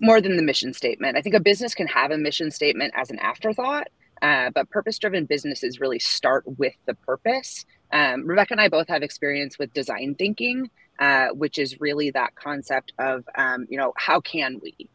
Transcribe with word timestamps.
more 0.00 0.20
than 0.20 0.36
the 0.36 0.42
mission 0.42 0.72
statement. 0.72 1.16
I 1.16 1.22
think 1.22 1.34
a 1.34 1.40
business 1.40 1.74
can 1.74 1.86
have 1.86 2.10
a 2.10 2.16
mission 2.16 2.50
statement 2.50 2.94
as 2.96 3.10
an 3.10 3.18
afterthought, 3.18 3.88
uh, 4.22 4.48
but 4.54 4.70
purpose 4.70 4.98
driven 4.98 5.26
businesses 5.26 5.78
really 5.78 5.98
start 5.98 6.44
with 6.58 6.74
the 6.86 6.94
purpose. 6.94 7.66
Um, 7.92 8.26
Rebecca 8.26 8.54
and 8.54 8.60
I 8.60 8.68
both 8.68 8.88
have 8.88 9.02
experience 9.02 9.58
with 9.58 9.74
design 9.74 10.14
thinking, 10.14 10.70
uh, 10.98 11.28
which 11.28 11.58
is 11.58 11.80
really 11.80 12.10
that 12.12 12.34
concept 12.34 12.94
of, 12.98 13.24
um, 13.36 13.66
you 13.68 13.76
know, 13.76 13.92
how 13.96 14.20
can 14.20 14.58
we? 14.62 14.88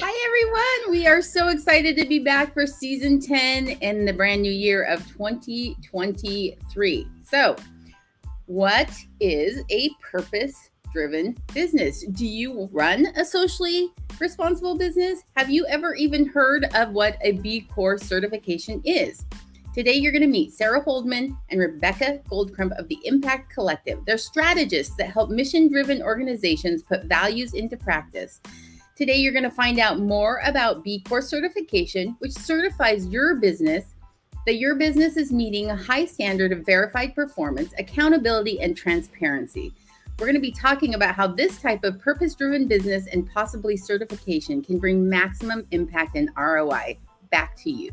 Hi, 0.00 0.12
everyone. 0.26 0.90
We 0.90 1.06
are 1.06 1.22
so 1.22 1.48
excited 1.48 1.96
to 1.96 2.06
be 2.06 2.18
back 2.18 2.52
for 2.52 2.66
season 2.66 3.20
10 3.20 3.68
in 3.68 4.04
the 4.04 4.12
brand 4.12 4.42
new 4.42 4.52
year 4.52 4.84
of 4.84 5.06
2023. 5.12 7.06
So, 7.28 7.56
what 8.46 8.90
is 9.20 9.62
a 9.70 9.90
purpose 10.00 10.70
driven 10.94 11.36
business? 11.52 12.06
Do 12.06 12.26
you 12.26 12.70
run 12.72 13.04
a 13.16 13.24
socially 13.24 13.92
responsible 14.18 14.78
business? 14.78 15.24
Have 15.36 15.50
you 15.50 15.66
ever 15.66 15.94
even 15.94 16.26
heard 16.26 16.64
of 16.74 16.92
what 16.92 17.18
a 17.20 17.32
B 17.32 17.68
Corp 17.70 18.00
certification 18.00 18.80
is? 18.86 19.26
Today, 19.74 19.92
you're 19.92 20.10
going 20.10 20.22
to 20.22 20.26
meet 20.26 20.54
Sarah 20.54 20.82
Holdeman 20.82 21.36
and 21.50 21.60
Rebecca 21.60 22.20
Goldcrump 22.30 22.78
of 22.78 22.88
the 22.88 22.98
Impact 23.04 23.52
Collective. 23.52 24.02
They're 24.06 24.16
strategists 24.16 24.96
that 24.96 25.10
help 25.10 25.28
mission 25.28 25.68
driven 25.68 26.00
organizations 26.00 26.82
put 26.82 27.04
values 27.04 27.52
into 27.52 27.76
practice. 27.76 28.40
Today, 28.96 29.16
you're 29.16 29.34
going 29.34 29.44
to 29.44 29.50
find 29.50 29.78
out 29.78 30.00
more 30.00 30.40
about 30.46 30.82
B 30.82 31.04
Corp 31.06 31.24
certification, 31.24 32.16
which 32.20 32.32
certifies 32.32 33.06
your 33.08 33.36
business 33.36 33.94
that 34.46 34.56
your 34.56 34.76
business 34.76 35.16
is 35.16 35.32
meeting 35.32 35.70
a 35.70 35.76
high 35.76 36.06
standard 36.06 36.52
of 36.52 36.64
verified 36.64 37.14
performance, 37.14 37.72
accountability, 37.78 38.60
and 38.60 38.76
transparency. 38.76 39.72
We're 40.18 40.26
going 40.26 40.34
to 40.34 40.40
be 40.40 40.50
talking 40.50 40.94
about 40.94 41.14
how 41.14 41.28
this 41.28 41.60
type 41.60 41.84
of 41.84 42.00
purpose 42.00 42.34
driven 42.34 42.66
business 42.66 43.06
and 43.06 43.30
possibly 43.30 43.76
certification 43.76 44.62
can 44.62 44.78
bring 44.78 45.08
maximum 45.08 45.66
impact 45.70 46.16
and 46.16 46.30
ROI. 46.36 46.98
Back 47.30 47.56
to 47.58 47.70
you. 47.70 47.90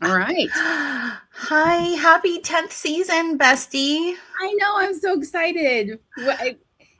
All 0.00 0.16
right. 0.16 0.48
Hi, 0.52 1.74
happy 1.96 2.40
10th 2.40 2.70
season, 2.72 3.38
bestie. 3.38 4.14
I 4.40 4.52
know, 4.54 4.74
I'm 4.76 4.98
so 4.98 5.18
excited. 5.18 5.98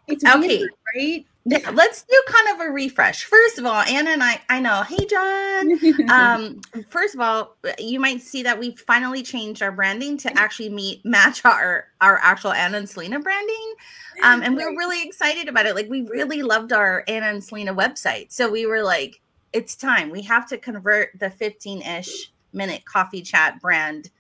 It's 0.09 0.25
okay, 0.25 0.59
weird, 0.59 0.71
right? 0.95 1.27
Let's 1.73 2.03
do 2.03 2.23
kind 2.27 2.49
of 2.61 2.67
a 2.67 2.71
refresh. 2.71 3.25
First 3.25 3.59
of 3.59 3.67
all, 3.67 3.83
Anna 3.83 4.11
and 4.11 4.23
I, 4.23 4.41
I 4.49 4.61
know, 4.61 4.83
hey 4.83 5.07
John. 5.07 6.11
um, 6.11 6.61
first 6.89 7.15
of 7.15 7.21
all, 7.21 7.57
you 7.79 8.01
might 8.01 8.21
see 8.21 8.43
that 8.43 8.59
we 8.59 8.75
finally 8.77 9.23
changed 9.23 9.63
our 9.63 9.73
branding 9.73 10.17
to 10.19 10.39
actually 10.39 10.69
meet 10.69 11.05
match 11.05 11.45
our 11.45 11.89
our 12.01 12.19
actual 12.23 12.53
Anna 12.53 12.79
and 12.79 12.89
Selena 12.89 13.21
branding. 13.21 13.75
Um, 14.23 14.43
and 14.43 14.57
we 14.57 14.63
are 14.63 14.71
really 14.71 15.07
excited 15.07 15.49
about 15.49 15.67
it. 15.67 15.75
Like 15.75 15.89
we 15.89 16.03
really 16.03 16.43
loved 16.43 16.73
our 16.73 17.05
Anna 17.09 17.27
and 17.27 17.43
Selena 17.43 17.75
website. 17.75 18.33
So 18.33 18.51
we 18.51 18.67
were 18.67 18.83
like, 18.83 19.21
it's 19.53 19.77
time. 19.77 20.11
We 20.11 20.23
have 20.23 20.49
to 20.49 20.59
convert 20.59 21.19
the 21.19 21.31
15-ish 21.31 22.33
minute 22.53 22.85
coffee 22.85 23.23
chat 23.23 23.61
brand 23.61 24.11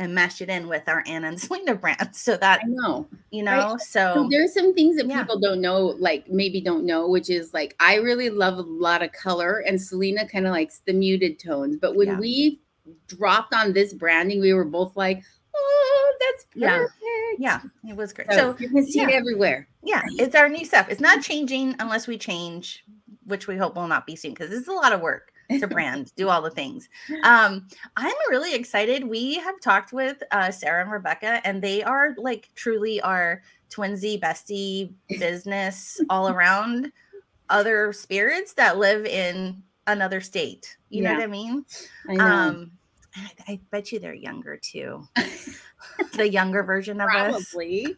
and 0.00 0.14
mesh 0.14 0.40
it 0.40 0.48
in 0.48 0.66
with 0.66 0.88
our 0.88 1.04
Anna 1.06 1.28
and 1.28 1.40
Selena 1.40 1.74
brand 1.74 2.16
so 2.16 2.36
that 2.38 2.60
I 2.64 2.66
know, 2.66 3.06
you 3.30 3.42
know, 3.42 3.72
right? 3.72 3.80
so, 3.80 4.14
so, 4.14 4.28
there's 4.30 4.54
some 4.54 4.74
things 4.74 4.96
that 4.96 5.06
yeah. 5.06 5.20
people 5.20 5.38
don't 5.38 5.60
know, 5.60 5.94
like 5.98 6.28
maybe 6.28 6.60
don't 6.60 6.86
know, 6.86 7.06
which 7.06 7.28
is 7.28 7.52
like 7.52 7.76
I 7.78 7.96
really 7.96 8.30
love 8.30 8.56
a 8.56 8.62
lot 8.62 9.02
of 9.02 9.12
color 9.12 9.58
and 9.58 9.80
Selena 9.80 10.26
kind 10.26 10.46
of 10.46 10.52
likes 10.52 10.80
the 10.86 10.94
muted 10.94 11.38
tones. 11.38 11.76
But 11.76 11.96
when 11.96 12.08
yeah. 12.08 12.18
we 12.18 12.60
dropped 13.08 13.54
on 13.54 13.74
this 13.74 13.92
branding, 13.92 14.40
we 14.40 14.54
were 14.54 14.64
both 14.64 14.96
like, 14.96 15.22
oh, 15.54 16.16
that's 16.18 16.44
perfect. 16.44 16.94
Yeah, 17.38 17.60
yeah 17.84 17.90
it 17.90 17.96
was 17.96 18.14
great. 18.14 18.30
So, 18.30 18.36
so 18.36 18.56
you 18.58 18.70
can 18.70 18.86
see 18.86 19.02
it 19.02 19.10
everywhere. 19.10 19.68
Yeah, 19.82 20.02
it's 20.12 20.34
our 20.34 20.48
new 20.48 20.64
stuff. 20.64 20.88
It's 20.88 21.00
not 21.00 21.22
changing 21.22 21.76
unless 21.78 22.06
we 22.06 22.16
change, 22.16 22.84
which 23.26 23.46
we 23.46 23.58
hope 23.58 23.76
will 23.76 23.86
not 23.86 24.06
be 24.06 24.16
soon 24.16 24.32
because 24.32 24.50
it's 24.50 24.68
a 24.68 24.72
lot 24.72 24.94
of 24.94 25.02
work 25.02 25.29
to 25.58 25.66
brand, 25.66 26.12
do 26.16 26.28
all 26.28 26.42
the 26.42 26.50
things. 26.50 26.88
Um, 27.22 27.66
I'm 27.96 28.14
really 28.30 28.54
excited. 28.54 29.04
We 29.04 29.34
have 29.34 29.60
talked 29.60 29.92
with 29.92 30.22
uh, 30.30 30.50
Sarah 30.50 30.82
and 30.82 30.90
Rebecca, 30.90 31.40
and 31.44 31.60
they 31.60 31.82
are 31.82 32.14
like 32.16 32.48
truly 32.54 33.00
our 33.02 33.42
twinsy 33.70 34.18
bestie 34.18 34.92
business 35.18 36.00
all 36.08 36.28
around 36.34 36.92
other 37.48 37.92
spirits 37.92 38.54
that 38.54 38.78
live 38.78 39.04
in 39.04 39.62
another 39.86 40.20
state. 40.20 40.76
You 40.88 41.02
yeah. 41.02 41.12
know 41.12 41.18
what 41.18 41.24
I 41.24 41.26
mean? 41.28 41.64
I 42.08 42.14
know. 42.14 42.24
Um, 42.24 42.70
I, 43.14 43.30
I, 43.48 43.60
bet 43.70 43.92
you 43.92 43.98
they're 43.98 44.14
younger 44.14 44.56
too. 44.56 45.06
the 46.14 46.28
younger 46.28 46.62
version 46.62 47.00
of 47.00 47.08
Probably. 47.08 47.36
us. 47.36 47.52
Probably. 47.52 47.96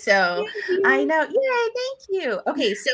so 0.00 0.46
I 0.84 1.04
know. 1.04 1.22
Yay, 1.22 1.28
thank 1.30 2.22
you. 2.22 2.40
Okay, 2.46 2.74
so 2.74 2.90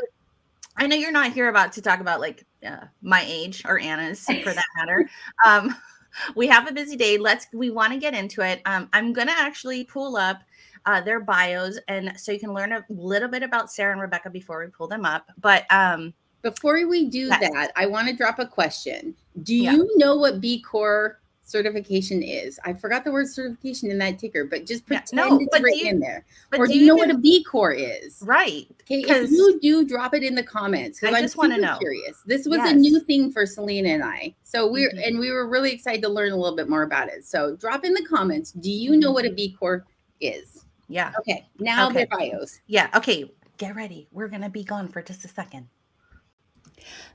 I 0.76 0.86
know 0.86 0.96
you're 0.96 1.12
not 1.12 1.32
here 1.32 1.48
about 1.48 1.72
to 1.72 1.82
talk 1.82 2.00
about 2.00 2.20
like 2.20 2.44
uh, 2.64 2.84
my 3.02 3.24
age 3.26 3.62
or 3.66 3.78
Anna's 3.78 4.24
for 4.24 4.52
that 4.52 4.64
matter. 4.76 5.08
Um, 5.46 5.76
we 6.36 6.46
have 6.48 6.68
a 6.68 6.72
busy 6.72 6.96
day. 6.96 7.18
Let's 7.18 7.46
we 7.52 7.70
want 7.70 7.92
to 7.92 7.98
get 7.98 8.14
into 8.14 8.42
it. 8.42 8.62
Um, 8.66 8.88
I'm 8.92 9.12
gonna 9.12 9.34
actually 9.36 9.84
pull 9.84 10.16
up 10.16 10.42
uh, 10.86 11.00
their 11.00 11.20
bios, 11.20 11.78
and 11.88 12.12
so 12.16 12.32
you 12.32 12.38
can 12.38 12.52
learn 12.52 12.72
a 12.72 12.84
little 12.88 13.28
bit 13.28 13.42
about 13.42 13.70
Sarah 13.70 13.92
and 13.92 14.00
Rebecca 14.00 14.30
before 14.30 14.60
we 14.64 14.70
pull 14.70 14.88
them 14.88 15.04
up. 15.04 15.30
But 15.40 15.64
um, 15.70 16.12
before 16.42 16.86
we 16.86 17.08
do 17.08 17.28
that, 17.28 17.72
I 17.74 17.86
want 17.86 18.08
to 18.08 18.14
drop 18.14 18.38
a 18.38 18.46
question. 18.46 19.14
Do 19.42 19.54
you 19.54 19.62
yeah. 19.62 19.78
know 19.96 20.16
what 20.16 20.40
B 20.40 20.60
Corp 20.60 21.18
certification 21.44 22.22
is. 22.22 22.58
I 22.64 22.72
forgot 22.72 23.04
the 23.04 23.12
word 23.12 23.28
certification 23.28 23.90
in 23.90 23.98
that 23.98 24.18
ticker, 24.18 24.44
but 24.44 24.66
just 24.66 24.86
pretend 24.86 25.10
yeah, 25.12 25.28
no, 25.28 25.38
it's 25.38 25.60
written 25.60 25.78
you, 25.78 25.88
in 25.88 26.00
there. 26.00 26.24
or 26.56 26.66
do 26.66 26.74
you, 26.74 26.80
you 26.80 26.86
know 26.86 26.96
what 26.96 27.10
a 27.10 27.18
B 27.18 27.44
Corp 27.44 27.76
is? 27.78 28.20
Right. 28.22 28.66
Okay. 28.82 29.02
If 29.06 29.30
you 29.30 29.60
do, 29.60 29.84
drop 29.86 30.14
it 30.14 30.22
in 30.22 30.34
the 30.34 30.42
comments 30.42 30.98
because 30.98 31.14
I'm 31.14 31.22
just 31.22 31.36
want 31.36 31.54
to 31.54 31.60
know. 31.60 31.78
Curious. 31.78 32.22
This 32.26 32.46
was 32.46 32.58
yes. 32.58 32.72
a 32.72 32.74
new 32.74 32.98
thing 33.00 33.30
for 33.30 33.46
Selena 33.46 33.90
and 33.90 34.02
I, 34.02 34.34
so 34.42 34.66
we're 34.66 34.90
mm-hmm. 34.90 35.00
and 35.04 35.18
we 35.18 35.30
were 35.30 35.46
really 35.46 35.72
excited 35.72 36.02
to 36.02 36.08
learn 36.08 36.32
a 36.32 36.36
little 36.36 36.56
bit 36.56 36.68
more 36.68 36.82
about 36.82 37.08
it. 37.08 37.24
So 37.24 37.54
drop 37.56 37.84
in 37.84 37.92
the 37.92 38.04
comments. 38.04 38.52
Do 38.52 38.70
you 38.70 38.96
know 38.96 39.12
what 39.12 39.26
a 39.26 39.30
B 39.30 39.54
Corp 39.58 39.86
is? 40.20 40.64
Yeah. 40.88 41.12
Okay. 41.20 41.46
Now 41.58 41.86
okay. 41.88 41.94
their 41.94 42.06
bios. 42.06 42.60
Yeah. 42.66 42.88
Okay. 42.94 43.30
Get 43.58 43.76
ready. 43.76 44.08
We're 44.10 44.28
gonna 44.28 44.50
be 44.50 44.64
gone 44.64 44.88
for 44.88 45.02
just 45.02 45.24
a 45.24 45.28
second. 45.28 45.68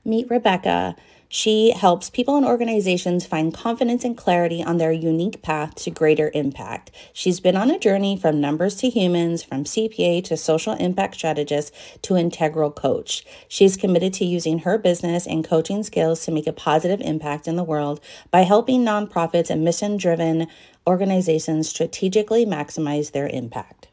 Meet 0.04 0.30
Rebecca. 0.30 0.96
She 1.32 1.70
helps 1.70 2.10
people 2.10 2.36
and 2.36 2.44
organizations 2.44 3.24
find 3.24 3.54
confidence 3.54 4.02
and 4.04 4.16
clarity 4.16 4.64
on 4.64 4.78
their 4.78 4.90
unique 4.90 5.42
path 5.42 5.76
to 5.76 5.90
greater 5.92 6.32
impact. 6.34 6.90
She's 7.12 7.38
been 7.38 7.54
on 7.54 7.70
a 7.70 7.78
journey 7.78 8.16
from 8.16 8.40
numbers 8.40 8.74
to 8.78 8.88
humans, 8.88 9.44
from 9.44 9.62
CPA 9.62 10.24
to 10.24 10.36
social 10.36 10.72
impact 10.72 11.14
strategist 11.14 11.72
to 12.02 12.16
integral 12.16 12.72
coach. 12.72 13.24
She's 13.46 13.76
committed 13.76 14.12
to 14.14 14.24
using 14.24 14.58
her 14.58 14.76
business 14.76 15.24
and 15.24 15.44
coaching 15.44 15.84
skills 15.84 16.24
to 16.24 16.32
make 16.32 16.48
a 16.48 16.52
positive 16.52 17.00
impact 17.00 17.46
in 17.46 17.54
the 17.54 17.62
world 17.62 18.00
by 18.32 18.40
helping 18.40 18.84
nonprofits 18.84 19.50
and 19.50 19.62
mission 19.62 19.98
driven 19.98 20.48
organizations 20.84 21.68
strategically 21.68 22.44
maximize 22.44 23.12
their 23.12 23.28
impact. 23.28 23.89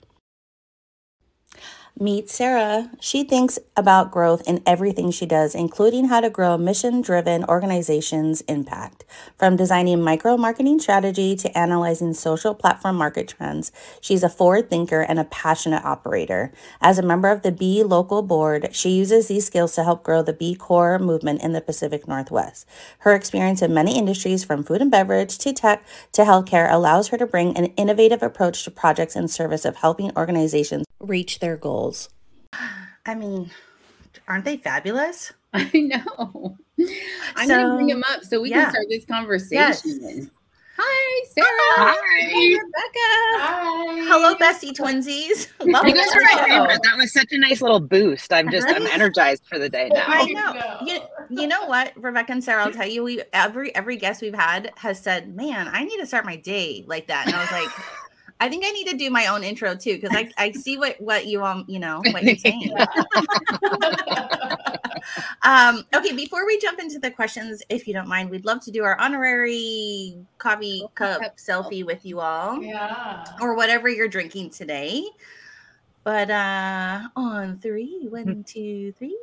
Meet 2.00 2.30
Sarah. 2.30 2.92
She 3.00 3.24
thinks 3.24 3.58
about 3.76 4.12
growth 4.12 4.48
in 4.48 4.62
everything 4.68 5.10
she 5.10 5.26
does, 5.26 5.56
including 5.56 6.10
how 6.10 6.20
to 6.20 6.30
grow 6.30 6.56
mission 6.56 7.02
driven 7.02 7.44
organizations' 7.46 8.42
impact. 8.42 9.04
From 9.36 9.56
designing 9.56 10.04
micro 10.04 10.38
marketing 10.38 10.80
strategy 10.80 11.36
to 11.38 11.58
analyzing 11.58 12.14
social 12.14 12.54
platform 12.54 12.98
market 12.98 13.28
trends, 13.28 13.72
she's 14.00 14.22
a 14.22 14.30
forward 14.30 14.70
thinker 14.70 15.02
and 15.02 15.18
a 15.18 15.24
passionate 15.24 15.84
operator. 15.84 16.54
As 16.82 17.00
a 17.00 17.02
member 17.02 17.30
of 17.30 17.42
the 17.42 17.52
B 17.52 17.82
Local 17.82 18.22
Board, 18.22 18.70
she 18.76 18.92
uses 18.92 19.28
these 19.28 19.48
skills 19.48 19.74
to 19.74 19.84
help 19.84 20.04
grow 20.04 20.22
the 20.22 20.34
B 20.34 20.54
Corp 20.54 21.02
movement 21.02 21.42
in 21.42 21.54
the 21.54 21.62
Pacific 21.62 22.08
Northwest. 22.08 22.68
Her 23.00 23.16
experience 23.16 23.64
in 23.64 23.74
many 23.74 23.98
industries, 23.98 24.44
from 24.44 24.64
food 24.64 24.84
and 24.84 24.92
beverage 24.92 25.40
to 25.40 25.52
tech 25.52 25.84
to 26.12 26.22
healthcare, 26.22 26.72
allows 26.72 27.08
her 27.08 27.18
to 27.18 27.26
bring 27.26 27.58
an 27.58 27.66
innovative 27.76 28.22
approach 28.22 28.64
to 28.66 28.72
projects 28.72 29.16
in 29.16 29.28
service 29.28 29.66
of 29.66 29.78
helping 29.78 30.16
organizations 30.16 30.87
reach 31.00 31.40
their 31.40 31.58
goals. 31.58 32.10
I 33.06 33.16
mean, 33.16 33.52
aren't 34.28 34.46
they 34.46 34.58
fabulous? 34.58 35.34
I 35.54 35.70
know. 35.74 36.58
I'm 37.36 37.48
so, 37.48 37.56
going 37.56 37.68
to 37.68 37.76
bring 37.76 37.88
them 37.88 38.04
up 38.10 38.24
so 38.24 38.42
we 38.42 38.50
yeah. 38.50 38.64
can 38.64 38.72
start 38.72 38.86
this 38.90 39.06
conversation. 39.06 40.00
Yes. 40.02 40.28
Hi, 40.80 41.26
Sarah. 41.32 41.48
Hi. 41.50 42.54
Rebecca. 42.54 43.10
Hi. 43.42 44.06
Hello, 44.08 44.36
Bessie 44.36 44.74
Twinsies. 44.74 45.48
Love 45.66 45.88
you 45.88 45.96
guys 45.96 46.06
are 46.16 46.68
That 46.68 46.98
was 46.98 47.12
such 47.12 47.32
a 47.32 47.40
nice 47.40 47.64
little 47.64 47.80
boost. 47.80 48.32
I'm 48.32 48.52
just 48.52 48.68
I'm 48.70 48.86
energized 48.86 49.44
for 49.48 49.58
the 49.58 49.70
day 49.70 49.90
now. 49.92 50.06
I 50.06 50.26
know. 50.26 50.78
You, 50.86 51.00
you 51.42 51.48
know 51.48 51.66
what, 51.66 51.94
Rebecca 51.96 52.34
and 52.34 52.44
Sarah, 52.44 52.64
I'll 52.64 52.72
tell 52.72 52.88
you, 52.88 53.04
we 53.04 53.24
every 53.34 53.74
every 53.74 53.98
guest 53.98 54.22
we've 54.22 54.36
had 54.36 54.72
has 54.78 55.00
said, 55.00 55.36
Man, 55.36 55.68
I 55.68 55.84
need 55.84 55.98
to 55.98 56.06
start 56.06 56.26
my 56.26 56.36
day 56.36 56.84
like 56.86 57.08
that. 57.08 57.26
And 57.26 57.36
I 57.36 57.42
was 57.42 57.52
like, 57.52 57.70
I 58.40 58.50
think 58.50 58.66
I 58.66 58.72
need 58.72 58.88
to 58.88 58.98
do 58.98 59.10
my 59.10 59.28
own 59.28 59.44
intro 59.44 59.76
too 59.76 60.00
because 60.00 60.16
I, 60.16 60.32
I 60.38 60.52
see 60.52 60.78
what 60.78 61.00
what 61.02 61.26
you 61.26 61.44
um 61.44 61.66
you 61.68 61.80
know 61.80 62.02
what 62.12 62.24
you're 62.24 62.36
saying. 62.38 62.72
um, 65.44 65.84
okay, 65.94 66.14
before 66.14 66.46
we 66.46 66.60
jump 66.60 66.80
into 66.80 67.00
the 67.00 67.10
questions, 67.10 67.64
if 67.70 67.88
you 67.88 67.94
don't 67.94 68.08
mind, 68.08 68.30
we'd 68.30 68.46
love 68.46 68.64
to 68.66 68.72
do 68.72 68.84
our 68.84 69.00
honorary 69.00 70.18
coffee 70.38 70.84
cup 70.94 71.38
selfie 71.38 71.86
with 71.86 72.06
you 72.06 72.20
all. 72.20 72.62
Yeah. 72.62 73.26
Or 73.42 73.56
whatever 73.56 73.90
you're 73.90 74.08
drinking 74.08 74.52
today. 74.52 75.04
But 76.04 76.30
uh 76.30 77.08
on 77.16 77.60
three, 77.60 78.08
one, 78.10 78.44
two, 78.44 78.94
three. 78.94 79.18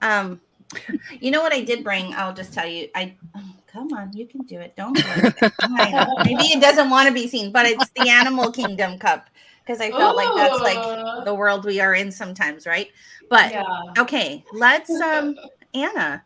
Um, 0.00 0.40
you 1.20 1.30
know 1.30 1.42
what 1.42 1.52
I 1.52 1.62
did 1.62 1.84
bring? 1.84 2.14
I'll 2.14 2.34
just 2.34 2.52
tell 2.52 2.66
you. 2.66 2.88
I 2.94 3.14
come 3.72 3.92
on, 3.92 4.12
you 4.12 4.26
can 4.26 4.42
do 4.42 4.60
it. 4.60 4.76
Don't 4.76 4.96
worry. 5.02 5.32
maybe 6.24 6.44
it 6.44 6.60
doesn't 6.60 6.90
want 6.90 7.08
to 7.08 7.14
be 7.14 7.26
seen, 7.26 7.50
but 7.52 7.66
it's 7.66 7.88
the 7.96 8.08
Animal 8.08 8.52
Kingdom 8.52 8.98
cup 8.98 9.28
because 9.64 9.80
I 9.80 9.90
felt 9.90 10.14
Ooh. 10.14 10.16
like 10.16 10.34
that's 10.36 10.60
like 10.60 11.24
the 11.24 11.34
world 11.34 11.64
we 11.64 11.80
are 11.80 11.94
in 11.94 12.10
sometimes, 12.10 12.66
right? 12.66 12.88
But 13.30 13.52
yeah. 13.52 13.64
okay, 13.98 14.44
let's 14.52 14.90
um 14.90 15.36
Anna, 15.74 16.22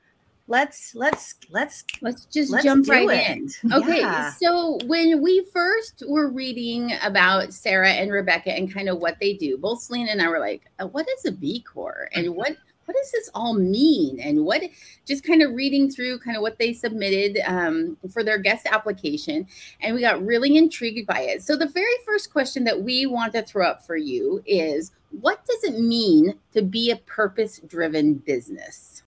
let's 0.49 0.95
let's 0.95 1.35
let's 1.51 1.85
let's 2.01 2.25
just 2.27 2.51
let's 2.51 2.65
jump 2.65 2.89
right 2.89 3.09
it. 3.11 3.39
in. 3.39 3.73
Okay, 3.73 4.01
yeah. 4.01 4.33
so 4.33 4.79
when 4.87 5.23
we 5.23 5.47
first 5.53 6.03
were 6.09 6.29
reading 6.29 6.93
about 7.03 7.53
Sarah 7.53 7.91
and 7.91 8.11
Rebecca 8.11 8.53
and 8.53 8.73
kind 8.73 8.89
of 8.89 8.99
what 8.99 9.19
they 9.21 9.35
do, 9.35 9.57
both 9.59 9.83
Selena 9.83 10.11
and 10.11 10.23
I 10.23 10.29
were 10.29 10.41
like, 10.41 10.63
uh, 10.81 10.87
"What 10.87 11.07
is 11.09 11.25
a 11.27 11.33
B 11.33 11.63
Corp 11.63 12.09
and 12.13 12.35
what 12.35 12.57
what 12.87 12.97
does 12.97 13.13
this 13.13 13.29
all 13.35 13.55
mean? 13.55 14.19
And 14.21 14.45
what 14.45 14.63
just 15.05 15.25
kind 15.25 15.43
of 15.43 15.53
reading 15.53 15.91
through 15.91 16.21
kind 16.21 16.37
of 16.37 16.43
what 16.43 16.59
they 16.59 16.73
submitted 16.73 17.43
um, 17.47 17.97
for 18.11 18.25
their 18.25 18.39
guest 18.39 18.67
application 18.71 19.47
and 19.81 19.95
we 19.95 20.01
got 20.01 20.25
really 20.25 20.57
intrigued 20.57 21.07
by 21.07 21.21
it. 21.21 21.43
So 21.43 21.57
the 21.57 21.69
very 21.69 21.95
first 22.05 22.33
question 22.33 22.65
that 22.65 22.81
we 22.81 23.07
want 23.07 23.33
to 23.35 23.43
throw 23.43 23.67
up 23.67 23.85
for 23.85 23.97
you 23.97 24.43
is 24.47 24.93
what 25.21 25.45
does 25.45 25.65
it 25.65 25.79
mean 25.81 26.39
to 26.53 26.63
be 26.63 26.91
a 26.91 26.97
purpose 26.97 27.61
driven 27.67 28.15
business? 28.15 29.03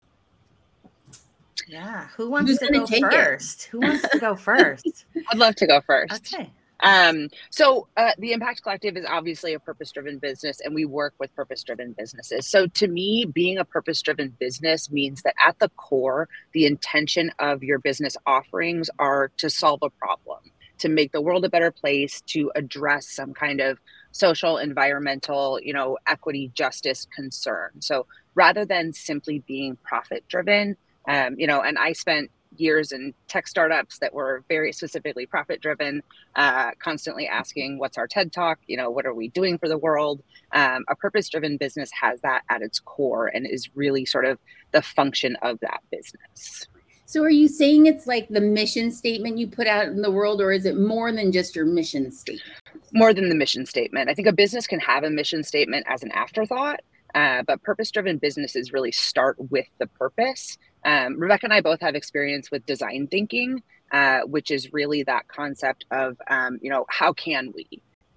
Yeah 1.67 2.07
who 2.15 2.29
wants 2.29 2.49
Who's 2.49 2.59
to 2.59 2.71
go 2.71 2.85
first 3.09 3.65
it? 3.65 3.69
who 3.71 3.79
wants 3.81 4.07
to 4.09 4.19
go 4.19 4.35
first? 4.37 5.05
I'd 5.29 5.37
love 5.37 5.55
to 5.55 5.67
go 5.67 5.81
first. 5.81 6.33
Okay 6.33 6.51
um, 6.81 7.29
so 7.49 7.87
uh, 7.97 8.11
the 8.17 8.31
Impact 8.33 8.61
Collective 8.63 8.97
is 8.97 9.05
obviously 9.07 9.53
a 9.53 9.59
purpose-driven 9.59 10.19
business, 10.19 10.59
and 10.63 10.75
we 10.75 10.85
work 10.85 11.13
with 11.19 11.35
purpose-driven 11.35 11.93
businesses. 11.97 12.47
So 12.47 12.67
to 12.67 12.87
me, 12.87 13.25
being 13.25 13.57
a 13.57 13.65
purpose-driven 13.65 14.37
business 14.39 14.91
means 14.91 15.21
that 15.23 15.35
at 15.45 15.57
the 15.59 15.69
core, 15.69 16.29
the 16.53 16.65
intention 16.65 17.31
of 17.39 17.63
your 17.63 17.79
business 17.79 18.15
offerings 18.25 18.89
are 18.99 19.31
to 19.37 19.49
solve 19.49 19.79
a 19.81 19.89
problem, 19.89 20.39
to 20.79 20.89
make 20.89 21.11
the 21.11 21.21
world 21.21 21.45
a 21.45 21.49
better 21.49 21.71
place, 21.71 22.21
to 22.27 22.51
address 22.55 23.07
some 23.07 23.33
kind 23.33 23.59
of 23.59 23.79
social, 24.11 24.57
environmental, 24.57 25.59
you 25.61 25.73
know, 25.73 25.97
equity, 26.07 26.51
justice 26.53 27.07
concern. 27.15 27.69
So 27.79 28.05
rather 28.35 28.65
than 28.65 28.93
simply 28.93 29.39
being 29.47 29.77
profit-driven, 29.83 30.77
um, 31.07 31.35
you 31.39 31.47
know, 31.47 31.61
and 31.61 31.77
I 31.77 31.93
spent 31.93 32.31
years 32.59 32.91
in 32.91 33.13
tech 33.27 33.47
startups 33.47 33.99
that 33.99 34.13
were 34.13 34.43
very 34.47 34.71
specifically 34.71 35.25
profit 35.25 35.61
driven, 35.61 36.03
uh, 36.35 36.71
constantly 36.79 37.27
asking, 37.27 37.77
What's 37.77 37.97
our 37.97 38.07
TED 38.07 38.31
talk? 38.31 38.59
You 38.67 38.77
know, 38.77 38.89
what 38.89 39.05
are 39.05 39.13
we 39.13 39.29
doing 39.29 39.57
for 39.57 39.67
the 39.67 39.77
world? 39.77 40.21
Um, 40.51 40.85
a 40.89 40.95
purpose 40.95 41.29
driven 41.29 41.57
business 41.57 41.89
has 41.99 42.21
that 42.21 42.43
at 42.49 42.61
its 42.61 42.79
core 42.79 43.27
and 43.27 43.45
is 43.45 43.69
really 43.75 44.05
sort 44.05 44.25
of 44.25 44.39
the 44.71 44.81
function 44.81 45.35
of 45.41 45.59
that 45.61 45.81
business. 45.91 46.67
So, 47.05 47.23
are 47.23 47.29
you 47.29 47.47
saying 47.47 47.85
it's 47.85 48.05
like 48.05 48.27
the 48.27 48.41
mission 48.41 48.91
statement 48.91 49.37
you 49.37 49.47
put 49.47 49.65
out 49.65 49.85
in 49.85 50.01
the 50.01 50.11
world, 50.11 50.41
or 50.41 50.51
is 50.51 50.65
it 50.65 50.77
more 50.77 51.09
than 51.11 51.31
just 51.31 51.55
your 51.55 51.65
mission 51.65 52.11
statement? 52.11 52.59
More 52.91 53.13
than 53.13 53.29
the 53.29 53.35
mission 53.35 53.65
statement. 53.65 54.09
I 54.09 54.13
think 54.13 54.27
a 54.27 54.33
business 54.33 54.67
can 54.67 54.81
have 54.81 55.05
a 55.05 55.09
mission 55.09 55.43
statement 55.43 55.85
as 55.89 56.03
an 56.03 56.11
afterthought. 56.11 56.81
Uh, 57.15 57.41
but 57.47 57.63
purpose 57.63 57.89
driven 57.89 58.17
businesses 58.17 58.73
really 58.73 58.91
start 58.91 59.37
with 59.49 59.65
the 59.79 59.87
purpose 59.87 60.57
um, 60.85 61.19
Rebecca 61.19 61.45
and 61.45 61.53
I 61.53 61.61
both 61.61 61.81
have 61.81 61.95
experience 61.95 62.51
with 62.51 62.65
design 62.65 63.07
thinking, 63.07 63.61
uh, 63.91 64.21
which 64.21 64.51
is 64.51 64.73
really 64.73 65.03
that 65.03 65.27
concept 65.27 65.85
of, 65.91 66.17
um, 66.29 66.59
you 66.61 66.69
know, 66.69 66.85
how 66.89 67.13
can 67.13 67.53
we, 67.55 67.67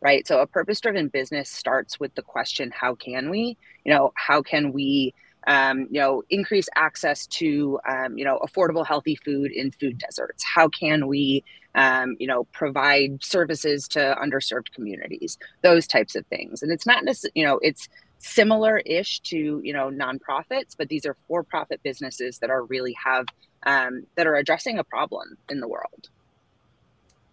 right? 0.00 0.26
So 0.26 0.40
a 0.40 0.46
purpose 0.46 0.80
driven 0.80 1.08
business 1.08 1.48
starts 1.48 1.98
with 2.00 2.14
the 2.14 2.22
question, 2.22 2.72
how 2.74 2.94
can 2.94 3.30
we? 3.30 3.56
You 3.84 3.94
know, 3.94 4.12
how 4.14 4.42
can 4.42 4.72
we? 4.72 5.14
Um, 5.46 5.88
you 5.90 5.98
know, 5.98 6.22
increase 6.28 6.68
access 6.76 7.26
to, 7.28 7.80
um, 7.88 8.18
you 8.18 8.26
know, 8.26 8.38
affordable, 8.40 8.86
healthy 8.86 9.16
food 9.16 9.50
in 9.50 9.70
food 9.70 9.96
deserts? 9.96 10.44
How 10.44 10.68
can 10.68 11.06
we, 11.06 11.42
um, 11.74 12.14
you 12.20 12.26
know, 12.26 12.44
provide 12.52 13.24
services 13.24 13.88
to 13.88 14.14
underserved 14.22 14.70
communities? 14.74 15.38
Those 15.62 15.86
types 15.86 16.14
of 16.14 16.26
things. 16.26 16.62
And 16.62 16.70
it's 16.70 16.84
not 16.84 17.04
necessarily, 17.04 17.32
you 17.36 17.46
know, 17.46 17.58
it's 17.62 17.88
similar-ish 18.20 19.20
to 19.20 19.60
you 19.64 19.72
know 19.72 19.90
nonprofits, 19.90 20.76
but 20.76 20.88
these 20.88 21.04
are 21.06 21.16
for-profit 21.26 21.82
businesses 21.82 22.38
that 22.38 22.50
are 22.50 22.64
really 22.64 22.92
have 23.02 23.26
um, 23.64 24.06
that 24.14 24.26
are 24.26 24.36
addressing 24.36 24.78
a 24.78 24.84
problem 24.84 25.36
in 25.48 25.60
the 25.60 25.68
world. 25.68 26.08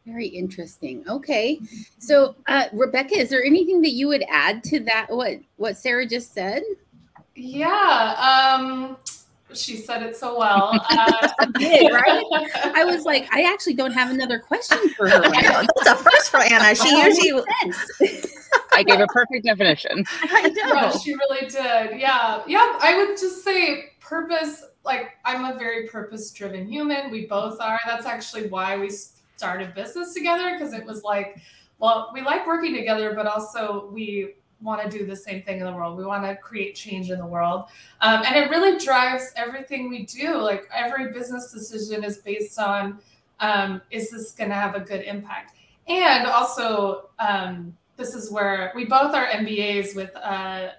Very 0.06 0.28
interesting. 0.28 1.04
Okay, 1.08 1.60
so 2.00 2.36
uh, 2.48 2.66
Rebecca, 2.72 3.20
is 3.20 3.30
there 3.30 3.44
anything 3.44 3.82
that 3.82 3.92
you 3.92 4.08
would 4.08 4.24
add 4.30 4.64
to 4.66 4.80
that? 4.82 5.08
What 5.10 5.40
what 5.58 5.78
Sarah 5.78 6.06
just 6.06 6.34
said? 6.34 6.64
Yeah. 7.36 8.56
Um, 8.58 8.98
she 9.54 9.78
said 9.78 10.04
it 10.04 10.16
so 10.18 10.38
well. 10.38 10.74
Uh, 10.98 11.46
did, 11.60 11.92
right? 11.92 12.24
I 12.76 12.84
was 12.84 13.06
like, 13.06 13.28
I 13.32 13.44
actually 13.44 13.76
don't 13.76 13.94
have 13.94 14.10
another 14.10 14.40
question 14.40 14.78
for 14.90 15.08
her. 15.08 15.22
Right 15.22 15.68
That's 15.84 15.88
a 15.88 15.96
first 15.96 16.32
for 16.32 16.38
Anna. 16.38 16.76
She 16.76 16.90
usually. 16.90 17.44
I 18.78 18.84
gave 18.84 19.00
a 19.00 19.08
perfect 19.08 19.46
definition. 19.46 20.06
I 20.24 20.50
know. 20.50 20.74
Yeah, 20.74 20.92
she 20.92 21.14
really 21.14 21.48
did. 21.48 22.00
Yeah. 22.00 22.44
Yeah. 22.48 22.78
I 22.82 22.96
would 22.98 23.18
just 23.18 23.44
say 23.44 23.92
purpose. 24.00 24.66
Like, 24.86 25.18
I'm 25.26 25.46
a 25.46 25.58
very 25.58 25.88
purpose 25.88 26.32
driven 26.32 26.68
human. 26.68 27.10
We 27.12 27.26
both 27.26 27.60
are. 27.60 27.80
That's 27.86 28.06
actually 28.06 28.48
why 28.48 28.78
we 28.78 28.90
started 29.36 29.74
business 29.74 30.14
together 30.14 30.54
because 30.54 30.74
it 30.74 30.86
was 30.86 31.04
like, 31.04 31.40
well, 31.80 32.12
we 32.14 32.22
like 32.22 32.46
working 32.46 32.76
together, 32.76 33.14
but 33.16 33.26
also 33.26 33.90
we 33.92 34.36
want 34.62 34.90
to 34.90 34.98
do 34.98 35.06
the 35.06 35.16
same 35.16 35.44
thing 35.44 35.60
in 35.60 35.66
the 35.66 35.74
world. 35.74 35.98
We 35.98 36.06
want 36.06 36.24
to 36.24 36.36
create 36.36 36.76
change 36.76 37.12
in 37.12 37.20
the 37.20 37.26
world. 37.26 37.66
Um, 38.02 38.24
and 38.26 38.36
it 38.36 38.50
really 38.50 38.78
drives 38.84 39.32
everything 39.36 39.90
we 39.90 40.06
do. 40.06 40.38
Like 40.38 40.68
every 40.74 41.12
business 41.12 41.52
decision 41.52 42.04
is 42.04 42.20
based 42.20 42.60
on 42.60 43.00
um, 43.40 43.82
is 43.92 44.10
this 44.12 44.32
going 44.32 44.50
to 44.50 44.56
have 44.56 44.76
a 44.76 44.80
good 44.80 45.02
impact? 45.02 45.56
And 45.88 46.28
also, 46.28 47.10
um, 47.20 47.78
this 47.98 48.14
is 48.14 48.32
where 48.32 48.72
we 48.76 48.86
both 48.86 49.14
are 49.14 49.28
MBAs 49.28 49.96
with 49.96 50.16
uh, 50.16 50.70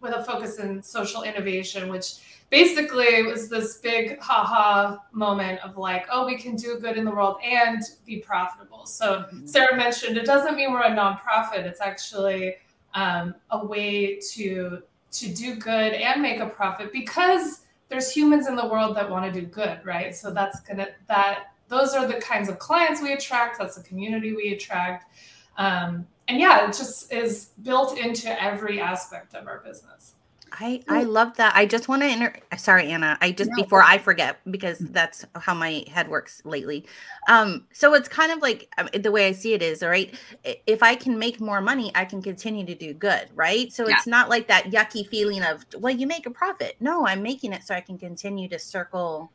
with 0.00 0.14
a 0.14 0.24
focus 0.24 0.58
in 0.58 0.82
social 0.82 1.22
innovation, 1.22 1.88
which 1.88 2.14
basically 2.50 3.22
was 3.22 3.48
this 3.48 3.78
big 3.78 4.20
haha 4.20 4.98
moment 5.12 5.58
of 5.60 5.78
like, 5.78 6.06
oh, 6.10 6.26
we 6.26 6.36
can 6.36 6.54
do 6.54 6.78
good 6.78 6.98
in 6.98 7.04
the 7.04 7.10
world 7.10 7.36
and 7.42 7.82
be 8.04 8.18
profitable. 8.18 8.84
So 8.84 9.20
mm-hmm. 9.20 9.46
Sarah 9.46 9.76
mentioned 9.76 10.18
it 10.18 10.26
doesn't 10.26 10.56
mean 10.56 10.72
we're 10.72 10.82
a 10.82 10.90
nonprofit. 10.90 11.64
It's 11.64 11.80
actually 11.80 12.56
um, 12.94 13.34
a 13.50 13.64
way 13.64 14.18
to 14.32 14.82
to 15.12 15.34
do 15.34 15.56
good 15.56 15.92
and 15.92 16.22
make 16.22 16.40
a 16.40 16.46
profit 16.46 16.92
because 16.92 17.62
there's 17.88 18.10
humans 18.10 18.48
in 18.48 18.56
the 18.56 18.66
world 18.66 18.96
that 18.96 19.08
want 19.08 19.32
to 19.32 19.40
do 19.40 19.46
good, 19.46 19.78
right? 19.84 20.16
So 20.16 20.30
that's 20.30 20.60
gonna 20.60 20.88
that 21.08 21.52
those 21.68 21.94
are 21.94 22.06
the 22.06 22.20
kinds 22.20 22.48
of 22.48 22.58
clients 22.58 23.00
we 23.00 23.12
attract. 23.12 23.58
That's 23.58 23.76
the 23.76 23.82
community 23.82 24.34
we 24.34 24.52
attract. 24.52 25.10
Um, 25.56 26.06
and 26.28 26.40
yeah, 26.40 26.66
it 26.66 26.68
just 26.68 27.12
is 27.12 27.50
built 27.62 27.98
into 27.98 28.42
every 28.42 28.80
aspect 28.80 29.34
of 29.34 29.46
our 29.46 29.58
business. 29.58 30.14
I 30.52 30.82
I 30.88 31.02
love 31.04 31.36
that. 31.36 31.54
I 31.56 31.66
just 31.66 31.88
want 31.88 32.02
to 32.02 32.08
inter- 32.08 32.36
sorry 32.56 32.90
Anna. 32.90 33.16
I 33.20 33.32
just 33.32 33.50
no. 33.50 33.62
before 33.62 33.82
I 33.82 33.98
forget 33.98 34.38
because 34.50 34.78
that's 34.78 35.24
how 35.34 35.54
my 35.54 35.84
head 35.88 36.08
works 36.08 36.42
lately. 36.44 36.86
Um 37.28 37.66
so 37.72 37.94
it's 37.94 38.08
kind 38.08 38.32
of 38.32 38.42
like 38.42 38.68
um, 38.78 38.88
the 38.94 39.10
way 39.10 39.26
I 39.26 39.32
see 39.32 39.54
it 39.54 39.62
is, 39.62 39.82
all 39.82 39.88
right? 39.88 40.14
If 40.66 40.82
I 40.82 40.94
can 40.94 41.18
make 41.18 41.40
more 41.40 41.60
money, 41.60 41.90
I 41.94 42.04
can 42.04 42.22
continue 42.22 42.66
to 42.66 42.74
do 42.74 42.92
good, 42.92 43.28
right? 43.34 43.72
So 43.72 43.88
yeah. 43.88 43.94
it's 43.96 44.06
not 44.06 44.28
like 44.28 44.48
that 44.48 44.70
yucky 44.70 45.06
feeling 45.06 45.42
of 45.42 45.64
well, 45.78 45.94
you 45.94 46.06
make 46.06 46.26
a 46.26 46.30
profit. 46.30 46.76
No, 46.80 47.06
I'm 47.06 47.22
making 47.22 47.52
it 47.52 47.62
so 47.64 47.74
I 47.74 47.80
can 47.80 47.98
continue 47.98 48.48
to 48.48 48.58
circle 48.58 49.30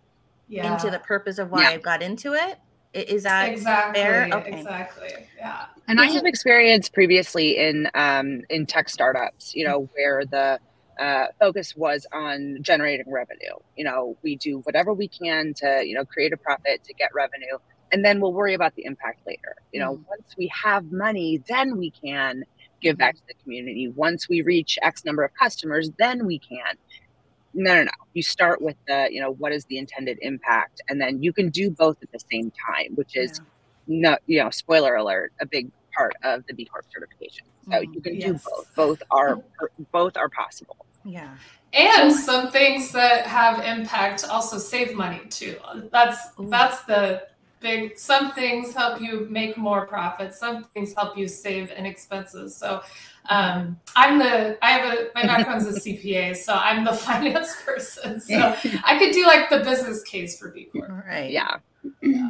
yeah. 0.47 0.71
into 0.71 0.89
the 0.91 0.99
purpose 0.99 1.39
of 1.39 1.51
why 1.51 1.63
yeah. 1.63 1.69
I 1.69 1.77
got 1.77 2.01
into 2.01 2.33
it. 2.33 2.59
Is 2.93 3.23
that 3.23 3.49
exactly 3.49 4.01
fair? 4.01 4.27
Okay. 4.33 4.61
exactly? 4.61 5.29
Yeah. 5.37 5.65
And 5.87 5.99
I 5.99 6.07
have 6.07 6.25
experience 6.25 6.89
previously 6.89 7.57
in 7.57 7.89
um 7.93 8.41
in 8.49 8.65
tech 8.65 8.89
startups, 8.89 9.53
you 9.53 9.65
know, 9.65 9.89
where 9.93 10.25
the 10.25 10.59
uh, 10.99 11.27
focus 11.39 11.75
was 11.75 12.07
on 12.11 12.57
generating 12.61 13.05
revenue. 13.11 13.55
You 13.75 13.85
know, 13.85 14.17
we 14.23 14.35
do 14.35 14.59
whatever 14.63 14.93
we 14.93 15.07
can 15.09 15.53
to, 15.57 15.83
you 15.85 15.93
know, 15.95 16.05
create 16.05 16.33
a 16.33 16.37
profit 16.37 16.83
to 16.85 16.93
get 16.95 17.09
revenue, 17.13 17.57
and 17.91 18.03
then 18.03 18.19
we'll 18.19 18.33
worry 18.33 18.53
about 18.55 18.73
the 18.75 18.85
impact 18.85 19.19
later. 19.27 19.55
You 19.71 19.79
know, 19.81 19.93
mm 19.97 20.03
once 20.09 20.35
we 20.37 20.51
have 20.63 20.91
money, 20.91 21.41
then 21.47 21.77
we 21.77 21.91
can 21.91 22.43
give 22.81 22.97
back 22.97 23.15
to 23.15 23.21
the 23.27 23.33
community. 23.43 23.87
Once 23.95 24.27
we 24.29 24.41
reach 24.41 24.77
X 24.81 25.05
number 25.05 25.23
of 25.23 25.31
customers, 25.39 25.89
then 25.99 26.25
we 26.25 26.39
can. 26.39 26.75
No, 27.57 27.73
no, 27.73 27.83
no. 27.83 27.91
You 28.13 28.21
start 28.21 28.61
with 28.61 28.77
the, 28.87 29.09
you 29.11 29.19
know, 29.19 29.31
what 29.31 29.51
is 29.51 29.65
the 29.65 29.77
intended 29.77 30.17
impact, 30.21 30.81
and 30.87 31.01
then 31.01 31.23
you 31.23 31.33
can 31.33 31.49
do 31.49 31.69
both 31.71 31.97
at 32.03 32.11
the 32.11 32.19
same 32.31 32.51
time, 32.69 32.93
which 32.95 33.15
is 33.15 33.41
yeah. 33.87 34.11
not, 34.11 34.21
you 34.27 34.41
know, 34.41 34.49
spoiler 34.51 34.95
alert, 34.95 35.33
a 35.41 35.45
big 35.45 35.71
part 35.95 36.13
of 36.23 36.45
the 36.47 36.53
B 36.53 36.65
Corp 36.65 36.85
certification. 36.93 37.45
So 37.69 37.79
Mm, 37.81 37.93
you 37.93 38.01
can 38.01 38.15
yes. 38.15 38.23
do 38.23 38.39
both. 38.49 38.75
Both 38.75 39.03
are 39.11 39.39
both 39.91 40.17
are 40.17 40.29
possible. 40.29 40.85
Yeah. 41.03 41.35
And 41.73 42.13
some 42.13 42.51
things 42.51 42.91
that 42.93 43.27
have 43.27 43.63
impact 43.63 44.25
also 44.29 44.57
save 44.57 44.93
money 44.95 45.21
too. 45.29 45.57
That's 45.91 46.29
that's 46.39 46.83
the 46.83 47.27
big 47.59 47.97
some 47.97 48.31
things 48.33 48.73
help 48.73 49.01
you 49.01 49.27
make 49.29 49.57
more 49.57 49.85
profit, 49.87 50.33
some 50.33 50.63
things 50.65 50.93
help 50.93 51.17
you 51.17 51.27
save 51.27 51.71
in 51.71 51.85
expenses. 51.85 52.55
So 52.55 52.81
um, 53.29 53.79
I'm 53.95 54.19
the 54.19 54.57
I 54.63 54.71
have 54.71 54.93
a 54.93 55.09
my 55.15 55.23
background's 55.23 55.65
a 55.65 55.79
CPA, 55.79 56.35
so 56.35 56.53
I'm 56.53 56.83
the 56.85 56.93
finance 57.07 57.55
person. 57.65 58.19
So 58.21 58.55
I 58.85 58.97
could 58.99 59.11
do 59.13 59.25
like 59.25 59.49
the 59.49 59.59
business 59.59 60.03
case 60.03 60.39
for 60.39 60.49
B 60.51 60.65
Corp. 60.71 60.89
All 60.89 61.03
right. 61.07 61.31
Yeah. 61.31 61.57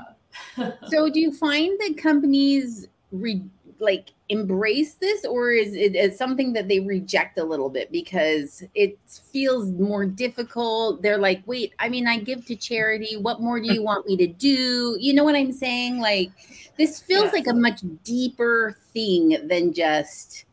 So, 0.89 1.09
do 1.09 1.19
you 1.19 1.31
find 1.33 1.79
that 1.79 1.97
companies 1.97 2.87
re- 3.11 3.43
like 3.79 4.09
embrace 4.29 4.95
this, 4.95 5.25
or 5.25 5.51
is 5.51 5.73
it 5.73 5.95
is 5.95 6.17
something 6.17 6.53
that 6.53 6.67
they 6.67 6.79
reject 6.79 7.37
a 7.39 7.43
little 7.43 7.69
bit 7.69 7.91
because 7.91 8.63
it 8.75 8.97
feels 9.31 9.71
more 9.71 10.05
difficult? 10.05 11.01
They're 11.01 11.17
like, 11.17 11.41
"Wait, 11.47 11.73
I 11.79 11.89
mean, 11.89 12.07
I 12.07 12.19
give 12.19 12.45
to 12.47 12.55
charity. 12.55 13.17
What 13.17 13.41
more 13.41 13.59
do 13.59 13.71
you 13.73 13.81
want 13.83 14.05
me 14.07 14.15
to 14.17 14.27
do?" 14.27 14.95
You 14.99 15.13
know 15.13 15.23
what 15.23 15.35
I'm 15.35 15.51
saying? 15.51 15.99
Like, 15.99 16.31
this 16.77 16.99
feels 17.01 17.25
Yes. 17.25 17.33
like 17.33 17.47
a 17.47 17.53
much 17.53 17.81
deeper 18.03 18.77
thing 18.93 19.37
than 19.47 19.73
just 19.73 20.45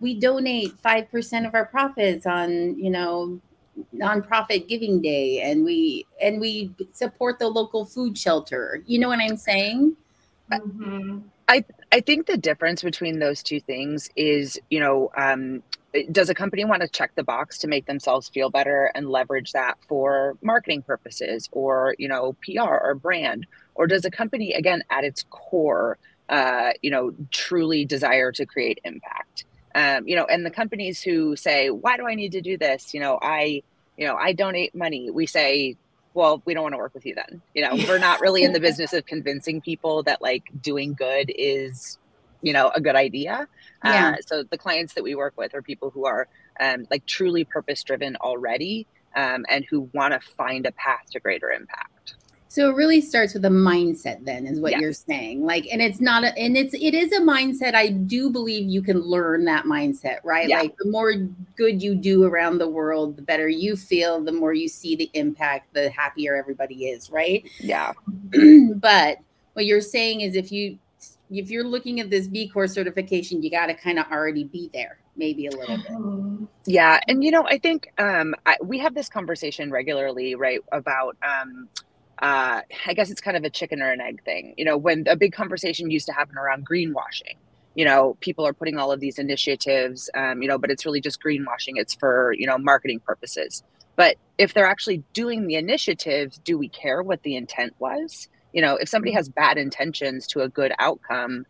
we 0.00 0.18
donate 0.18 0.72
five 0.78 1.10
percent 1.10 1.46
of 1.46 1.54
our 1.54 1.66
profits 1.66 2.26
on 2.26 2.78
you 2.78 2.90
know 2.90 3.40
nonprofit 3.94 4.68
giving 4.68 5.02
day 5.02 5.40
and 5.42 5.64
we 5.64 6.06
and 6.20 6.40
we 6.40 6.74
support 6.92 7.38
the 7.38 7.48
local 7.48 7.84
food 7.84 8.16
shelter 8.16 8.82
you 8.86 8.98
know 8.98 9.08
what 9.08 9.18
i'm 9.20 9.36
saying 9.36 9.94
Mhm. 10.50 11.22
I 11.92 12.00
think 12.00 12.26
the 12.26 12.36
difference 12.36 12.82
between 12.82 13.20
those 13.20 13.42
two 13.42 13.60
things 13.60 14.10
is, 14.16 14.58
you 14.70 14.80
know, 14.80 15.10
um, 15.16 15.62
does 16.10 16.28
a 16.28 16.34
company 16.34 16.64
want 16.64 16.82
to 16.82 16.88
check 16.88 17.12
the 17.14 17.22
box 17.22 17.56
to 17.58 17.68
make 17.68 17.86
themselves 17.86 18.28
feel 18.28 18.50
better 18.50 18.90
and 18.94 19.08
leverage 19.08 19.52
that 19.52 19.78
for 19.86 20.36
marketing 20.42 20.82
purposes 20.82 21.48
or, 21.52 21.94
you 21.98 22.08
know, 22.08 22.34
PR 22.42 22.62
or 22.62 22.94
brand? 22.94 23.46
Or 23.76 23.86
does 23.86 24.04
a 24.04 24.10
company, 24.10 24.52
again, 24.52 24.82
at 24.90 25.04
its 25.04 25.24
core, 25.30 25.98
uh, 26.28 26.72
you 26.82 26.90
know, 26.90 27.14
truly 27.30 27.84
desire 27.84 28.32
to 28.32 28.44
create 28.44 28.80
impact? 28.84 29.44
Um, 29.76 30.08
you 30.08 30.16
know, 30.16 30.24
and 30.24 30.44
the 30.44 30.50
companies 30.50 31.02
who 31.02 31.36
say, 31.36 31.68
why 31.68 31.98
do 31.98 32.06
I 32.08 32.14
need 32.14 32.32
to 32.32 32.40
do 32.40 32.56
this? 32.56 32.94
You 32.94 33.00
know, 33.00 33.18
I, 33.20 33.62
you 33.98 34.06
know, 34.06 34.16
I 34.16 34.32
donate 34.32 34.74
money. 34.74 35.10
We 35.10 35.26
say, 35.26 35.76
well, 36.14 36.40
we 36.46 36.54
don't 36.54 36.62
want 36.62 36.72
to 36.72 36.78
work 36.78 36.94
with 36.94 37.04
you 37.04 37.14
then. 37.14 37.42
You 37.54 37.62
know, 37.62 37.74
we're 37.86 37.98
not 37.98 38.22
really 38.22 38.42
in 38.42 38.54
the 38.54 38.60
business 38.60 38.94
of 38.94 39.04
convincing 39.04 39.60
people 39.60 40.02
that 40.04 40.22
like 40.22 40.44
doing 40.62 40.94
good 40.94 41.30
is, 41.36 41.98
you 42.40 42.54
know, 42.54 42.70
a 42.74 42.80
good 42.80 42.96
idea. 42.96 43.46
Yeah. 43.84 44.14
Uh, 44.16 44.22
so 44.26 44.42
the 44.44 44.56
clients 44.56 44.94
that 44.94 45.04
we 45.04 45.14
work 45.14 45.34
with 45.36 45.54
are 45.54 45.60
people 45.60 45.90
who 45.90 46.06
are 46.06 46.26
um, 46.58 46.86
like 46.90 47.04
truly 47.04 47.44
purpose 47.44 47.84
driven 47.84 48.16
already 48.16 48.86
um, 49.14 49.44
and 49.50 49.66
who 49.68 49.90
want 49.92 50.14
to 50.14 50.20
find 50.20 50.64
a 50.64 50.72
path 50.72 51.04
to 51.10 51.20
greater 51.20 51.50
impact. 51.50 51.85
So 52.56 52.70
it 52.70 52.74
really 52.74 53.02
starts 53.02 53.34
with 53.34 53.44
a 53.44 53.50
mindset 53.50 54.24
then 54.24 54.46
is 54.46 54.60
what 54.60 54.72
Yes. 54.72 54.80
you're 54.80 54.92
saying 54.94 55.44
like 55.44 55.66
and 55.70 55.82
it's 55.82 56.00
not 56.00 56.24
a 56.24 56.34
and 56.38 56.56
it's 56.56 56.72
it 56.72 56.94
is 56.94 57.12
a 57.12 57.20
mindset 57.20 57.74
i 57.74 57.88
do 57.88 58.30
believe 58.30 58.66
you 58.66 58.80
can 58.80 58.98
learn 59.02 59.44
that 59.44 59.66
mindset 59.66 60.20
right 60.24 60.48
Yeah. 60.48 60.60
like 60.60 60.74
the 60.78 60.88
more 60.90 61.12
good 61.54 61.82
you 61.82 61.94
do 61.94 62.24
around 62.24 62.56
the 62.56 62.66
world 62.68 63.16
the 63.16 63.20
better 63.22 63.46
you 63.46 63.76
feel 63.76 64.22
the 64.24 64.32
more 64.32 64.54
you 64.54 64.68
see 64.68 64.96
the 64.96 65.10
impact 65.12 65.74
the 65.74 65.90
happier 65.90 66.34
everybody 66.34 66.86
is 66.86 67.10
right 67.10 67.46
Yeah. 67.60 67.92
but 68.76 69.18
what 69.52 69.66
you're 69.66 69.82
saying 69.82 70.22
is 70.22 70.34
if 70.34 70.50
you 70.50 70.78
if 71.30 71.50
you're 71.50 71.64
looking 71.64 72.00
at 72.00 72.08
this 72.08 72.26
b 72.26 72.48
corp 72.48 72.70
certification 72.70 73.42
you 73.42 73.50
got 73.50 73.66
to 73.66 73.74
kind 73.74 73.98
of 73.98 74.06
already 74.10 74.44
be 74.44 74.70
there 74.72 74.96
maybe 75.16 75.46
a 75.46 75.50
little 75.50 75.76
bit. 75.76 76.48
Yeah, 76.68 76.98
and 77.06 77.22
you 77.22 77.30
know, 77.30 77.46
I 77.46 77.58
think 77.58 77.92
um, 77.98 78.34
I, 78.44 78.56
we 78.60 78.76
have 78.80 78.92
this 78.92 79.08
conversation 79.08 79.70
regularly, 79.70 80.34
right? 80.34 80.58
About, 80.72 81.16
um, 81.22 81.68
uh, 82.18 82.62
I 82.86 82.94
guess 82.94 83.10
it's 83.10 83.20
kind 83.20 83.36
of 83.36 83.44
a 83.44 83.50
chicken 83.50 83.82
or 83.82 83.90
an 83.90 84.00
egg 84.00 84.22
thing. 84.24 84.54
You 84.56 84.64
know, 84.64 84.76
when 84.76 85.04
a 85.06 85.16
big 85.16 85.32
conversation 85.32 85.90
used 85.90 86.06
to 86.06 86.12
happen 86.12 86.38
around 86.38 86.66
greenwashing. 86.66 87.36
You 87.74 87.84
know, 87.84 88.16
people 88.20 88.46
are 88.46 88.54
putting 88.54 88.78
all 88.78 88.90
of 88.90 89.00
these 89.00 89.18
initiatives, 89.18 90.08
um, 90.14 90.40
you 90.40 90.48
know, 90.48 90.56
but 90.56 90.70
it's 90.70 90.86
really 90.86 91.02
just 91.02 91.22
greenwashing. 91.22 91.74
It's 91.74 91.94
for 91.94 92.32
you 92.32 92.46
know 92.46 92.56
marketing 92.56 93.00
purposes. 93.00 93.62
But 93.96 94.16
if 94.38 94.54
they're 94.54 94.66
actually 94.66 95.02
doing 95.12 95.46
the 95.46 95.56
initiatives, 95.56 96.38
do 96.38 96.56
we 96.56 96.68
care 96.68 97.02
what 97.02 97.22
the 97.22 97.36
intent 97.36 97.74
was? 97.78 98.28
You 98.52 98.62
know, 98.62 98.76
if 98.76 98.88
somebody 98.88 99.12
has 99.12 99.28
bad 99.28 99.58
intentions 99.58 100.26
to 100.28 100.40
a 100.40 100.48
good 100.48 100.72
outcome, 100.78 101.46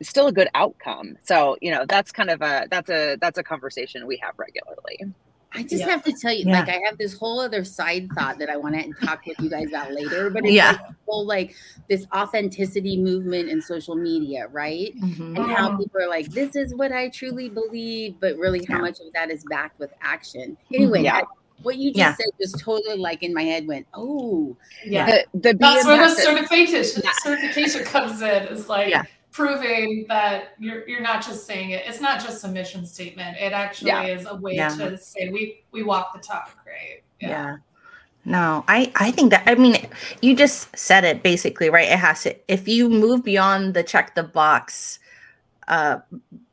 it's 0.00 0.08
still 0.08 0.26
a 0.26 0.32
good 0.32 0.48
outcome. 0.54 1.16
So, 1.24 1.56
you 1.60 1.70
know, 1.70 1.84
that's 1.86 2.12
kind 2.12 2.30
of 2.30 2.42
a 2.42 2.66
that's 2.70 2.90
a 2.90 3.16
that's 3.20 3.38
a 3.38 3.42
conversation 3.42 4.06
we 4.06 4.18
have 4.22 4.34
regularly. 4.38 5.14
I 5.56 5.62
just 5.62 5.76
Yeah. 5.80 5.88
have 5.90 6.04
to 6.04 6.12
tell 6.12 6.32
you, 6.32 6.44
Yeah. 6.46 6.60
like, 6.60 6.68
I 6.68 6.80
have 6.86 6.98
this 6.98 7.14
whole 7.14 7.40
other 7.40 7.64
side 7.64 8.08
thought 8.14 8.38
that 8.38 8.50
I 8.50 8.56
want 8.56 8.74
to 8.74 9.06
talk 9.06 9.24
with 9.26 9.40
you 9.40 9.48
guys 9.48 9.68
about 9.68 9.92
later. 9.92 10.28
But 10.30 10.44
it's 10.44 10.52
Yeah. 10.54 10.72
like 10.72 10.80
whole 11.06 11.24
like 11.26 11.54
this 11.88 12.06
authenticity 12.14 12.96
movement 12.96 13.48
in 13.48 13.62
social 13.62 13.94
media, 13.94 14.48
right? 14.48 14.92
Mhm. 15.00 15.36
And 15.36 15.50
how 15.50 15.76
people 15.76 16.00
are 16.02 16.08
like, 16.08 16.26
"This 16.28 16.56
is 16.56 16.74
what 16.74 16.92
I 16.92 17.08
truly 17.08 17.48
believe," 17.48 18.16
but 18.20 18.36
really, 18.36 18.64
how 18.64 18.76
Yeah. 18.76 18.80
much 18.82 19.00
of 19.00 19.12
that 19.14 19.30
is 19.30 19.44
backed 19.44 19.78
with 19.78 19.90
action? 20.02 20.56
Anyway, 20.74 21.02
Yeah. 21.02 21.16
I- 21.18 21.22
what 21.62 21.78
you 21.78 21.90
just 21.90 21.98
Yeah. 21.98 22.14
said 22.14 22.26
just 22.38 22.58
totally 22.60 22.98
like 22.98 23.22
in 23.22 23.32
my 23.32 23.42
head 23.42 23.66
went, 23.66 23.86
"Oh, 23.94 24.54
Yeah. 24.84 25.22
The 25.32 25.52
the 25.52 25.54
That's 25.54 25.86
where 25.86 25.96
the 25.96 26.14
certification 26.14 27.02
Yeah. 27.02 27.10
certification 27.22 27.82
comes 27.84 28.20
in. 28.20 28.42
It's 28.44 28.68
like 28.68 28.90
Yeah. 28.90 29.04
Proving 29.36 30.06
that 30.08 30.54
you're 30.58 30.88
you're 30.88 31.02
not 31.02 31.22
just 31.22 31.46
saying 31.46 31.70
it. 31.70 31.84
It's 31.86 32.00
not 32.00 32.20
just 32.24 32.42
a 32.44 32.48
mission 32.48 32.86
statement. 32.86 33.36
It 33.38 33.52
actually 33.52 33.90
Yeah. 33.90 34.04
is 34.04 34.26
a 34.26 34.34
way 34.34 34.54
Yeah. 34.54 34.70
to 34.70 34.96
say 34.96 35.28
we 35.28 35.62
we 35.72 35.82
walk 35.82 36.14
the 36.14 36.20
talk, 36.20 36.56
right? 36.66 37.02
yeah. 37.20 37.56
No, 38.24 38.64
I 38.66 38.90
I 38.96 39.10
think 39.10 39.30
that 39.32 39.42
I 39.46 39.54
mean 39.54 39.76
you 40.22 40.34
just 40.34 40.74
said 40.76 41.04
it 41.04 41.22
basically, 41.22 41.68
right? 41.68 41.88
It 41.88 41.98
has 41.98 42.22
to 42.22 42.34
if 42.50 42.66
you 42.66 42.88
move 42.88 43.22
beyond 43.22 43.74
the 43.74 43.82
check 43.82 44.14
the 44.14 44.22
box 44.22 44.98
uh 45.68 45.98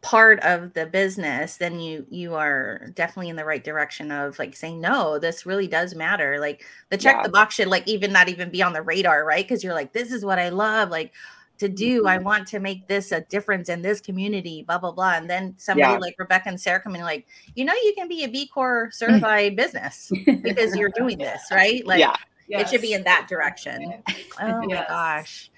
part 0.01 0.39
of 0.41 0.73
the 0.73 0.85
business, 0.85 1.57
then 1.57 1.79
you 1.79 2.05
you 2.09 2.35
are 2.35 2.89
definitely 2.95 3.29
in 3.29 3.37
the 3.37 3.45
right 3.45 3.63
direction 3.63 4.11
of 4.11 4.37
like 4.39 4.55
saying 4.57 4.81
no, 4.81 5.19
this 5.19 5.45
really 5.45 5.67
does 5.67 5.95
matter. 5.95 6.37
Like 6.39 6.65
the 6.89 6.97
check 6.97 7.15
Yeah. 7.17 7.23
the 7.23 7.29
box 7.29 7.55
should 7.55 7.69
like 7.69 7.87
even 7.87 8.11
not 8.11 8.27
even 8.27 8.49
be 8.49 8.61
on 8.61 8.73
the 8.73 8.81
radar, 8.81 9.23
right? 9.23 9.45
Because 9.47 9.63
you're 9.63 9.73
like, 9.73 9.93
this 9.93 10.11
is 10.11 10.25
what 10.25 10.37
I 10.37 10.49
love, 10.49 10.89
like 10.89 11.13
to 11.59 11.69
do. 11.69 12.07
I 12.07 12.15
mm-hmm. 12.15 12.25
want 12.25 12.47
to 12.49 12.59
make 12.59 12.87
this 12.87 13.11
a 13.11 13.21
difference 13.21 13.69
in 13.69 13.81
this 13.81 14.01
community, 14.01 14.63
blah 14.63 14.77
blah 14.77 14.91
blah. 14.91 15.13
And 15.13 15.29
then 15.29 15.55
somebody 15.57 15.93
Yeah. 15.93 15.97
like 15.97 16.15
Rebecca 16.17 16.49
and 16.49 16.59
Sarah 16.59 16.79
come 16.79 16.95
in 16.95 17.01
like, 17.01 17.27
you 17.55 17.65
know, 17.65 17.73
you 17.73 17.93
can 17.95 18.07
be 18.07 18.23
a 18.23 18.27
B 18.27 18.47
Corp 18.47 18.89
mm. 18.89 18.93
certified 18.93 19.55
business 19.55 20.11
because 20.25 20.75
you're 20.75 20.91
doing 20.95 21.17
this, 21.17 21.41
right? 21.51 21.85
Like 21.85 21.99
yeah. 21.99 22.15
it 22.49 22.69
should 22.69 22.81
be 22.81 22.93
in 22.93 23.03
that 23.03 23.27
direction. 23.27 24.03
Oh 24.41 24.61
my 24.65 24.85
gosh. 24.87 25.51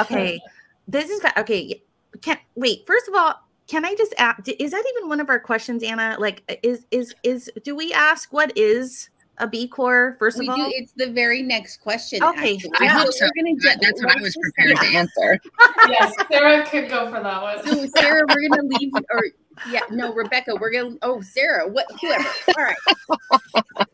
Okay. 0.00 0.40
this 0.88 1.10
is 1.10 1.20
okay. 1.36 1.82
Can 2.22 2.38
wait, 2.54 2.86
first 2.86 3.08
of 3.08 3.14
all, 3.14 3.34
can 3.66 3.84
I 3.84 3.94
just 3.94 4.14
ask 4.18 4.48
is 4.48 4.70
that 4.70 4.84
even 4.96 5.08
one 5.08 5.20
of 5.20 5.28
our 5.28 5.38
questions, 5.38 5.82
Anna? 5.82 6.16
Like 6.18 6.60
is 6.62 6.86
is 6.90 7.14
is 7.22 7.50
do 7.62 7.76
we 7.76 7.92
ask 7.92 8.32
what 8.32 8.56
is 8.56 9.10
a 9.38 9.46
B 9.48 9.66
Corp 9.68 10.18
first 10.18 10.38
we 10.38 10.48
of 10.48 10.56
do." 10.56 10.62
all? 10.62 10.70
It's 10.72 10.92
the 10.92 11.10
very 11.10 11.42
next 11.42 11.78
question. 11.78 12.22
Okay, 12.22 12.54
actually. 12.54 12.70
I 12.80 12.86
hope 12.86 13.06
So 13.06 13.10
so. 13.12 13.24
We're 13.36 13.42
gonna 13.44 13.56
That- 13.60 13.80
ju- 13.80 13.86
that's 13.86 14.02
what 14.02 14.16
I 14.16 14.20
was 14.22 14.36
prepared 14.36 14.76
to 14.76 14.86
answer. 14.86 15.40
yes, 15.88 16.14
Sarah 16.30 16.66
could 16.66 16.88
go 16.88 17.06
for 17.10 17.20
that 17.22 17.42
one. 17.42 17.64
So 17.66 17.86
Sarah, 17.96 18.22
we're 18.28 18.48
gonna 18.48 18.68
leave 18.78 18.92
or 19.10 19.24
yeah, 19.68 19.80
no, 19.90 20.12
Rebecca, 20.14 20.54
we're 20.56 20.70
gonna 20.72 20.96
oh 21.02 21.20
Sarah, 21.20 21.68
what 21.68 21.86
whoever. 22.00 22.28
All 22.56 22.64
right. 22.64 23.86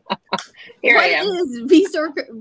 Here 0.81 0.95
What 0.95 1.05
I 1.05 1.09
am. 1.09 1.27
is 1.27 1.61
B, 1.67 1.87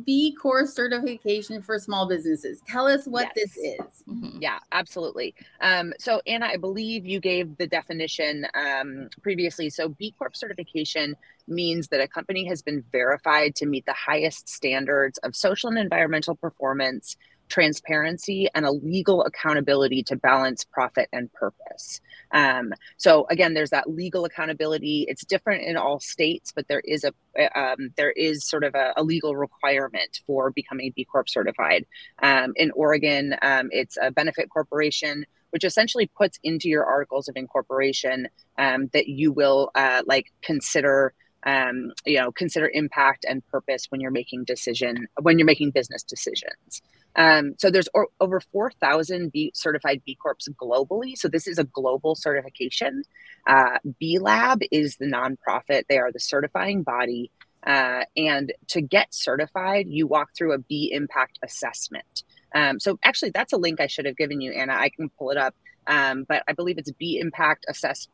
B 0.07 0.37
Corp 0.41 0.69
certification 0.69 1.61
for 1.61 1.79
small 1.79 2.07
businesses? 2.09 2.63
Tell 2.69 2.87
us 2.87 3.07
what 3.07 3.33
Yes. 3.35 3.55
this 3.55 3.57
is. 3.57 4.03
Mhm. 4.09 4.41
Yeah, 4.41 4.59
absolutely. 4.73 5.35
Um, 5.61 5.93
so, 5.99 6.21
Anna, 6.27 6.47
I 6.47 6.57
believe 6.57 7.05
you 7.05 7.19
gave 7.21 7.57
the 7.57 7.67
definition 7.67 8.47
um, 8.55 9.09
previously. 9.23 9.71
So, 9.71 9.89
B 9.89 10.15
Corp 10.17 10.37
certification 10.37 11.17
means 11.49 11.89
that 11.89 12.01
a 12.01 12.07
company 12.07 12.45
has 12.47 12.63
been 12.63 12.85
verified 12.93 13.57
to 13.57 13.67
meet 13.67 13.87
the 13.87 13.95
highest 13.95 14.49
standards 14.49 15.19
of 15.19 15.35
social 15.35 15.69
and 15.71 15.79
environmental 15.79 16.37
performance, 16.37 17.17
transparency, 17.49 18.49
and 18.55 18.65
a 18.65 18.71
legal 18.71 19.25
accountability 19.25 20.03
to 20.05 20.17
balance 20.17 20.65
profit 20.65 21.09
and 21.13 21.33
purpose. 21.33 22.01
Um, 22.33 22.73
so, 22.97 23.27
again, 23.31 23.55
there's 23.55 23.71
that 23.71 23.89
legal 23.91 24.25
accountability. 24.25 25.07
It's 25.09 25.25
different 25.25 25.65
in 25.65 25.77
all 25.77 26.01
states, 26.01 26.53
but 26.55 26.69
there 26.69 26.81
is 26.81 27.05
a 27.05 27.13
um, 27.59 27.91
there 27.97 28.11
is 28.11 28.45
sort 28.45 28.65
of 28.65 28.75
a, 28.75 28.93
a 28.97 29.03
legal 29.03 29.37
requirement 29.37 30.21
for 30.27 30.51
becoming 30.51 30.93
B 30.95 31.05
Corp 31.05 31.29
certified. 31.29 31.87
Um, 32.23 32.53
in 32.57 32.71
Oregon, 32.73 33.37
um, 33.43 33.69
it's 33.71 33.97
a 34.01 34.11
benefit 34.11 34.51
corporation, 34.51 35.25
which 35.51 35.65
essentially 35.65 36.07
puts 36.07 36.39
into 36.43 36.69
your 36.69 36.85
articles 36.85 37.29
of 37.29 37.37
incorporation 37.37 38.29
um, 38.59 38.89
that 38.93 39.09
you 39.09 39.33
will 39.33 39.71
uh, 39.75 40.03
like 40.07 40.33
consider 40.43 41.15
um, 41.45 41.93
you 42.05 42.19
know 42.19 42.33
consider 42.33 42.71
impact 42.73 43.25
and 43.29 43.47
purpose 43.49 43.87
when 43.91 44.01
you're 44.01 44.11
making 44.11 44.45
decision 44.45 45.07
when 45.21 45.39
you're 45.39 45.47
making 45.47 45.71
business 45.71 46.03
decisions. 46.03 46.83
Um, 47.17 47.55
so 47.59 47.71
there's 47.71 47.89
o- 47.97 48.13
over 48.21 48.41
4000 48.41 49.33
b 49.33 49.53
certified 49.55 50.03
b 50.05 50.17
corps 50.17 50.37
globally. 50.61 51.17
So 51.17 51.29
this 51.29 51.47
is 51.47 51.59
a 51.59 51.65
global 51.65 52.15
certification. 52.15 53.03
Uh, 53.47 53.79
b 53.99 54.19
lab 54.19 54.61
is 54.71 54.97
the 54.97 55.07
nonprofit. 55.07 55.85
They 55.89 55.99
are 55.99 56.13
the 56.13 56.21
certifying 56.21 56.83
body. 56.83 57.31
Uh, 57.67 58.05
and 58.17 58.53
to 58.69 58.81
get 58.81 59.13
certified 59.13 59.87
you 59.89 60.07
walk 60.07 60.29
through 60.37 60.53
a 60.53 60.59
b 60.59 60.91
impact 60.93 61.39
assessment. 61.43 62.23
Um, 62.55 62.79
so 62.81 62.99
actually 63.05 63.31
that's 63.31 63.53
a 63.53 63.57
link 63.59 63.81
i 63.81 63.87
should 63.87 64.07
have 64.07 64.17
given 64.17 64.41
you 64.41 64.53
anna. 64.53 64.75
I 64.75 64.91
can 64.91 65.11
pull 65.19 65.31
it 65.31 65.37
up. 65.37 65.55
Um, 65.87 66.25
but 66.29 66.43
i 66.49 66.53
believe 66.53 66.79
it's 66.79 66.91
b 66.93 67.19
impact 67.21 67.65
assess 67.69 68.09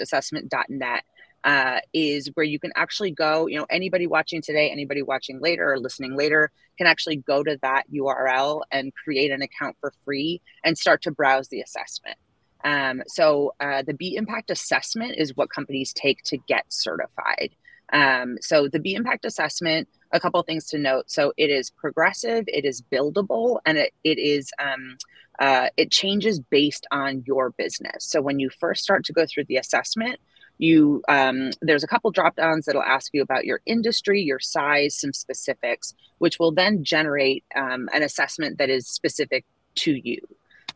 assessment.net 0.00 1.04
uh, 1.44 1.80
is 1.92 2.30
where 2.34 2.44
you 2.44 2.58
can 2.58 2.72
actually 2.76 3.10
go. 3.10 3.46
You 3.46 3.58
know, 3.58 3.66
anybody 3.70 4.06
watching 4.06 4.42
today, 4.42 4.70
anybody 4.70 5.02
watching 5.02 5.40
later 5.40 5.72
or 5.72 5.78
listening 5.78 6.16
later 6.16 6.50
can 6.78 6.86
actually 6.86 7.16
go 7.16 7.42
to 7.42 7.58
that 7.62 7.84
URL 7.92 8.62
and 8.70 8.94
create 8.94 9.30
an 9.30 9.42
account 9.42 9.76
for 9.80 9.92
free 10.04 10.40
and 10.64 10.76
start 10.76 11.02
to 11.02 11.10
browse 11.10 11.48
the 11.48 11.60
assessment. 11.60 12.16
Um, 12.64 13.02
so 13.08 13.54
uh, 13.60 13.82
the 13.82 13.94
B 13.94 14.16
Impact 14.16 14.50
assessment 14.50 15.16
is 15.18 15.36
what 15.36 15.50
companies 15.50 15.92
take 15.92 16.22
to 16.24 16.38
get 16.38 16.64
certified. 16.68 17.50
Um, 17.92 18.38
so 18.40 18.68
the 18.68 18.78
B 18.78 18.94
Impact 18.94 19.24
assessment, 19.24 19.88
a 20.12 20.20
couple 20.20 20.42
things 20.42 20.66
to 20.66 20.78
note. 20.78 21.10
So 21.10 21.32
it 21.36 21.50
is 21.50 21.70
progressive, 21.70 22.44
it 22.46 22.64
is 22.64 22.82
buildable, 22.82 23.58
and 23.66 23.78
it, 23.78 23.92
it 24.04 24.18
is 24.18 24.50
um, 24.58 24.96
uh, 25.38 25.68
it 25.76 25.90
changes 25.90 26.38
based 26.38 26.86
on 26.92 27.24
your 27.26 27.50
business. 27.50 28.04
So 28.04 28.20
when 28.20 28.38
you 28.38 28.50
first 28.60 28.82
start 28.82 29.04
to 29.06 29.12
go 29.12 29.26
through 29.26 29.46
the 29.46 29.56
assessment, 29.56 30.20
you 30.62 31.02
um, 31.08 31.50
there's 31.60 31.82
a 31.82 31.88
couple 31.88 32.10
drop 32.10 32.36
downs 32.36 32.64
that'll 32.64 32.82
ask 32.82 33.12
you 33.12 33.20
about 33.20 33.44
your 33.44 33.60
industry 33.66 34.22
your 34.22 34.38
size 34.38 34.94
some 34.96 35.12
specifics 35.12 35.94
which 36.18 36.38
will 36.38 36.52
then 36.52 36.84
generate 36.84 37.44
um, 37.56 37.88
an 37.92 38.02
assessment 38.02 38.58
that 38.58 38.70
is 38.70 38.86
specific 38.86 39.44
to 39.74 39.92
you. 39.92 40.18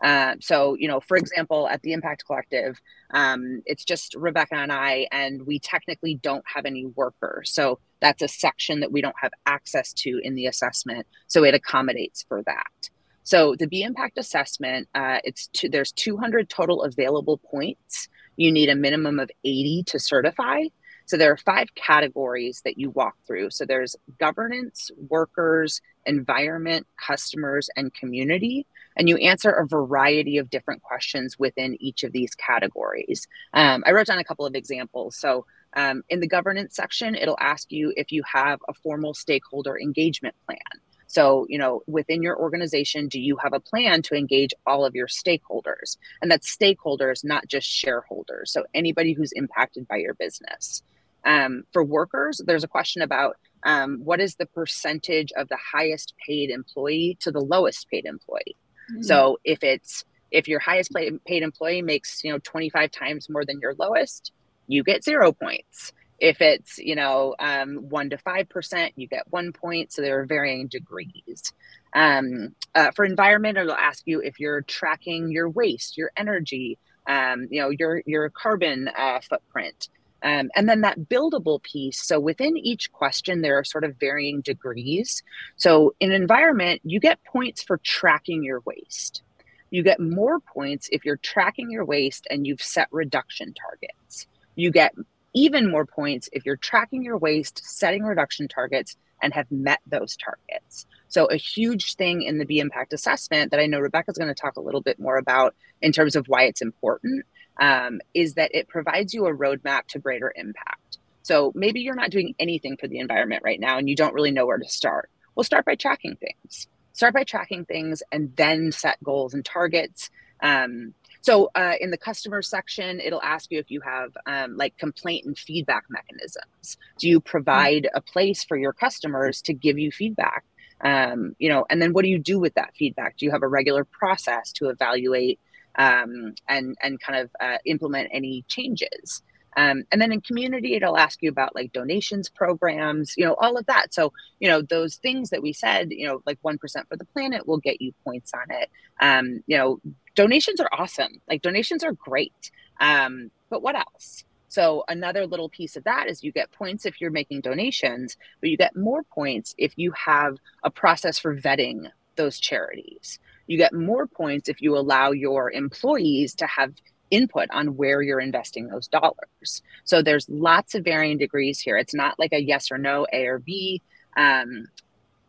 Uh, 0.02 0.34
so 0.40 0.74
you 0.74 0.88
know 0.88 1.00
for 1.00 1.16
example 1.16 1.68
at 1.68 1.80
the 1.82 1.92
impact 1.92 2.26
collective 2.26 2.80
um, 3.12 3.62
it's 3.64 3.84
just 3.84 4.14
rebecca 4.16 4.56
and 4.56 4.72
i 4.72 5.06
and 5.12 5.46
we 5.46 5.58
technically 5.58 6.16
don't 6.16 6.44
have 6.52 6.66
any 6.66 6.86
workers. 6.86 7.50
So 7.50 7.78
that's 8.00 8.22
a 8.22 8.28
section 8.28 8.80
that 8.80 8.92
we 8.92 9.00
don't 9.00 9.16
have 9.22 9.32
access 9.46 9.92
to 9.94 10.20
in 10.22 10.34
the 10.34 10.46
assessment 10.46 11.06
so 11.28 11.44
it 11.44 11.54
accommodates 11.54 12.24
for 12.28 12.42
that. 12.42 12.90
So 13.22 13.54
the 13.56 13.68
b 13.68 13.82
impact 13.82 14.18
assessment 14.18 14.88
uh, 14.96 15.18
it's 15.22 15.46
two, 15.48 15.68
there's 15.68 15.92
200 15.92 16.48
total 16.48 16.82
available 16.82 17.38
points 17.38 18.08
you 18.36 18.52
need 18.52 18.68
a 18.68 18.76
minimum 18.76 19.18
of 19.18 19.30
80 19.44 19.84
to 19.88 19.98
certify. 19.98 20.64
So 21.06 21.16
there 21.16 21.30
are 21.30 21.36
five 21.36 21.68
categories 21.76 22.62
that 22.64 22.78
you 22.78 22.90
walk 22.90 23.14
through. 23.26 23.50
So 23.50 23.64
there's 23.64 23.94
governance, 24.18 24.90
workers, 25.08 25.80
environment, 26.04 26.86
customers, 26.96 27.70
and 27.76 27.94
community. 27.94 28.66
And 28.96 29.08
you 29.08 29.16
answer 29.18 29.50
a 29.50 29.66
variety 29.66 30.38
of 30.38 30.50
different 30.50 30.82
questions 30.82 31.38
within 31.38 31.80
each 31.80 32.02
of 32.02 32.12
these 32.12 32.34
categories. 32.34 33.28
Um, 33.52 33.84
I 33.86 33.92
wrote 33.92 34.08
down 34.08 34.18
a 34.18 34.24
couple 34.24 34.46
of 34.46 34.56
examples. 34.56 35.16
So 35.16 35.46
um, 35.74 36.02
in 36.08 36.20
the 36.20 36.26
governance 36.26 36.74
section, 36.74 37.14
it'll 37.14 37.38
ask 37.40 37.70
you 37.70 37.92
if 37.96 38.10
you 38.10 38.22
have 38.32 38.58
a 38.68 38.74
formal 38.74 39.14
stakeholder 39.14 39.78
engagement 39.78 40.34
plan. 40.46 40.58
So, 41.06 41.46
you 41.48 41.58
know, 41.58 41.82
within 41.86 42.22
your 42.22 42.38
organization, 42.38 43.08
do 43.08 43.20
you 43.20 43.36
have 43.36 43.52
a 43.52 43.60
plan 43.60 44.02
to 44.02 44.14
engage 44.14 44.52
all 44.66 44.84
of 44.84 44.94
your 44.94 45.06
stakeholders? 45.06 45.96
And 46.20 46.30
that's 46.30 46.54
stakeholders, 46.54 47.24
not 47.24 47.46
just 47.46 47.68
shareholders. 47.68 48.52
So, 48.52 48.64
anybody 48.74 49.12
who's 49.12 49.32
impacted 49.32 49.86
by 49.88 49.96
your 49.96 50.14
business. 50.14 50.82
Um, 51.24 51.64
for 51.72 51.82
workers, 51.82 52.40
there's 52.44 52.64
a 52.64 52.68
question 52.68 53.02
about 53.02 53.36
um, 53.64 54.00
what 54.04 54.20
is 54.20 54.36
the 54.36 54.46
percentage 54.46 55.32
of 55.36 55.48
the 55.48 55.58
highest 55.72 56.14
paid 56.24 56.50
employee 56.50 57.18
to 57.20 57.32
the 57.32 57.40
lowest 57.40 57.88
paid 57.90 58.04
employee. 58.04 58.56
Mm-hmm. 58.92 59.02
So, 59.02 59.38
if 59.44 59.62
it's 59.62 60.04
if 60.30 60.48
your 60.48 60.60
highest 60.60 60.92
paid 60.92 61.42
employee 61.42 61.82
makes 61.82 62.22
you 62.24 62.32
know 62.32 62.38
25 62.38 62.90
times 62.90 63.28
more 63.28 63.44
than 63.44 63.60
your 63.60 63.74
lowest, 63.78 64.32
you 64.66 64.82
get 64.82 65.04
zero 65.04 65.32
points. 65.32 65.92
If 66.18 66.40
it's, 66.40 66.78
you 66.78 66.96
know, 66.96 67.34
um, 67.38 67.88
one 67.88 68.10
to 68.10 68.16
5%, 68.16 68.92
you 68.96 69.06
get 69.06 69.30
one 69.30 69.52
point. 69.52 69.92
So 69.92 70.02
there 70.02 70.20
are 70.20 70.26
varying 70.26 70.68
degrees. 70.68 71.52
Um, 71.94 72.54
uh, 72.74 72.90
for 72.92 73.04
environment, 73.04 73.58
it'll 73.58 73.72
ask 73.72 74.02
you 74.06 74.20
if 74.20 74.40
you're 74.40 74.62
tracking 74.62 75.30
your 75.30 75.48
waste, 75.48 75.96
your 75.96 76.10
energy, 76.16 76.78
um, 77.06 77.48
you 77.50 77.60
know, 77.60 77.70
your, 77.70 78.02
your 78.06 78.30
carbon 78.30 78.88
uh, 78.96 79.20
footprint. 79.20 79.88
Um, 80.22 80.50
and 80.56 80.68
then 80.68 80.80
that 80.80 80.98
buildable 80.98 81.62
piece. 81.62 82.02
So 82.02 82.18
within 82.18 82.56
each 82.56 82.90
question, 82.92 83.42
there 83.42 83.58
are 83.58 83.64
sort 83.64 83.84
of 83.84 83.96
varying 83.96 84.40
degrees. 84.40 85.22
So 85.56 85.94
in 86.00 86.10
environment, 86.10 86.80
you 86.84 86.98
get 86.98 87.22
points 87.24 87.62
for 87.62 87.78
tracking 87.78 88.42
your 88.42 88.60
waste. 88.64 89.22
You 89.70 89.82
get 89.82 90.00
more 90.00 90.40
points 90.40 90.88
if 90.90 91.04
you're 91.04 91.18
tracking 91.18 91.70
your 91.70 91.84
waste 91.84 92.26
and 92.30 92.46
you've 92.46 92.62
set 92.62 92.88
reduction 92.90 93.54
targets. 93.54 94.26
You 94.54 94.70
get 94.70 94.94
even 95.36 95.70
more 95.70 95.84
points 95.84 96.30
if 96.32 96.46
you're 96.46 96.56
tracking 96.56 97.04
your 97.04 97.18
waste, 97.18 97.60
setting 97.62 98.02
reduction 98.02 98.48
targets, 98.48 98.96
and 99.22 99.34
have 99.34 99.50
met 99.50 99.80
those 99.86 100.16
targets. 100.16 100.86
So, 101.08 101.26
a 101.26 101.36
huge 101.36 101.94
thing 101.94 102.22
in 102.22 102.38
the 102.38 102.46
B 102.46 102.58
impact 102.58 102.92
assessment 102.92 103.50
that 103.50 103.60
I 103.60 103.66
know 103.66 103.78
Rebecca's 103.78 104.18
going 104.18 104.34
to 104.34 104.40
talk 104.40 104.56
a 104.56 104.62
little 104.62 104.80
bit 104.80 104.98
more 104.98 105.18
about 105.18 105.54
in 105.80 105.92
terms 105.92 106.16
of 106.16 106.26
why 106.26 106.44
it's 106.44 106.62
important 106.62 107.24
um, 107.60 108.00
is 108.14 108.34
that 108.34 108.50
it 108.54 108.68
provides 108.68 109.14
you 109.14 109.26
a 109.26 109.34
roadmap 109.34 109.86
to 109.88 109.98
greater 109.98 110.32
impact. 110.34 110.98
So, 111.22 111.52
maybe 111.54 111.80
you're 111.80 111.94
not 111.94 112.10
doing 112.10 112.34
anything 112.38 112.78
for 112.78 112.88
the 112.88 112.98
environment 112.98 113.42
right 113.44 113.60
now 113.60 113.76
and 113.76 113.88
you 113.88 113.94
don't 113.94 114.14
really 114.14 114.30
know 114.30 114.46
where 114.46 114.58
to 114.58 114.68
start. 114.68 115.10
Well, 115.34 115.44
start 115.44 115.66
by 115.66 115.74
tracking 115.74 116.16
things. 116.16 116.66
Start 116.94 117.12
by 117.12 117.24
tracking 117.24 117.66
things 117.66 118.02
and 118.10 118.34
then 118.36 118.72
set 118.72 119.02
goals 119.04 119.34
and 119.34 119.44
targets. 119.44 120.08
Um, 120.42 120.94
so 121.26 121.50
uh, 121.56 121.74
in 121.80 121.90
the 121.90 121.96
customer 121.96 122.40
section, 122.40 123.00
it'll 123.00 123.20
ask 123.20 123.50
you 123.50 123.58
if 123.58 123.68
you 123.68 123.80
have 123.80 124.16
um, 124.26 124.56
like 124.56 124.78
complaint 124.78 125.26
and 125.26 125.36
feedback 125.36 125.82
mechanisms. 125.88 126.76
Do 127.00 127.08
you 127.08 127.18
provide 127.18 127.88
a 127.96 128.00
place 128.00 128.44
for 128.44 128.56
your 128.56 128.72
customers 128.72 129.42
to 129.42 129.52
give 129.52 129.76
you 129.76 129.90
feedback? 129.90 130.44
Um, 130.82 131.34
you 131.40 131.48
know, 131.48 131.66
and 131.68 131.82
then 131.82 131.92
what 131.92 132.04
do 132.04 132.10
you 132.10 132.20
do 132.20 132.38
with 132.38 132.54
that 132.54 132.76
feedback? 132.78 133.16
Do 133.16 133.26
you 133.26 133.32
have 133.32 133.42
a 133.42 133.48
regular 133.48 133.84
process 133.84 134.52
to 134.52 134.68
evaluate 134.68 135.40
um, 135.74 136.36
and 136.48 136.76
and 136.80 137.00
kind 137.00 137.18
of 137.18 137.30
uh, 137.40 137.58
implement 137.64 138.10
any 138.12 138.44
changes? 138.46 139.20
Um, 139.56 139.82
and 139.90 140.00
then 140.00 140.12
in 140.12 140.20
community, 140.20 140.74
it'll 140.74 140.96
ask 140.96 141.20
you 141.22 141.30
about 141.30 141.56
like 141.56 141.72
donations 141.72 142.28
programs, 142.28 143.14
you 143.16 143.24
know, 143.24 143.34
all 143.40 143.56
of 143.56 143.66
that. 143.66 143.92
So, 143.92 144.12
you 144.38 144.48
know, 144.48 144.62
those 144.62 144.94
things 144.96 145.30
that 145.30 145.42
we 145.42 145.52
said, 145.52 145.90
you 145.90 146.06
know, 146.06 146.20
like 146.24 146.38
1% 146.42 146.58
for 146.60 146.96
the 146.96 147.06
planet 147.06 147.48
will 147.48 147.58
get 147.58 147.80
you 147.80 147.92
points 148.04 148.30
on 148.32 148.54
it. 148.54 148.70
Um, 149.00 149.42
you 149.46 149.56
know, 149.56 149.80
donations 150.16 150.58
are 150.58 150.68
awesome. 150.72 151.20
Like 151.28 151.42
donations 151.42 151.84
are 151.84 151.92
great. 151.92 152.50
Um, 152.80 153.30
but 153.48 153.62
what 153.62 153.76
else? 153.76 154.24
So 154.48 154.84
another 154.88 155.26
little 155.26 155.48
piece 155.48 155.76
of 155.76 155.84
that 155.84 156.08
is 156.08 156.24
you 156.24 156.32
get 156.32 156.50
points 156.50 156.86
if 156.86 157.00
you're 157.00 157.10
making 157.10 157.42
donations, 157.42 158.16
but 158.40 158.50
you 158.50 158.56
get 158.56 158.74
more 158.74 159.02
points 159.02 159.54
if 159.58 159.72
you 159.76 159.92
have 159.92 160.38
a 160.64 160.70
process 160.70 161.18
for 161.18 161.36
vetting 161.36 161.90
those 162.16 162.40
charities. 162.40 163.18
You 163.46 163.58
get 163.58 163.72
more 163.72 164.06
points 164.06 164.48
if 164.48 164.60
you 164.60 164.76
allow 164.76 165.12
your 165.12 165.52
employees 165.52 166.34
to 166.36 166.46
have 166.46 166.72
input 167.10 167.48
on 167.50 167.76
where 167.76 168.02
you're 168.02 168.20
investing 168.20 168.66
those 168.66 168.88
dollars. 168.88 169.62
So 169.84 170.02
there's 170.02 170.28
lots 170.28 170.74
of 170.74 170.84
varying 170.84 171.18
degrees 171.18 171.60
here. 171.60 171.76
It's 171.76 171.94
not 171.94 172.18
like 172.18 172.32
a 172.32 172.42
yes 172.42 172.72
or 172.72 172.78
no, 172.78 173.06
A 173.12 173.26
or 173.26 173.38
B. 173.38 173.82
Um, 174.16 174.66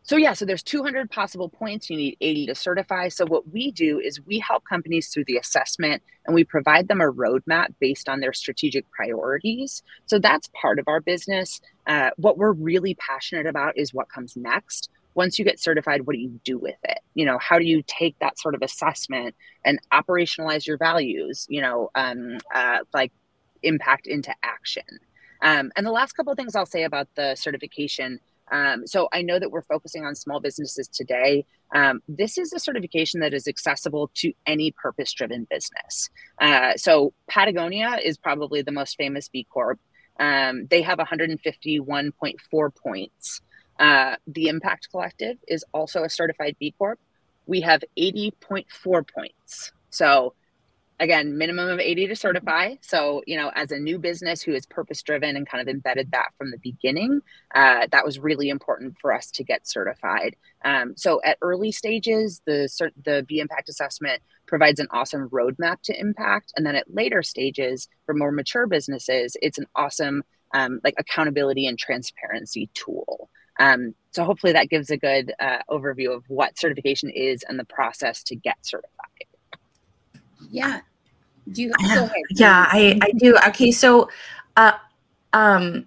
so 0.08 0.16
yeah, 0.16 0.32
so 0.32 0.46
there's 0.46 0.62
200 0.62 1.10
possible 1.10 1.50
points. 1.50 1.90
You 1.90 1.98
need 1.98 2.16
80 2.22 2.46
to 2.46 2.54
certify. 2.54 3.08
So 3.08 3.26
what 3.26 3.52
we 3.52 3.70
do 3.70 4.00
is 4.00 4.24
we 4.24 4.38
help 4.38 4.64
companies 4.64 5.08
through 5.08 5.26
the 5.26 5.36
assessment 5.36 6.02
and 6.24 6.34
we 6.34 6.44
provide 6.44 6.88
them 6.88 7.02
a 7.02 7.12
roadmap 7.12 7.74
based 7.78 8.08
on 8.08 8.20
their 8.20 8.32
strategic 8.32 8.90
priorities. 8.90 9.82
So 10.06 10.18
that's 10.18 10.48
part 10.58 10.78
of 10.78 10.88
our 10.88 11.00
business. 11.00 11.60
Uh, 11.86 12.08
what 12.16 12.38
we're 12.38 12.52
really 12.52 12.94
passionate 12.94 13.44
about 13.44 13.76
is 13.76 13.92
what 13.92 14.08
comes 14.08 14.34
next 14.34 14.88
once 15.18 15.36
you 15.36 15.44
get 15.44 15.58
certified, 15.58 16.06
what 16.06 16.14
do 16.14 16.20
you 16.20 16.40
do 16.44 16.56
with 16.56 16.76
it? 16.84 17.00
You 17.14 17.26
know, 17.26 17.38
how 17.38 17.58
do 17.58 17.64
you 17.64 17.82
take 17.84 18.16
that 18.20 18.38
sort 18.38 18.54
of 18.54 18.62
assessment 18.62 19.34
and 19.64 19.80
operationalize 19.92 20.64
your 20.64 20.78
values, 20.78 21.44
you 21.50 21.60
know, 21.60 21.90
um, 21.96 22.38
uh, 22.54 22.78
like 22.94 23.12
impact 23.64 24.06
into 24.06 24.32
action? 24.44 24.84
Um, 25.42 25.72
and 25.76 25.84
the 25.84 25.90
last 25.90 26.12
couple 26.12 26.32
of 26.32 26.36
things 26.36 26.54
I'll 26.54 26.66
say 26.66 26.84
about 26.84 27.08
the 27.16 27.34
certification. 27.34 28.20
Um, 28.50 28.86
so 28.86 29.08
I 29.12 29.22
know 29.22 29.38
that 29.38 29.50
we're 29.50 29.62
focusing 29.62 30.04
on 30.04 30.14
small 30.14 30.40
businesses 30.40 30.88
today. 30.88 31.44
Um, 31.74 32.00
this 32.08 32.38
is 32.38 32.52
a 32.52 32.58
certification 32.58 33.20
that 33.20 33.34
is 33.34 33.46
accessible 33.46 34.10
to 34.16 34.32
any 34.46 34.72
purpose 34.72 35.12
driven 35.12 35.46
business. 35.50 36.08
Uh, 36.40 36.76
so 36.76 37.12
Patagonia 37.28 37.98
is 38.02 38.16
probably 38.16 38.62
the 38.62 38.72
most 38.72 38.96
famous 38.96 39.28
B 39.28 39.46
Corp. 39.50 39.78
Um, 40.18 40.66
they 40.68 40.82
have 40.82 40.98
151.4 40.98 42.74
points. 42.74 43.40
Uh, 43.78 44.16
the 44.26 44.48
Impact 44.48 44.88
Collective 44.90 45.36
is 45.46 45.64
also 45.72 46.02
a 46.02 46.10
certified 46.10 46.56
B 46.58 46.74
Corp. 46.76 46.98
We 47.46 47.60
have 47.60 47.82
80.4 47.96 48.64
points. 49.08 49.72
So 49.90 50.34
again, 51.00 51.38
minimum 51.38 51.68
of 51.68 51.78
80 51.80 52.08
to 52.08 52.16
certify. 52.16 52.74
So, 52.80 53.22
you 53.26 53.36
know, 53.36 53.50
as 53.54 53.70
a 53.70 53.78
new 53.78 53.98
business 53.98 54.42
who 54.42 54.52
is 54.52 54.66
purpose 54.66 55.02
driven 55.02 55.36
and 55.36 55.48
kind 55.48 55.60
of 55.60 55.68
embedded 55.68 56.10
that 56.12 56.30
from 56.36 56.50
the 56.50 56.58
beginning, 56.58 57.20
uh, 57.54 57.86
that 57.90 58.04
was 58.04 58.18
really 58.18 58.48
important 58.48 58.96
for 59.00 59.12
us 59.12 59.30
to 59.32 59.44
get 59.44 59.66
certified. 59.66 60.36
Um, 60.64 60.94
so, 60.96 61.20
at 61.24 61.38
early 61.42 61.72
stages, 61.72 62.42
the 62.46 62.68
the 63.04 63.24
B 63.26 63.40
impact 63.40 63.68
assessment 63.68 64.22
provides 64.46 64.80
an 64.80 64.88
awesome 64.90 65.28
roadmap 65.28 65.82
to 65.82 65.98
impact, 65.98 66.52
and 66.56 66.66
then 66.66 66.74
at 66.74 66.92
later 66.92 67.22
stages, 67.22 67.88
for 68.06 68.14
more 68.14 68.32
mature 68.32 68.66
businesses, 68.66 69.36
it's 69.40 69.58
an 69.58 69.66
awesome 69.76 70.24
um, 70.54 70.80
like 70.82 70.94
accountability 70.98 71.66
and 71.66 71.78
transparency 71.78 72.70
tool. 72.74 73.30
Um, 73.60 73.94
so 74.12 74.24
hopefully 74.24 74.52
that 74.52 74.70
gives 74.70 74.90
a 74.90 74.96
good 74.96 75.32
uh, 75.40 75.58
overview 75.68 76.14
of 76.14 76.24
what 76.28 76.58
certification 76.58 77.10
is 77.10 77.44
and 77.48 77.58
the 77.58 77.64
process 77.64 78.22
to 78.24 78.36
get 78.36 78.56
certified. 78.62 78.97
Yeah. 80.48 80.80
Do 81.50 81.62
you 81.62 81.72
go 81.72 81.84
ahead? 81.84 82.10
Yeah, 82.30 82.66
I, 82.68 82.98
I 83.02 83.12
do. 83.12 83.36
Okay, 83.48 83.70
so 83.70 84.10
uh, 84.56 84.72
um 85.32 85.86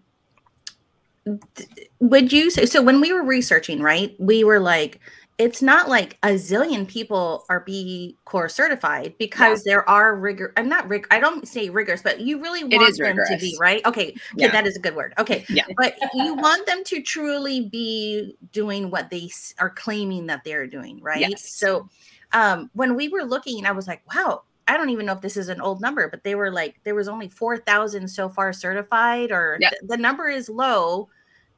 would 2.00 2.34
you 2.34 2.50
say 2.50 2.66
so 2.66 2.82
when 2.82 3.00
we 3.00 3.14
were 3.14 3.24
researching, 3.24 3.82
right? 3.82 4.16
We 4.20 4.44
were 4.44 4.60
like, 4.60 5.00
it's 5.38 5.62
not 5.62 5.90
like 5.90 6.18
a 6.24 6.30
zillion 6.30 6.88
people 6.88 7.46
are 7.50 7.62
B 7.62 8.16
Corp 8.26 8.52
certified 8.52 9.16
because 9.18 9.66
yeah. 9.66 9.74
there 9.74 9.90
are 9.90 10.16
rigor. 10.16 10.54
I'm 10.58 10.70
not 10.70 10.88
rig. 10.88 11.08
I 11.10 11.20
don't 11.20 11.48
say 11.48 11.70
rigorous, 11.70 12.02
but 12.02 12.20
you 12.20 12.42
really 12.42 12.64
want 12.64 12.98
them 12.98 13.08
rigorous. 13.08 13.30
to 13.30 13.38
be 13.38 13.58
right. 13.60 13.86
Okay, 13.86 14.16
yeah. 14.36 14.52
that 14.52 14.68
is 14.68 14.76
a 14.76 14.80
good 14.80 14.96
word. 14.96 15.14
Okay, 15.18 15.46
yeah, 15.50 15.66
but 15.78 15.96
you 16.14 16.36
want 16.36 16.66
them 16.66 16.84
to 16.86 17.02
truly 17.02 17.62
be 17.62 18.36
doing 18.52 18.90
what 18.90 19.10
they 19.10 19.30
are 19.60 19.70
claiming 19.70 20.28
that 20.28 20.44
they're 20.44 20.68
doing, 20.68 21.00
right? 21.02 21.22
Yes. 21.22 21.50
So, 21.50 21.88
um, 22.34 22.70
when 22.74 22.96
we 22.96 23.10
were 23.10 23.24
looking, 23.24 23.66
I 23.66 23.72
was 23.72 23.88
like, 23.88 24.02
wow. 24.14 24.44
I 24.72 24.78
don't 24.78 24.90
even 24.90 25.06
know 25.06 25.14
if 25.14 25.22
this 25.22 25.38
is 25.38 25.50
an 25.50 25.62
old 25.62 25.82
number, 25.82 26.08
but 26.10 26.24
they 26.24 26.36
were 26.36 26.52
like, 26.52 26.80
there 26.84 26.96
was 26.96 27.08
only 27.08 27.28
4,000 27.30 28.08
so 28.08 28.30
far 28.30 28.54
certified, 28.54 29.32
or 29.32 29.58
yep. 29.60 29.72
th- 29.72 29.82
the 29.86 29.98
number 29.98 30.30
is 30.30 30.48
low 30.50 31.10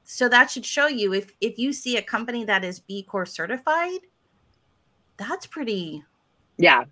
so 0.04 0.28
that 0.30 0.52
should 0.52 0.66
show 0.66 0.88
you 0.88 1.14
if 1.14 1.34
if 1.42 1.58
you 1.58 1.72
see 1.74 1.98
a 1.98 2.02
company 2.02 2.44
that 2.46 2.64
is 2.64 2.80
B 2.80 3.04
Corp 3.04 3.28
certified, 3.28 4.00
that's 5.18 5.46
pretty 5.46 6.04
yeah. 6.58 6.84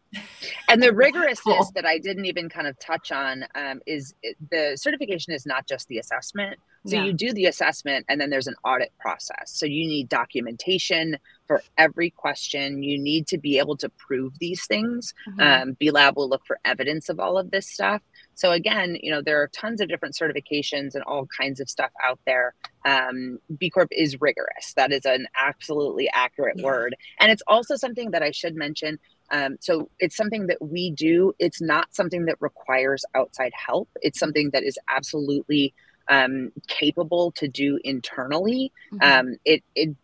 And 0.67 0.81
the 0.81 0.87
rigorousness 0.89 1.73
that 1.73 1.85
I 1.85 1.97
didn't 1.97 2.25
even 2.25 2.49
kind 2.49 2.67
of 2.67 2.77
touch 2.79 3.11
on 3.11 3.45
um, 3.55 3.81
is 3.85 4.13
the 4.49 4.73
certification 4.75 5.33
is 5.33 5.45
not 5.45 5.67
just 5.67 5.87
the 5.87 5.99
assessment. 5.99 6.57
So 6.87 6.95
yeah. 6.95 7.03
you 7.03 7.13
do 7.13 7.31
the 7.31 7.45
assessment 7.45 8.05
and 8.09 8.19
then 8.19 8.31
there's 8.31 8.47
an 8.47 8.55
audit 8.63 8.91
process. 8.99 9.45
So 9.45 9.67
you 9.67 9.87
need 9.87 10.09
documentation 10.09 11.17
for 11.45 11.61
every 11.77 12.09
question. 12.09 12.81
You 12.81 12.97
need 12.97 13.27
to 13.27 13.37
be 13.37 13.59
able 13.59 13.77
to 13.77 13.89
prove 13.89 14.33
these 14.39 14.65
things. 14.65 15.13
Mm-hmm. 15.29 15.41
Um, 15.41 15.77
B 15.79 15.91
Lab 15.91 16.17
will 16.17 16.27
look 16.27 16.45
for 16.47 16.59
evidence 16.65 17.09
of 17.09 17.19
all 17.19 17.37
of 17.37 17.51
this 17.51 17.67
stuff. 17.67 18.01
So 18.33 18.51
again, 18.51 18.97
you 19.01 19.11
know, 19.11 19.21
there 19.21 19.39
are 19.41 19.47
tons 19.49 19.81
of 19.81 19.89
different 19.89 20.15
certifications 20.15 20.95
and 20.95 21.03
all 21.03 21.27
kinds 21.27 21.59
of 21.59 21.69
stuff 21.69 21.91
out 22.03 22.19
there. 22.25 22.55
Um, 22.85 23.37
B 23.59 23.69
Corp 23.69 23.89
is 23.91 24.19
rigorous. 24.19 24.73
That 24.75 24.91
is 24.91 25.05
an 25.05 25.27
absolutely 25.39 26.09
accurate 26.11 26.57
yeah. 26.57 26.65
word. 26.65 26.95
And 27.19 27.31
it's 27.31 27.43
also 27.45 27.75
something 27.75 28.11
that 28.11 28.23
I 28.23 28.31
should 28.31 28.55
mention. 28.55 28.97
Um, 29.31 29.57
so 29.59 29.89
it's 29.99 30.15
something 30.15 30.47
that 30.47 30.61
we 30.61 30.91
do. 30.91 31.33
It's 31.39 31.61
not 31.61 31.95
something 31.95 32.25
that 32.25 32.35
requires 32.39 33.03
outside 33.15 33.53
help. 33.55 33.89
It's 34.01 34.19
something 34.19 34.49
that 34.51 34.63
is 34.63 34.77
absolutely 34.89 35.73
um, 36.09 36.51
capable 36.67 37.31
to 37.31 37.47
do 37.47 37.79
internally. 37.83 38.71
Mm-hmm. 38.93 39.27
Um, 39.29 39.35
it, 39.45 39.63
it 39.75 39.95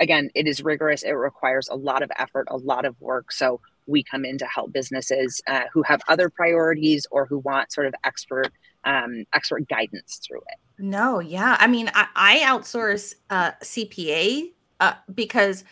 again, 0.00 0.30
it 0.34 0.46
is 0.46 0.62
rigorous. 0.62 1.02
It 1.02 1.12
requires 1.12 1.68
a 1.68 1.74
lot 1.74 2.02
of 2.02 2.10
effort, 2.16 2.46
a 2.50 2.56
lot 2.56 2.84
of 2.84 3.00
work. 3.00 3.32
So 3.32 3.60
we 3.86 4.02
come 4.02 4.24
in 4.24 4.38
to 4.38 4.46
help 4.46 4.72
businesses 4.72 5.40
uh, 5.46 5.62
who 5.72 5.82
have 5.82 6.00
other 6.08 6.28
priorities 6.28 7.06
or 7.10 7.26
who 7.26 7.38
want 7.38 7.72
sort 7.72 7.86
of 7.86 7.94
expert 8.04 8.52
um, 8.84 9.24
expert 9.34 9.68
guidance 9.68 10.20
through 10.26 10.38
it. 10.38 10.58
No, 10.78 11.18
yeah, 11.18 11.56
I 11.58 11.66
mean, 11.66 11.90
I, 11.92 12.06
I 12.14 12.38
outsource 12.40 13.14
uh, 13.30 13.52
CPA 13.62 14.52
uh, 14.78 14.92
because 15.12 15.64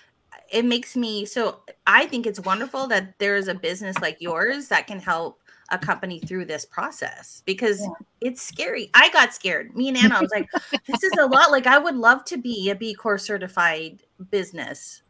it 0.55 0.65
makes 0.65 0.97
me 0.97 1.27
so. 1.27 1.61
I 1.87 2.07
think 2.07 2.27
it's 2.27 2.41
wonderful 2.41 2.87
that 2.87 3.19
there 3.19 3.37
is 3.37 3.49
a 3.49 3.55
business 3.55 3.99
like 4.01 4.17
yours 4.21 4.69
that 4.69 4.87
can 4.87 5.01
help 5.01 5.41
a 5.71 5.79
company 5.79 6.21
through 6.21 6.45
this 6.45 6.65
process 6.65 7.43
because 7.45 7.81
yeah. 7.81 7.89
it's 8.21 8.41
scary. 8.41 8.91
I 8.95 9.11
got 9.11 9.35
scared. 9.35 9.75
Me 9.75 9.89
and 9.89 9.97
Anna, 9.97 10.17
I 10.17 10.21
was 10.21 10.31
like, 10.31 10.49
this 10.87 11.03
is 11.03 11.13
a 11.19 11.27
lot. 11.27 11.51
Like, 11.51 11.67
I 11.67 11.79
would 11.79 11.97
love 11.97 12.25
to 12.27 12.37
be 12.37 12.71
a 12.71 12.75
B 12.75 12.95
Corp 12.95 13.21
certified 13.21 14.03
business 14.31 15.03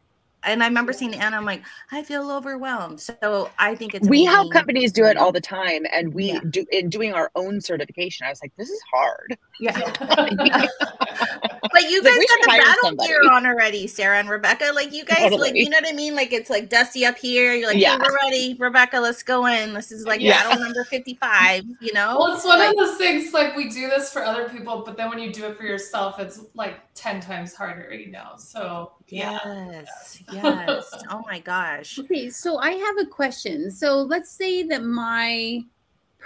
and 0.45 0.63
I 0.63 0.67
remember 0.67 0.93
seeing 0.93 1.15
Anna, 1.15 1.37
I'm 1.37 1.45
like, 1.45 1.63
I 1.91 2.03
feel 2.03 2.31
overwhelmed. 2.31 3.01
So 3.01 3.49
I 3.57 3.75
think 3.75 3.95
it's 3.95 4.07
we 4.07 4.21
amazing. 4.21 4.31
help 4.31 4.53
companies 4.53 4.91
do 4.91 5.05
it 5.05 5.17
all 5.17 5.31
the 5.31 5.41
time, 5.41 5.85
and 5.91 6.13
we 6.13 6.33
yeah. 6.33 6.39
do 6.49 6.65
in 6.71 6.89
doing 6.89 7.13
our 7.13 7.31
own 7.35 7.59
certification. 7.59 8.25
I 8.25 8.29
was 8.29 8.41
like, 8.41 8.53
this 8.57 8.69
is 8.69 8.81
hard. 8.91 9.37
Yeah. 9.59 9.79
but 9.99 11.89
you 11.89 12.03
guys 12.03 12.17
like, 12.17 12.27
got 12.27 12.41
the 12.41 12.47
battle 12.47 12.73
somebody. 12.83 13.07
gear 13.07 13.21
on 13.31 13.45
already, 13.45 13.87
Sarah 13.87 14.19
and 14.19 14.29
Rebecca. 14.29 14.71
Like 14.73 14.93
you 14.93 15.05
guys, 15.05 15.17
totally. 15.17 15.51
like 15.51 15.55
you 15.55 15.69
know 15.69 15.77
what 15.81 15.89
I 15.89 15.93
mean? 15.93 16.15
Like 16.15 16.33
it's 16.33 16.49
like 16.49 16.69
dusty 16.69 17.05
up 17.05 17.17
here. 17.17 17.53
You're 17.53 17.69
like, 17.69 17.77
yeah, 17.77 17.97
hey, 17.97 18.03
we're 18.03 18.15
ready, 18.15 18.55
Rebecca. 18.59 18.99
Let's 18.99 19.23
go 19.23 19.45
in. 19.47 19.73
This 19.73 19.91
is 19.91 20.05
like 20.05 20.21
yeah. 20.21 20.43
battle 20.43 20.63
number 20.63 20.83
55. 20.85 21.63
You 21.79 21.93
know? 21.93 22.17
Well, 22.19 22.35
it's 22.35 22.45
one 22.45 22.59
like, 22.59 22.69
of 22.71 22.75
those 22.75 22.97
things. 22.97 23.33
Like 23.33 23.55
we 23.55 23.69
do 23.69 23.89
this 23.89 24.11
for 24.11 24.23
other 24.23 24.49
people, 24.49 24.83
but 24.85 24.97
then 24.97 25.09
when 25.09 25.19
you 25.19 25.31
do 25.31 25.45
it 25.45 25.57
for 25.57 25.63
yourself, 25.63 26.19
it's 26.19 26.41
like 26.53 26.79
ten 26.93 27.21
times 27.21 27.53
harder. 27.53 27.93
You 27.93 28.11
know? 28.11 28.33
So 28.37 28.91
yes, 29.07 30.21
yeah. 30.31 30.65
yes. 30.67 31.03
oh 31.09 31.23
my 31.25 31.39
gosh. 31.39 31.99
Okay, 31.99 32.29
so 32.29 32.57
I 32.57 32.71
have 32.71 32.97
a 32.99 33.05
question. 33.05 33.71
So 33.71 34.01
let's 34.01 34.31
say 34.31 34.63
that 34.63 34.83
my 34.83 35.63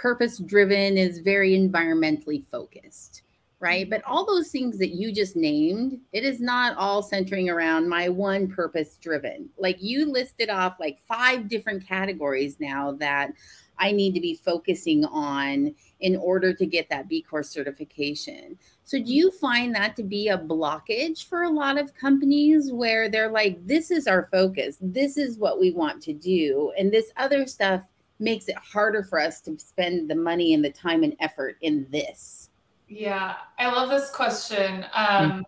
purpose 0.00 0.38
driven 0.38 0.96
is 0.96 1.18
very 1.18 1.52
environmentally 1.52 2.44
focused 2.46 3.22
right? 3.60 3.90
But 3.90 4.02
all 4.06 4.24
those 4.24 4.50
things 4.50 4.78
that 4.78 4.94
you 4.94 5.12
just 5.12 5.36
named, 5.36 5.98
it 6.12 6.24
is 6.24 6.40
not 6.40 6.76
all 6.78 7.02
centering 7.02 7.50
around 7.50 7.88
my 7.90 8.08
one 8.08 8.48
purpose 8.48 8.96
driven. 8.96 9.50
Like 9.58 9.76
you 9.80 10.10
listed 10.10 10.48
off 10.48 10.80
like 10.80 10.98
five 11.06 11.46
different 11.46 11.86
categories 11.86 12.56
now 12.58 12.92
that 12.92 13.32
I 13.78 13.92
need 13.92 14.14
to 14.14 14.20
be 14.20 14.34
focusing 14.34 15.04
on 15.04 15.74
in 16.00 16.16
order 16.16 16.54
to 16.54 16.66
get 16.66 16.88
that 16.90 17.08
B 17.08 17.22
Corp 17.22 17.44
certification. 17.44 18.58
So, 18.84 18.98
do 18.98 19.12
you 19.12 19.30
find 19.30 19.74
that 19.74 19.96
to 19.96 20.02
be 20.02 20.28
a 20.28 20.38
blockage 20.38 21.26
for 21.26 21.42
a 21.42 21.50
lot 21.50 21.78
of 21.78 21.94
companies 21.94 22.72
where 22.72 23.08
they're 23.08 23.30
like, 23.30 23.66
this 23.66 23.90
is 23.90 24.06
our 24.06 24.28
focus, 24.30 24.76
this 24.80 25.16
is 25.16 25.38
what 25.38 25.60
we 25.60 25.70
want 25.70 26.02
to 26.02 26.12
do, 26.12 26.72
and 26.78 26.90
this 26.90 27.10
other 27.16 27.46
stuff 27.46 27.82
makes 28.20 28.48
it 28.48 28.56
harder 28.56 29.02
for 29.02 29.18
us 29.18 29.40
to 29.42 29.58
spend 29.58 30.10
the 30.10 30.14
money 30.14 30.54
and 30.54 30.64
the 30.64 30.70
time 30.70 31.02
and 31.02 31.16
effort 31.20 31.56
in 31.62 31.86
this? 31.90 32.50
Yeah, 32.88 33.36
I 33.58 33.70
love 33.70 33.88
this 33.88 34.10
question. 34.10 34.84
Um, 34.94 35.46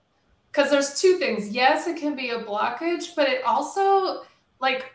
because 0.52 0.70
there's 0.70 1.00
two 1.00 1.16
things. 1.16 1.48
Yes, 1.48 1.86
it 1.86 1.96
can 1.96 2.14
be 2.14 2.30
a 2.30 2.44
blockage, 2.44 3.14
but 3.16 3.28
it 3.28 3.42
also 3.44 4.24
like 4.60 4.92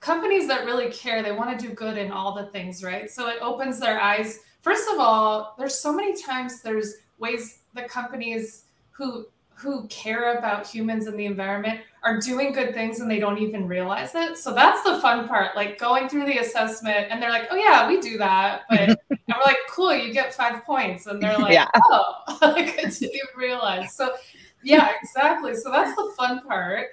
companies 0.00 0.46
that 0.48 0.66
really 0.66 0.90
care, 0.90 1.22
they 1.22 1.32
want 1.32 1.58
to 1.58 1.66
do 1.66 1.72
good 1.72 1.96
in 1.96 2.12
all 2.12 2.34
the 2.34 2.46
things, 2.46 2.84
right? 2.84 3.10
So 3.10 3.28
it 3.28 3.38
opens 3.40 3.80
their 3.80 3.98
eyes. 3.98 4.40
First 4.60 4.90
of 4.92 4.98
all, 4.98 5.54
there's 5.58 5.74
so 5.74 5.92
many 5.92 6.20
times 6.20 6.60
there's 6.60 6.96
ways 7.18 7.60
the 7.74 7.84
companies 7.84 8.64
who 8.90 9.26
who 9.62 9.86
care 9.86 10.36
about 10.36 10.66
humans 10.66 11.06
and 11.06 11.16
the 11.18 11.24
environment 11.24 11.80
are 12.02 12.18
doing 12.18 12.52
good 12.52 12.74
things 12.74 12.98
and 12.98 13.08
they 13.08 13.20
don't 13.20 13.38
even 13.38 13.68
realize 13.68 14.12
it. 14.16 14.36
So 14.36 14.52
that's 14.52 14.82
the 14.82 14.98
fun 15.00 15.28
part, 15.28 15.54
like 15.54 15.78
going 15.78 16.08
through 16.08 16.26
the 16.26 16.38
assessment 16.38 17.06
and 17.10 17.22
they're 17.22 17.30
like, 17.30 17.46
oh, 17.52 17.56
yeah, 17.56 17.86
we 17.86 18.00
do 18.00 18.18
that. 18.18 18.62
But 18.68 18.80
and 19.10 19.26
we're 19.28 19.44
like, 19.44 19.58
cool, 19.70 19.94
you 19.94 20.12
get 20.12 20.34
five 20.34 20.64
points. 20.64 21.06
And 21.06 21.22
they're 21.22 21.38
like, 21.38 21.52
yeah. 21.52 21.68
oh, 21.76 22.14
I 22.42 22.64
didn't 22.64 23.36
realize. 23.36 23.94
So, 23.94 24.12
yeah, 24.64 24.90
exactly. 25.00 25.54
So 25.54 25.70
that's 25.70 25.94
the 25.94 26.12
fun 26.16 26.44
part. 26.46 26.88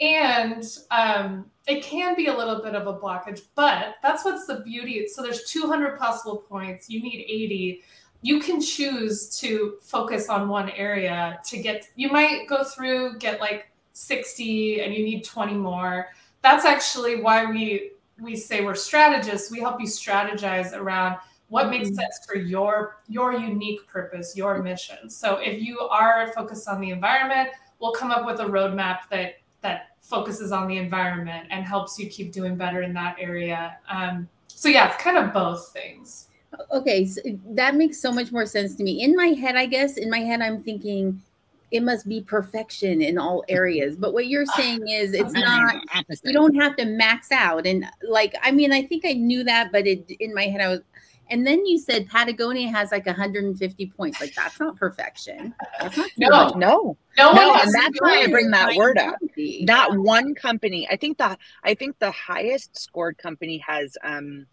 And 0.00 0.64
um, 0.90 1.50
it 1.66 1.82
can 1.82 2.16
be 2.16 2.26
a 2.26 2.36
little 2.36 2.62
bit 2.62 2.74
of 2.74 2.86
a 2.86 2.98
blockage, 2.98 3.42
but 3.54 3.96
that's 4.02 4.24
what's 4.24 4.46
the 4.46 4.60
beauty. 4.60 5.06
So 5.08 5.22
there's 5.22 5.44
200 5.44 5.98
possible 5.98 6.38
points. 6.48 6.88
You 6.88 7.02
need 7.02 7.26
80 7.28 7.82
you 8.24 8.40
can 8.40 8.58
choose 8.58 9.28
to 9.38 9.74
focus 9.82 10.30
on 10.30 10.48
one 10.48 10.70
area 10.70 11.38
to 11.44 11.58
get 11.58 11.90
you 11.94 12.08
might 12.08 12.48
go 12.48 12.64
through 12.64 13.18
get 13.18 13.38
like 13.38 13.68
60 13.92 14.80
and 14.80 14.94
you 14.94 15.04
need 15.04 15.24
20 15.24 15.52
more. 15.52 16.08
That's 16.40 16.64
actually 16.64 17.20
why 17.20 17.44
we 17.44 17.90
we 18.18 18.34
say 18.34 18.64
we're 18.64 18.76
strategists. 18.76 19.50
We 19.50 19.60
help 19.60 19.78
you 19.78 19.86
strategize 19.86 20.72
around 20.72 21.18
what 21.48 21.68
makes 21.68 21.88
mm-hmm. 21.88 21.96
sense 21.96 22.20
for 22.26 22.36
your 22.36 23.02
your 23.08 23.34
unique 23.34 23.86
purpose 23.86 24.34
your 24.34 24.62
mission. 24.62 25.10
So 25.10 25.36
if 25.36 25.60
you 25.60 25.80
are 25.80 26.32
focused 26.32 26.66
on 26.66 26.80
the 26.80 26.90
environment 26.90 27.50
we'll 27.78 27.92
come 27.92 28.10
up 28.10 28.24
with 28.24 28.40
a 28.40 28.44
roadmap 28.44 29.00
that 29.10 29.34
that 29.60 29.88
focuses 30.00 30.50
on 30.50 30.66
the 30.66 30.78
environment 30.78 31.48
and 31.50 31.62
helps 31.66 31.98
you 31.98 32.08
keep 32.08 32.32
doing 32.32 32.56
better 32.56 32.80
in 32.80 32.94
that 32.94 33.16
area. 33.20 33.76
Um, 33.86 34.30
so 34.46 34.70
yeah 34.70 34.88
it's 34.88 35.02
kind 35.02 35.18
of 35.18 35.34
both 35.34 35.74
things 35.74 36.28
Okay, 36.72 37.06
so 37.06 37.20
that 37.50 37.74
makes 37.74 38.00
so 38.00 38.12
much 38.12 38.32
more 38.32 38.46
sense 38.46 38.74
to 38.76 38.82
me. 38.82 39.02
In 39.02 39.14
my 39.16 39.28
head, 39.28 39.56
I 39.56 39.66
guess, 39.66 39.96
in 39.96 40.10
my 40.10 40.20
head, 40.20 40.40
I'm 40.40 40.62
thinking 40.62 41.20
it 41.70 41.82
must 41.82 42.08
be 42.08 42.20
perfection 42.20 43.02
in 43.02 43.18
all 43.18 43.44
areas. 43.48 43.96
But 43.96 44.12
what 44.12 44.28
you're 44.28 44.46
saying 44.46 44.86
is 44.86 45.12
it's 45.12 45.32
not 45.32 45.74
you 46.22 46.32
don't 46.32 46.54
have 46.54 46.76
to 46.76 46.84
max 46.84 47.32
out. 47.32 47.66
And 47.66 47.84
like, 48.08 48.34
I 48.42 48.52
mean, 48.52 48.72
I 48.72 48.82
think 48.82 49.04
I 49.04 49.12
knew 49.12 49.42
that, 49.44 49.72
but 49.72 49.86
it 49.86 50.08
in 50.20 50.34
my 50.34 50.44
head 50.44 50.60
I 50.60 50.68
was 50.68 50.80
and 51.30 51.46
then 51.46 51.64
you 51.64 51.78
said 51.78 52.08
Patagonia 52.08 52.68
has 52.70 52.92
like 52.92 53.06
150 53.06 53.86
points. 53.96 54.20
Like 54.20 54.34
that's 54.34 54.60
not 54.60 54.76
perfection. 54.76 55.54
That's 55.80 55.96
not 55.96 56.10
no, 56.16 56.28
no, 56.28 56.96
no, 57.16 57.32
no, 57.32 57.54
and 57.54 57.72
that's 57.72 57.98
why 57.98 58.22
I 58.22 58.26
bring 58.28 58.50
that 58.50 58.76
word 58.76 58.98
up. 58.98 59.18
Company. 59.18 59.64
That 59.66 59.96
one 59.96 60.34
company, 60.34 60.86
I 60.90 60.96
think 60.96 61.18
the 61.18 61.36
I 61.62 61.74
think 61.74 61.98
the 61.98 62.10
highest 62.10 62.78
scored 62.78 63.18
company 63.18 63.58
has 63.66 63.96
um 64.04 64.46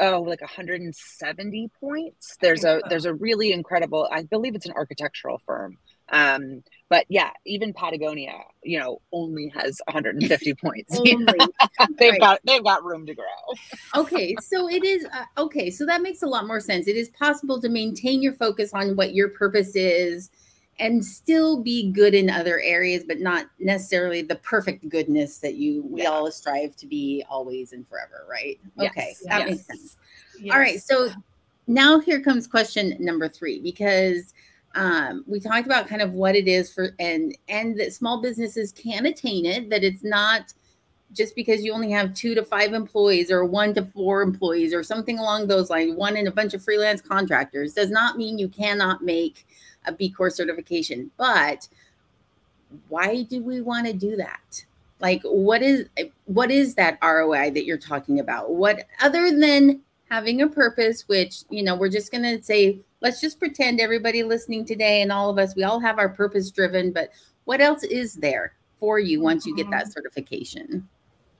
oh 0.00 0.22
like 0.22 0.40
170 0.40 1.70
points. 1.80 2.36
There's 2.40 2.64
a 2.64 2.80
there's 2.88 3.04
a 3.04 3.14
really 3.14 3.52
incredible. 3.52 4.08
I 4.10 4.24
believe 4.24 4.54
it's 4.54 4.66
an 4.66 4.72
architectural 4.72 5.38
firm 5.46 5.78
um, 6.10 6.62
but 6.88 7.06
yeah, 7.08 7.30
even 7.46 7.72
Patagonia, 7.72 8.34
you 8.64 8.78
know, 8.78 9.00
only 9.12 9.48
has 9.54 9.80
150 9.86 10.54
points. 10.62 11.00
they've 11.98 12.10
right. 12.10 12.20
got 12.20 12.40
they've 12.44 12.64
got 12.64 12.84
room 12.84 13.06
to 13.06 13.14
grow. 13.14 13.24
okay, 14.02 14.34
so 14.40 14.68
it 14.68 14.84
is 14.84 15.06
uh, 15.12 15.24
okay. 15.38 15.70
So 15.70 15.86
that 15.86 16.02
makes 16.02 16.22
a 16.22 16.26
lot 16.26 16.46
more 16.46 16.60
sense. 16.60 16.88
It 16.88 16.96
is 16.96 17.10
possible 17.10 17.60
to 17.60 17.68
maintain 17.68 18.22
your 18.22 18.32
focus 18.32 18.72
on 18.74 18.96
what 18.96 19.14
your 19.14 19.28
purpose 19.28 19.76
is 19.76 20.30
and 20.80 21.04
still 21.04 21.62
be 21.62 21.92
good 21.92 22.14
in 22.14 22.30
other 22.30 22.58
areas, 22.60 23.04
but 23.06 23.20
not 23.20 23.46
necessarily 23.58 24.22
the 24.22 24.36
perfect 24.36 24.88
goodness 24.88 25.38
that 25.38 25.54
you 25.54 25.82
we 25.82 26.02
yeah. 26.02 26.08
all 26.08 26.30
strive 26.32 26.74
to 26.76 26.86
be 26.86 27.22
always 27.28 27.72
and 27.72 27.86
forever, 27.86 28.26
right? 28.28 28.58
Yes. 28.76 28.90
Okay, 28.90 29.14
that 29.26 29.40
yes. 29.40 29.48
makes 29.48 29.66
sense. 29.66 29.96
Yes. 30.40 30.54
All 30.54 30.58
right, 30.58 30.80
so 30.80 31.10
now 31.66 32.00
here 32.00 32.20
comes 32.20 32.46
question 32.46 32.96
number 32.98 33.28
three 33.28 33.60
because 33.60 34.32
um, 34.74 35.24
we 35.26 35.38
talked 35.38 35.66
about 35.66 35.86
kind 35.86 36.02
of 36.02 36.14
what 36.14 36.34
it 36.34 36.48
is 36.48 36.72
for 36.72 36.90
and 36.98 37.36
and 37.48 37.78
that 37.78 37.92
small 37.92 38.22
businesses 38.22 38.72
can 38.72 39.06
attain 39.06 39.44
it 39.44 39.68
that 39.68 39.84
it's 39.84 40.02
not 40.02 40.54
just 41.12 41.34
because 41.34 41.62
you 41.62 41.72
only 41.72 41.90
have 41.90 42.14
two 42.14 42.36
to 42.36 42.44
five 42.44 42.72
employees 42.72 43.32
or 43.32 43.44
one 43.44 43.74
to 43.74 43.84
four 43.84 44.22
employees 44.22 44.72
or 44.72 44.84
something 44.84 45.18
along 45.18 45.48
those 45.48 45.70
lines 45.70 45.94
one 45.96 46.16
in 46.16 46.28
a 46.28 46.32
bunch 46.32 46.54
of 46.54 46.62
freelance 46.62 47.00
contractors 47.00 47.74
does 47.74 47.90
not 47.90 48.16
mean 48.16 48.38
you 48.38 48.48
cannot 48.48 49.02
make 49.02 49.46
a 49.86 49.92
b 49.92 50.10
corp 50.10 50.32
certification 50.32 51.10
but 51.16 51.68
why 52.88 53.22
do 53.24 53.42
we 53.42 53.60
want 53.60 53.86
to 53.86 53.92
do 53.92 54.16
that 54.16 54.64
like 55.00 55.22
what 55.24 55.62
is 55.62 55.86
what 56.26 56.50
is 56.50 56.74
that 56.74 56.98
roi 57.02 57.50
that 57.50 57.64
you're 57.64 57.78
talking 57.78 58.20
about 58.20 58.50
what 58.50 58.86
other 59.00 59.30
than 59.36 59.80
having 60.10 60.42
a 60.42 60.48
purpose 60.48 61.08
which 61.08 61.42
you 61.50 61.62
know 61.62 61.74
we're 61.74 61.88
just 61.88 62.12
going 62.12 62.22
to 62.22 62.42
say 62.42 62.78
let's 63.00 63.20
just 63.20 63.38
pretend 63.38 63.80
everybody 63.80 64.22
listening 64.22 64.64
today 64.64 65.02
and 65.02 65.10
all 65.10 65.30
of 65.30 65.38
us, 65.38 65.56
we 65.56 65.64
all 65.64 65.80
have 65.80 65.98
our 65.98 66.08
purpose 66.08 66.50
driven, 66.50 66.92
but 66.92 67.10
what 67.44 67.60
else 67.60 67.82
is 67.82 68.14
there 68.14 68.54
for 68.78 68.98
you 68.98 69.20
once 69.20 69.46
you 69.46 69.56
get 69.56 69.70
that 69.70 69.84
mm-hmm. 69.84 69.90
certification? 69.90 70.88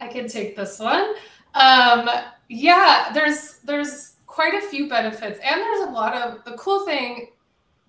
I 0.00 0.08
can 0.08 0.26
take 0.26 0.56
this 0.56 0.78
one. 0.78 1.14
Um, 1.54 2.08
yeah, 2.48 3.10
there's 3.12 3.58
there's 3.64 4.14
quite 4.26 4.54
a 4.54 4.66
few 4.68 4.88
benefits, 4.88 5.38
and 5.44 5.60
there's 5.60 5.88
a 5.88 5.90
lot 5.90 6.14
of 6.14 6.44
the 6.44 6.52
cool 6.56 6.86
thing. 6.86 7.28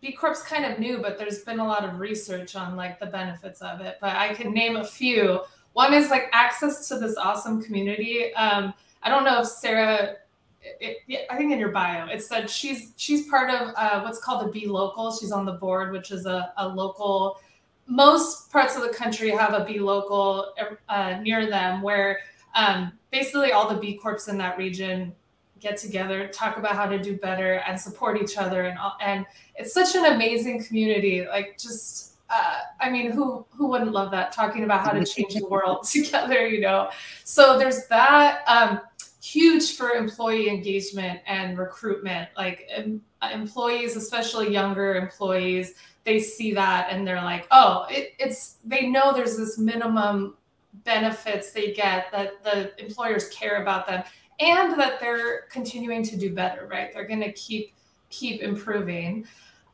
B 0.02 0.12
Corp's 0.12 0.42
kind 0.42 0.66
of 0.66 0.80
new, 0.80 0.98
but 0.98 1.18
there's 1.18 1.40
been 1.40 1.60
a 1.60 1.68
lot 1.68 1.86
of 1.86 2.00
research 2.00 2.56
on 2.56 2.76
like 2.76 3.00
the 3.00 3.06
benefits 3.06 3.62
of 3.62 3.82
it. 3.82 3.98
But 4.02 4.16
I 4.16 4.34
can 4.34 4.54
name 4.54 4.76
a 4.76 4.84
few. 4.84 5.42
One 5.74 5.94
is 5.94 6.10
like 6.10 6.30
access 6.34 6.88
to 6.90 6.98
this 6.98 7.16
awesome 7.18 7.62
community. 7.62 8.34
Um, 8.34 8.74
I 9.04 9.10
don't 9.10 9.24
know 9.24 9.42
if 9.42 9.48
Sarah 9.48 10.18
it, 10.64 10.98
it, 11.08 11.28
I 11.30 11.38
think 11.38 11.52
in 11.52 11.60
your 11.60 11.72
bio, 11.72 12.08
it 12.08 12.24
said 12.24 12.50
she's 12.50 12.94
she's 12.98 13.28
part 13.28 13.50
of 13.50 13.74
uh, 13.76 14.02
what's 14.02 14.20
called 14.20 14.48
a 14.48 14.52
B 14.52 14.68
local. 14.68 15.12
She's 15.12 15.32
on 15.32 15.46
the 15.46 15.54
board, 15.54 15.92
which 15.92 16.12
is 16.12 16.26
a, 16.26 16.54
a 16.58 16.68
local. 16.68 17.40
Most 17.88 18.52
parts 18.52 18.76
of 18.76 18.84
the 18.84 18.90
country 18.90 19.30
have 19.32 19.54
a 19.54 19.66
B 19.66 19.80
local 19.80 20.54
uh, 20.88 21.20
near 21.22 21.50
them, 21.50 21.82
where 21.82 22.20
um, 22.56 22.92
basically 23.12 23.52
all 23.52 23.68
the 23.68 23.80
B 23.80 23.96
corps 23.96 24.28
in 24.28 24.38
that 24.38 24.58
region 24.58 25.14
get 25.62 25.78
together, 25.78 26.28
talk 26.28 26.58
about 26.58 26.76
how 26.76 26.88
to 26.88 27.02
do 27.02 27.18
better, 27.18 27.62
and 27.68 27.80
support 27.80 28.22
each 28.22 28.38
other. 28.38 28.64
And 28.64 28.78
all, 28.78 28.98
and 29.02 29.26
it's 29.56 29.74
such 29.74 29.96
an 29.96 30.06
amazing 30.14 30.64
community. 30.64 31.26
Like 31.26 31.58
just, 31.58 32.16
uh, 32.30 32.60
I 32.80 32.90
mean, 32.90 33.12
who 33.12 33.46
who 33.52 33.68
wouldn't 33.68 33.92
love 33.92 34.12
that? 34.12 34.32
Talking 34.32 34.64
about 34.64 34.86
how 34.86 34.92
to 34.92 35.06
change 35.06 35.36
the 35.36 35.48
world 35.48 35.84
together, 35.92 36.48
you 36.48 36.60
know. 36.62 36.90
So 37.24 37.58
there's 37.58 37.88
that. 37.88 38.44
Um, 38.48 38.82
huge 39.22 39.78
for 39.78 39.92
employee 39.92 40.50
engagement 40.50 41.22
and 41.28 41.58
recruitment. 41.58 42.30
Like 42.36 42.68
em- 42.70 43.04
employees, 43.32 43.96
especially 43.96 44.52
younger 44.52 44.96
employees, 44.96 45.76
they 46.04 46.20
see 46.20 46.54
that 46.54 46.88
and 46.90 47.08
they're 47.08 47.22
like, 47.22 47.48
oh, 47.52 47.86
it, 47.90 48.14
it's 48.18 48.58
they 48.66 48.88
know 48.88 49.14
there's 49.14 49.38
this 49.38 49.58
minimum 49.58 50.36
benefits 50.84 51.52
they 51.52 51.74
get 51.74 52.08
that 52.12 52.44
the 52.44 52.72
employers 52.84 53.30
care 53.30 53.62
about 53.62 53.86
them 53.86 54.04
and 54.42 54.80
that 54.80 55.00
they're 55.00 55.44
continuing 55.52 56.04
to 56.04 56.18
do 56.18 56.34
better, 56.34 56.68
right? 56.68 56.94
They're 56.94 57.08
going 57.08 57.22
to 57.22 57.32
keep 57.34 57.74
keep 58.10 58.42
improving. 58.42 59.26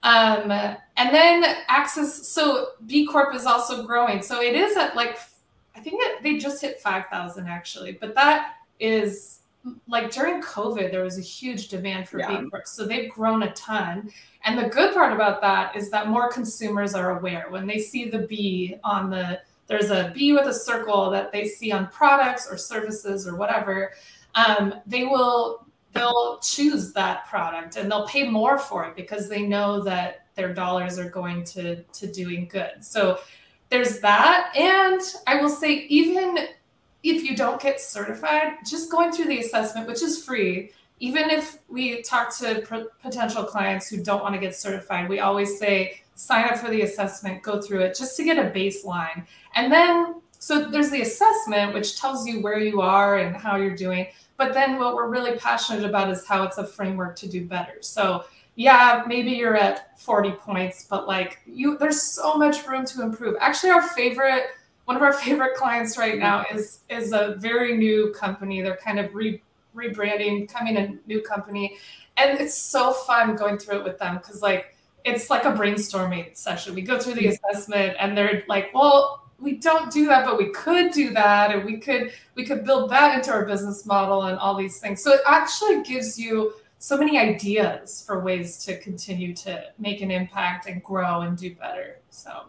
Um, 0.03 0.51
and 0.51 1.13
then 1.13 1.43
access. 1.67 2.27
So 2.27 2.69
B 2.85 3.07
Corp 3.07 3.33
is 3.33 3.45
also 3.45 3.85
growing. 3.85 4.21
So 4.21 4.41
it 4.41 4.55
is 4.55 4.77
at 4.77 4.95
like 4.95 5.17
I 5.75 5.79
think 5.79 6.01
it, 6.03 6.23
they 6.23 6.37
just 6.37 6.61
hit 6.61 6.79
five 6.79 7.07
thousand 7.07 7.47
actually, 7.47 7.93
but 7.93 8.13
that 8.15 8.55
is 8.79 9.39
like 9.87 10.11
during 10.11 10.41
COVID, 10.41 10.91
there 10.91 11.03
was 11.03 11.17
a 11.17 11.21
huge 11.21 11.67
demand 11.69 12.07
for 12.07 12.19
yeah. 12.19 12.41
B 12.41 12.49
Corps. 12.49 12.63
So 12.65 12.85
they've 12.85 13.09
grown 13.09 13.43
a 13.43 13.51
ton. 13.53 14.11
And 14.43 14.57
the 14.57 14.69
good 14.69 14.93
part 14.93 15.13
about 15.13 15.41
that 15.41 15.75
is 15.75 15.89
that 15.91 16.07
more 16.07 16.31
consumers 16.31 16.93
are 16.93 17.17
aware 17.19 17.47
when 17.49 17.67
they 17.67 17.79
see 17.79 18.09
the 18.09 18.19
B 18.19 18.75
on 18.83 19.09
the 19.09 19.41
there's 19.67 19.91
a 19.91 20.11
B 20.15 20.31
with 20.31 20.47
a 20.47 20.53
circle 20.53 21.09
that 21.11 21.31
they 21.31 21.45
see 21.45 21.73
on 21.73 21.87
products 21.89 22.47
or 22.49 22.57
services 22.57 23.27
or 23.27 23.35
whatever. 23.35 23.91
Um, 24.37 24.75
they 24.85 25.03
will 25.03 25.65
they'll 25.93 26.39
choose 26.43 26.93
that 26.93 27.27
product 27.27 27.75
and 27.75 27.89
they'll 27.89 28.07
pay 28.07 28.29
more 28.29 28.59
for 28.59 28.85
it 28.85 28.95
because 28.95 29.27
they 29.27 29.41
know 29.41 29.81
that 29.81 30.27
their 30.35 30.53
dollars 30.53 30.99
are 30.99 31.09
going 31.09 31.43
to 31.43 31.83
to 31.83 32.11
doing 32.11 32.47
good. 32.47 32.73
So 32.81 33.19
there's 33.69 33.99
that. 33.99 34.53
And 34.55 35.01
I 35.25 35.41
will 35.41 35.49
say 35.49 35.87
even 35.89 36.37
if 37.03 37.23
you 37.23 37.35
don't 37.35 37.61
get 37.61 37.79
certified, 37.81 38.53
just 38.65 38.91
going 38.91 39.11
through 39.11 39.25
the 39.25 39.39
assessment, 39.39 39.87
which 39.87 40.01
is 40.01 40.23
free, 40.23 40.71
even 40.99 41.29
if 41.29 41.59
we 41.67 42.01
talk 42.01 42.35
to 42.37 42.87
potential 43.01 43.43
clients 43.43 43.87
who 43.87 43.97
don't 44.03 44.21
want 44.21 44.33
to 44.33 44.41
get 44.41 44.55
certified, 44.55 45.07
we 45.07 45.19
always 45.19 45.59
say 45.59 46.01
sign 46.15 46.45
up 46.45 46.57
for 46.57 46.69
the 46.69 46.81
assessment, 46.81 47.43
go 47.43 47.61
through 47.61 47.81
it 47.81 47.95
just 47.95 48.17
to 48.17 48.23
get 48.23 48.39
a 48.39 48.49
baseline. 48.49 49.25
And 49.55 49.71
then, 49.71 50.21
so 50.39 50.69
there's 50.69 50.89
the 50.89 51.01
assessment, 51.01 51.73
which 51.73 51.99
tells 51.99 52.27
you 52.27 52.41
where 52.41 52.59
you 52.59 52.81
are 52.81 53.19
and 53.19 53.35
how 53.35 53.57
you're 53.57 53.75
doing. 53.75 54.07
But 54.37 54.53
then 54.53 54.77
what 54.77 54.95
we're 54.95 55.09
really 55.09 55.37
passionate 55.37 55.83
about 55.83 56.09
is 56.09 56.25
how 56.25 56.43
it's 56.43 56.57
a 56.57 56.65
framework 56.65 57.15
to 57.17 57.27
do 57.27 57.45
better. 57.45 57.77
So, 57.81 58.25
yeah, 58.55 59.03
maybe 59.07 59.31
you're 59.31 59.57
at 59.57 59.99
40 59.99 60.31
points, 60.31 60.85
but 60.89 61.07
like 61.07 61.39
you, 61.45 61.77
there's 61.77 62.01
so 62.01 62.35
much 62.35 62.67
room 62.67 62.85
to 62.85 63.01
improve. 63.01 63.35
Actually, 63.39 63.71
our 63.71 63.81
favorite 63.81 64.43
one 64.87 64.95
of 64.95 65.03
our 65.03 65.13
favorite 65.21 65.55
clients 65.55 65.97
right 65.97 66.17
now 66.17 66.45
is 66.51 66.79
is 66.89 67.13
a 67.13 67.35
very 67.37 67.77
new 67.77 68.11
company. 68.13 68.61
They're 68.61 68.77
kind 68.77 68.99
of 68.99 69.13
re, 69.13 69.41
rebranding, 69.75 70.49
coming 70.49 70.77
a 70.77 70.95
new 71.05 71.21
company, 71.21 71.77
and 72.15 72.39
it's 72.39 72.57
so 72.57 72.93
fun 72.93 73.35
going 73.35 73.57
through 73.59 73.79
it 73.79 73.83
with 73.83 73.99
them 73.99 74.17
because 74.17 74.41
like 74.41 74.75
it's 75.05 75.29
like 75.29 75.45
a 75.45 75.51
brainstorming 75.51 76.35
session. 76.35 76.73
We 76.73 76.81
go 76.81 76.99
through 76.99 77.13
the 77.13 77.27
mm-hmm. 77.27 77.45
assessment, 77.51 77.95
and 77.99 78.17
they're 78.17 78.43
like, 78.47 78.73
"Well, 78.73 79.26
we 79.39 79.57
don't 79.57 79.91
do 79.91 80.05
that, 80.07 80.25
but 80.25 80.37
we 80.37 80.49
could 80.51 80.91
do 80.91 81.11
that, 81.13 81.51
and 81.51 81.63
we 81.63 81.77
could 81.77 82.11
we 82.35 82.45
could 82.45 82.65
build 82.65 82.89
that 82.91 83.15
into 83.15 83.31
our 83.31 83.45
business 83.45 83.85
model 83.85 84.23
and 84.23 84.37
all 84.39 84.55
these 84.55 84.79
things." 84.79 85.03
So 85.03 85.13
it 85.13 85.21
actually 85.25 85.83
gives 85.83 86.17
you 86.19 86.53
so 86.79 86.97
many 86.97 87.17
ideas 87.17 88.03
for 88.05 88.19
ways 88.19 88.63
to 88.65 88.79
continue 88.79 89.33
to 89.35 89.63
make 89.79 90.01
an 90.01 90.11
impact 90.11 90.67
and 90.67 90.83
grow 90.83 91.21
and 91.21 91.37
do 91.37 91.53
better. 91.55 91.99
So 92.09 92.43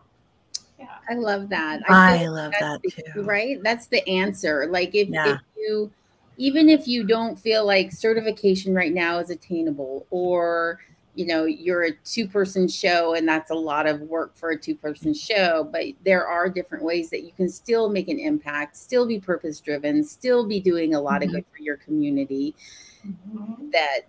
yeah. 0.79 0.87
I 1.09 1.15
love 1.15 1.49
that. 1.49 1.81
I, 1.89 2.25
I 2.25 2.27
love 2.29 2.53
that 2.61 2.81
too. 3.15 3.23
Right? 3.23 3.63
That's 3.63 3.87
the 3.87 4.07
answer. 4.09 4.67
Like 4.69 4.95
if, 4.95 5.09
yeah. 5.09 5.35
if 5.35 5.41
you 5.57 5.91
even 6.37 6.69
if 6.69 6.87
you 6.87 7.05
don't 7.05 7.37
feel 7.39 7.67
like 7.67 7.91
certification 7.91 8.75
right 8.75 8.95
now 8.95 9.19
is 9.19 9.31
attainable 9.31 10.07
or 10.11 10.81
you 11.19 11.27
know 11.27 11.47
you're 11.47 11.87
a 11.87 11.93
two 12.05 12.29
person 12.29 12.69
show 12.69 13.15
and 13.15 13.27
that's 13.27 13.51
a 13.51 13.55
lot 13.55 13.89
of 13.89 14.01
work 14.03 14.37
for 14.37 14.51
a 14.51 14.59
two 14.59 14.77
person 14.77 15.13
show 15.13 15.69
but 15.73 15.85
there 16.05 16.25
are 16.25 16.49
different 16.49 16.85
ways 16.85 17.11
that 17.11 17.25
you 17.25 17.33
can 17.33 17.49
still 17.49 17.89
make 17.89 18.07
an 18.07 18.21
impact 18.21 18.77
still 18.77 19.05
be 19.05 19.19
purpose 19.19 19.61
driven 19.61 20.05
still 20.05 20.47
be 20.47 20.61
doing 20.61 20.95
a 20.95 21.01
lot 21.01 21.21
mm-hmm. 21.21 21.31
of 21.31 21.35
good 21.35 21.45
for 21.51 21.61
your 21.61 21.77
community 21.77 22.55
mm-hmm. 23.05 23.69
that 23.71 24.03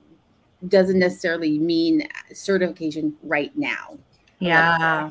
doesn't 0.68 1.00
necessarily 1.00 1.58
mean 1.58 2.08
certification 2.32 3.16
right 3.24 3.58
now 3.58 3.98
yeah 4.38 5.10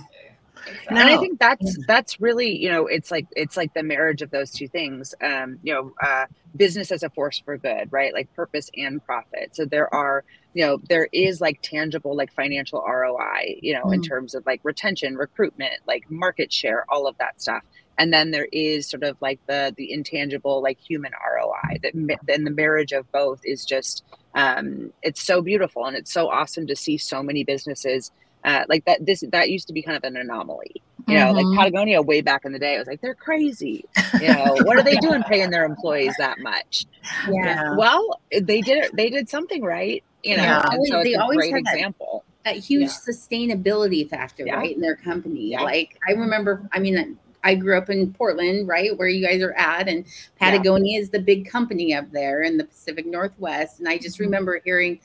And 0.89 0.99
I 0.99 1.17
think 1.19 1.39
that's 1.39 1.79
that's 1.87 2.21
really 2.21 2.57
you 2.57 2.71
know 2.71 2.87
it's 2.87 3.11
like 3.11 3.27
it's 3.37 3.57
like 3.57 3.75
the 3.75 3.83
marriage 3.83 4.23
of 4.23 4.31
those 4.31 4.51
two 4.51 4.69
things. 4.69 5.15
Um, 5.23 5.59
you 5.63 5.75
know, 5.75 5.93
uh, 6.03 6.27
business 6.57 6.91
as 6.91 7.03
a 7.03 7.11
force 7.11 7.39
for 7.39 7.57
good, 7.57 7.93
right? 7.93 8.13
Like 8.13 8.33
purpose 8.35 8.71
and 8.77 9.05
profit. 9.05 9.55
So 9.55 9.65
there 9.65 9.93
are 9.93 10.25
you 10.55 10.65
know 10.65 10.79
there 10.89 11.09
is 11.13 11.41
like 11.41 11.61
tangible 11.63 12.17
like 12.17 12.33
financial 12.33 12.85
ROI. 12.87 13.59
You 13.61 13.75
know, 13.75 13.85
mm. 13.85 13.95
in 13.95 14.03
terms 14.03 14.35
of 14.35 14.47
like 14.47 14.61
retention, 14.63 15.17
recruitment, 15.17 15.75
like 15.87 16.11
market 16.11 16.53
share, 16.53 16.85
all 16.89 17.07
of 17.07 17.17
that 17.19 17.41
stuff. 17.41 17.63
And 17.99 18.13
then 18.13 18.31
there 18.31 18.47
is 18.53 18.89
sort 18.89 19.03
of 19.03 19.17
like 19.21 19.41
the 19.47 19.75
the 19.77 19.93
intangible 19.93 20.63
like 20.63 20.79
human 20.79 21.13
ROI. 21.13 21.79
That 21.83 22.19
then 22.27 22.45
the 22.45 22.51
marriage 22.51 22.93
of 22.93 23.11
both 23.13 23.41
is 23.45 23.65
just 23.65 24.05
um, 24.35 24.93
it's 25.03 25.23
so 25.23 25.43
beautiful 25.43 25.85
and 25.85 25.97
it's 25.97 26.13
so 26.13 26.29
awesome 26.29 26.67
to 26.69 26.77
see 26.77 26.97
so 26.97 27.23
many 27.23 27.45
businesses 27.45 28.13
uh, 28.49 28.65
like 28.69 28.85
that 28.87 29.05
this 29.05 29.23
that 29.31 29.51
used 29.51 29.67
to 29.67 29.75
be 29.75 29.83
kind 29.83 29.97
of 29.97 30.05
an 30.05 30.17
anomaly 30.17 30.83
you 31.07 31.15
know 31.15 31.33
mm-hmm. 31.33 31.49
like 31.49 31.59
patagonia 31.59 32.01
way 32.01 32.21
back 32.23 32.45
in 32.45 32.53
the 32.53 32.59
day 32.59 32.75
it 32.75 32.79
was 32.79 32.87
like 32.87 33.01
they're 33.03 33.15
crazy 33.15 33.85
you 34.21 34.29
know 34.29 34.57
what 34.63 34.79
are 34.79 34.83
they 34.83 34.97
doing 34.97 35.23
paying 35.25 35.51
their 35.51 35.65
employees 35.65 36.15
that 36.19 36.39
much 36.41 36.87
yeah 37.31 37.75
well 37.77 38.21
they 38.43 38.61
did 38.61 38.85
it 38.85 38.97
they 38.97 39.11
did 39.11 39.29
something 39.29 39.63
right 39.63 40.03
you 40.23 40.37
know 40.37 40.43
yeah. 40.43 40.67
and 40.71 40.87
so 40.87 41.03
they 41.03 41.11
it's 41.11 41.23
a 41.23 41.35
great 41.35 41.55
example 41.55 42.25
that, 42.45 42.55
that 42.55 42.65
huge 42.65 42.91
yeah. 42.91 43.13
sustainability 43.13 44.09
factor 44.09 44.47
yeah. 44.47 44.57
right 44.57 44.75
in 44.75 44.81
their 44.81 44.97
company 44.97 45.57
like 45.57 45.99
i 46.09 46.13
remember 46.13 46.69
i 46.73 46.79
mean 46.79 47.19
I 47.45 47.55
grew 47.55 47.79
up 47.79 47.89
in 47.89 48.13
Portland, 48.13 48.67
right, 48.67 48.99
where 48.99 49.07
you 49.07 49.25
guys 49.25 49.41
are 49.43 49.53
at, 49.53 49.89
and 49.89 50.05
Patagonia 50.41 50.95
yeah. 50.95 51.03
is 51.03 51.11
the 51.11 51.21
big 51.21 51.49
company 51.49 51.95
up 51.95 52.11
there 52.11 52.43
in 52.43 52.57
the 52.57 52.65
Pacific 52.65 53.07
Northwest. 53.07 53.79
And 53.79 53.89
I 53.89 53.97
just 53.97 54.17
mm-hmm. 54.17 54.25
remember 54.25 54.61
hearing 54.65 54.99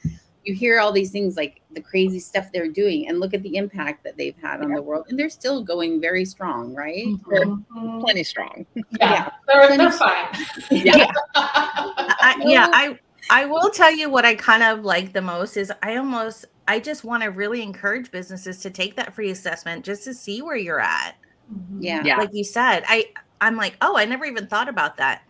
you 0.43 0.53
hear 0.53 0.79
all 0.79 0.91
these 0.91 1.11
things 1.11 1.37
like 1.37 1.61
the 1.71 1.81
crazy 1.81 2.19
stuff 2.19 2.51
they're 2.51 2.67
doing 2.67 3.07
and 3.07 3.19
look 3.19 3.33
at 3.33 3.41
the 3.43 3.55
impact 3.55 4.03
that 4.03 4.17
they've 4.17 4.35
had 4.41 4.61
on 4.61 4.69
yeah. 4.69 4.75
the 4.75 4.81
world 4.81 5.05
and 5.09 5.17
they're 5.17 5.29
still 5.29 5.63
going 5.63 6.01
very 6.01 6.25
strong 6.25 6.73
right? 6.73 7.05
Mm-hmm. 7.07 7.99
plenty 8.01 8.23
strong. 8.23 8.65
Yeah, 8.75 8.81
yeah. 8.99 9.29
they're, 9.47 9.77
they're 9.77 9.91
fine. 9.91 10.27
Yeah. 10.69 11.11
I, 11.35 12.35
yeah 12.45 12.67
i 12.71 12.97
i 13.29 13.45
will 13.45 13.69
tell 13.69 13.91
you 13.91 14.09
what 14.09 14.25
i 14.25 14.35
kind 14.35 14.63
of 14.63 14.85
like 14.85 15.13
the 15.13 15.21
most 15.21 15.57
is 15.57 15.71
i 15.81 15.97
almost 15.97 16.45
i 16.67 16.79
just 16.79 17.03
want 17.03 17.23
to 17.23 17.29
really 17.29 17.61
encourage 17.61 18.11
businesses 18.11 18.59
to 18.59 18.69
take 18.69 18.95
that 18.95 19.13
free 19.13 19.31
assessment 19.31 19.83
just 19.83 20.03
to 20.05 20.13
see 20.13 20.41
where 20.41 20.55
you're 20.55 20.79
at. 20.79 21.15
Mm-hmm. 21.53 21.81
yeah. 21.81 22.01
Yeah. 22.03 22.17
Like 22.17 22.29
you 22.33 22.43
said 22.43 22.83
i 22.87 23.09
i'm 23.41 23.55
like 23.55 23.77
oh 23.81 23.97
i 23.97 24.05
never 24.05 24.25
even 24.25 24.47
thought 24.47 24.69
about 24.69 24.97
that. 24.97 25.23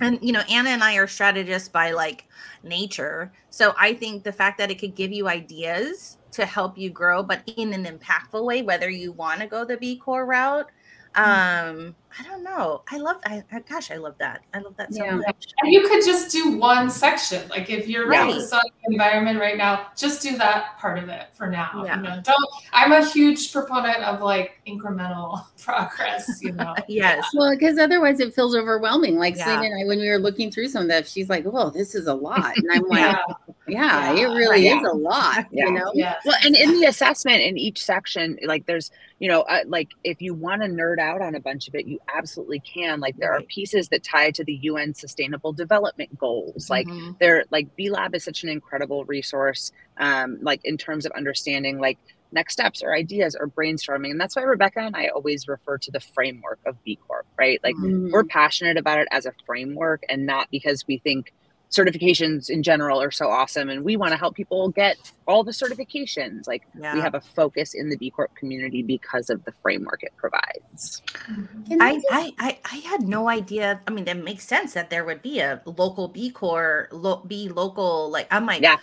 And 0.00 0.18
you 0.22 0.32
know 0.32 0.42
anna 0.50 0.70
and 0.70 0.82
i 0.82 0.96
are 0.96 1.06
strategists 1.06 1.68
by 1.68 1.92
like 1.92 2.26
nature 2.62 3.32
so 3.50 3.74
i 3.78 3.92
think 3.94 4.22
the 4.22 4.32
fact 4.32 4.58
that 4.58 4.70
it 4.70 4.78
could 4.78 4.94
give 4.94 5.12
you 5.12 5.28
ideas 5.28 6.18
to 6.30 6.44
help 6.44 6.76
you 6.78 6.90
grow 6.90 7.22
but 7.22 7.42
in 7.56 7.72
an 7.72 7.84
impactful 7.84 8.44
way 8.44 8.62
whether 8.62 8.90
you 8.90 9.12
want 9.12 9.40
to 9.40 9.46
go 9.46 9.64
the 9.64 9.76
b 9.76 9.96
corp 9.96 10.28
route. 10.28 10.70
Um 11.16 11.94
i 12.18 12.22
don't 12.24 12.44
know. 12.44 12.82
I 12.88 12.98
love 12.98 13.16
I, 13.24 13.42
gosh 13.68 13.90
i 13.90 13.96
love 13.96 14.14
that. 14.18 14.42
I 14.54 14.58
love 14.60 14.76
that 14.76 14.92
so 14.92 15.04
yeah. 15.04 15.16
much. 15.16 15.48
And 15.60 15.72
you 15.72 15.88
could 15.88 16.04
just 16.04 16.30
do 16.30 16.56
one 16.56 16.88
section. 16.90 17.48
Like 17.48 17.68
if 17.70 17.88
you're 17.88 18.06
right. 18.06 18.30
focused 18.30 18.52
on 18.52 18.60
the 18.64 18.92
environment 18.92 19.40
right 19.40 19.56
now 19.56 19.88
just 19.96 20.22
do 20.22 20.36
that 20.38 20.78
part 20.78 20.98
of 20.98 21.08
it 21.08 21.28
for 21.32 21.48
now 21.48 21.82
yeah. 21.84 21.96
you 21.96 22.02
know. 22.02 22.20
Don't 22.22 22.50
i'm 22.72 22.92
a 22.92 23.04
huge 23.04 23.52
proponent 23.52 23.98
of 24.04 24.20
like 24.20 24.60
incremental 24.66 25.46
progress 25.62 26.40
you 26.42 26.52
know. 26.52 26.74
Yes. 26.88 27.24
Well 27.34 27.52
because 27.56 27.78
otherwise 27.78 28.20
it 28.20 28.34
feels 28.34 28.54
overwhelming. 28.54 29.16
Like 29.16 29.36
yeah. 29.36 29.44
Selena 29.44 29.66
and 29.66 29.82
i 29.82 29.86
when 29.86 29.98
we 29.98 30.08
were 30.08 30.18
looking 30.18 30.50
through 30.50 30.68
some 30.68 30.82
of 30.82 30.88
that 30.88 31.08
she's 31.08 31.28
like 31.28 31.44
oh 31.46 31.70
this 31.70 31.94
is 31.94 32.06
a 32.06 32.14
lot. 32.14 32.56
And 32.56 32.66
i'm 32.72 32.82
like 32.88 33.00
yeah, 33.00 33.49
yeah 33.70 34.12
it 34.12 34.24
really 34.24 34.68
is 34.68 34.82
a 34.82 34.94
lot 34.94 35.46
you 35.52 35.70
know 35.70 35.90
yes. 35.94 36.20
well 36.24 36.36
and 36.44 36.56
in 36.56 36.80
the 36.80 36.86
assessment 36.86 37.40
in 37.40 37.56
each 37.56 37.82
section 37.82 38.38
like 38.44 38.66
there's 38.66 38.90
you 39.20 39.28
know, 39.28 39.42
uh, 39.42 39.60
like 39.66 39.90
if 40.02 40.22
you 40.22 40.32
want 40.32 40.62
to 40.62 40.68
nerd 40.68 40.98
out 40.98 41.20
on 41.20 41.34
a 41.34 41.40
bunch 41.40 41.68
of 41.68 41.74
it, 41.74 41.86
you 41.86 42.00
absolutely 42.12 42.58
can. 42.60 43.00
Like 43.00 43.18
there 43.18 43.32
right. 43.32 43.42
are 43.42 43.46
pieces 43.46 43.88
that 43.90 44.02
tie 44.02 44.30
to 44.30 44.42
the 44.42 44.54
UN 44.62 44.94
Sustainable 44.94 45.52
Development 45.52 46.18
Goals. 46.18 46.70
Like 46.70 46.86
mm-hmm. 46.86 47.12
they're 47.20 47.44
like 47.50 47.76
B 47.76 47.90
Lab 47.90 48.14
is 48.14 48.24
such 48.24 48.42
an 48.44 48.48
incredible 48.48 49.04
resource. 49.04 49.72
Um, 49.98 50.38
like 50.40 50.64
in 50.64 50.78
terms 50.78 51.04
of 51.04 51.12
understanding 51.12 51.78
like 51.78 51.98
next 52.32 52.54
steps 52.54 52.82
or 52.82 52.94
ideas 52.94 53.36
or 53.38 53.48
brainstorming. 53.48 54.10
And 54.10 54.20
that's 54.20 54.36
why 54.36 54.42
Rebecca 54.42 54.80
and 54.80 54.96
I 54.96 55.08
always 55.08 55.46
refer 55.46 55.76
to 55.76 55.90
the 55.90 56.00
framework 56.00 56.60
of 56.64 56.82
B 56.82 56.98
Corp, 57.06 57.26
right? 57.38 57.60
Like 57.62 57.74
mm-hmm. 57.74 58.10
we're 58.10 58.24
passionate 58.24 58.78
about 58.78 59.00
it 59.00 59.08
as 59.10 59.26
a 59.26 59.34
framework 59.44 60.02
and 60.08 60.24
not 60.24 60.48
because 60.50 60.86
we 60.86 60.96
think 60.96 61.34
certifications 61.70 62.50
in 62.50 62.62
general 62.62 63.00
are 63.00 63.12
so 63.12 63.28
awesome 63.28 63.70
and 63.70 63.84
we 63.84 63.96
want 63.96 64.10
to 64.12 64.16
help 64.16 64.34
people 64.34 64.68
get 64.70 64.96
all 65.26 65.44
the 65.44 65.52
certifications. 65.52 66.48
Like 66.48 66.64
yeah. 66.78 66.94
we 66.94 67.00
have 67.00 67.14
a 67.14 67.20
focus 67.20 67.74
in 67.74 67.88
the 67.88 67.96
b 67.96 68.10
corp 68.10 68.34
community 68.34 68.82
because 68.82 69.30
of 69.30 69.44
the 69.44 69.52
framework 69.62 70.02
it 70.02 70.12
provides. 70.16 71.02
Mm-hmm. 71.30 71.80
I, 71.80 72.00
I, 72.10 72.32
I 72.38 72.58
i 72.64 72.76
had 72.76 73.02
no 73.02 73.28
idea 73.28 73.80
i 73.86 73.90
mean 73.90 74.04
that 74.04 74.16
makes 74.16 74.44
sense 74.44 74.74
that 74.74 74.90
there 74.90 75.04
would 75.04 75.22
be 75.22 75.40
a 75.40 75.60
local 75.64 76.08
b 76.08 76.30
corp 76.30 76.88
lo, 76.92 77.22
be 77.26 77.48
local 77.48 78.10
like 78.10 78.26
i'm 78.30 78.46
like 78.46 78.62
yeah. 78.62 78.76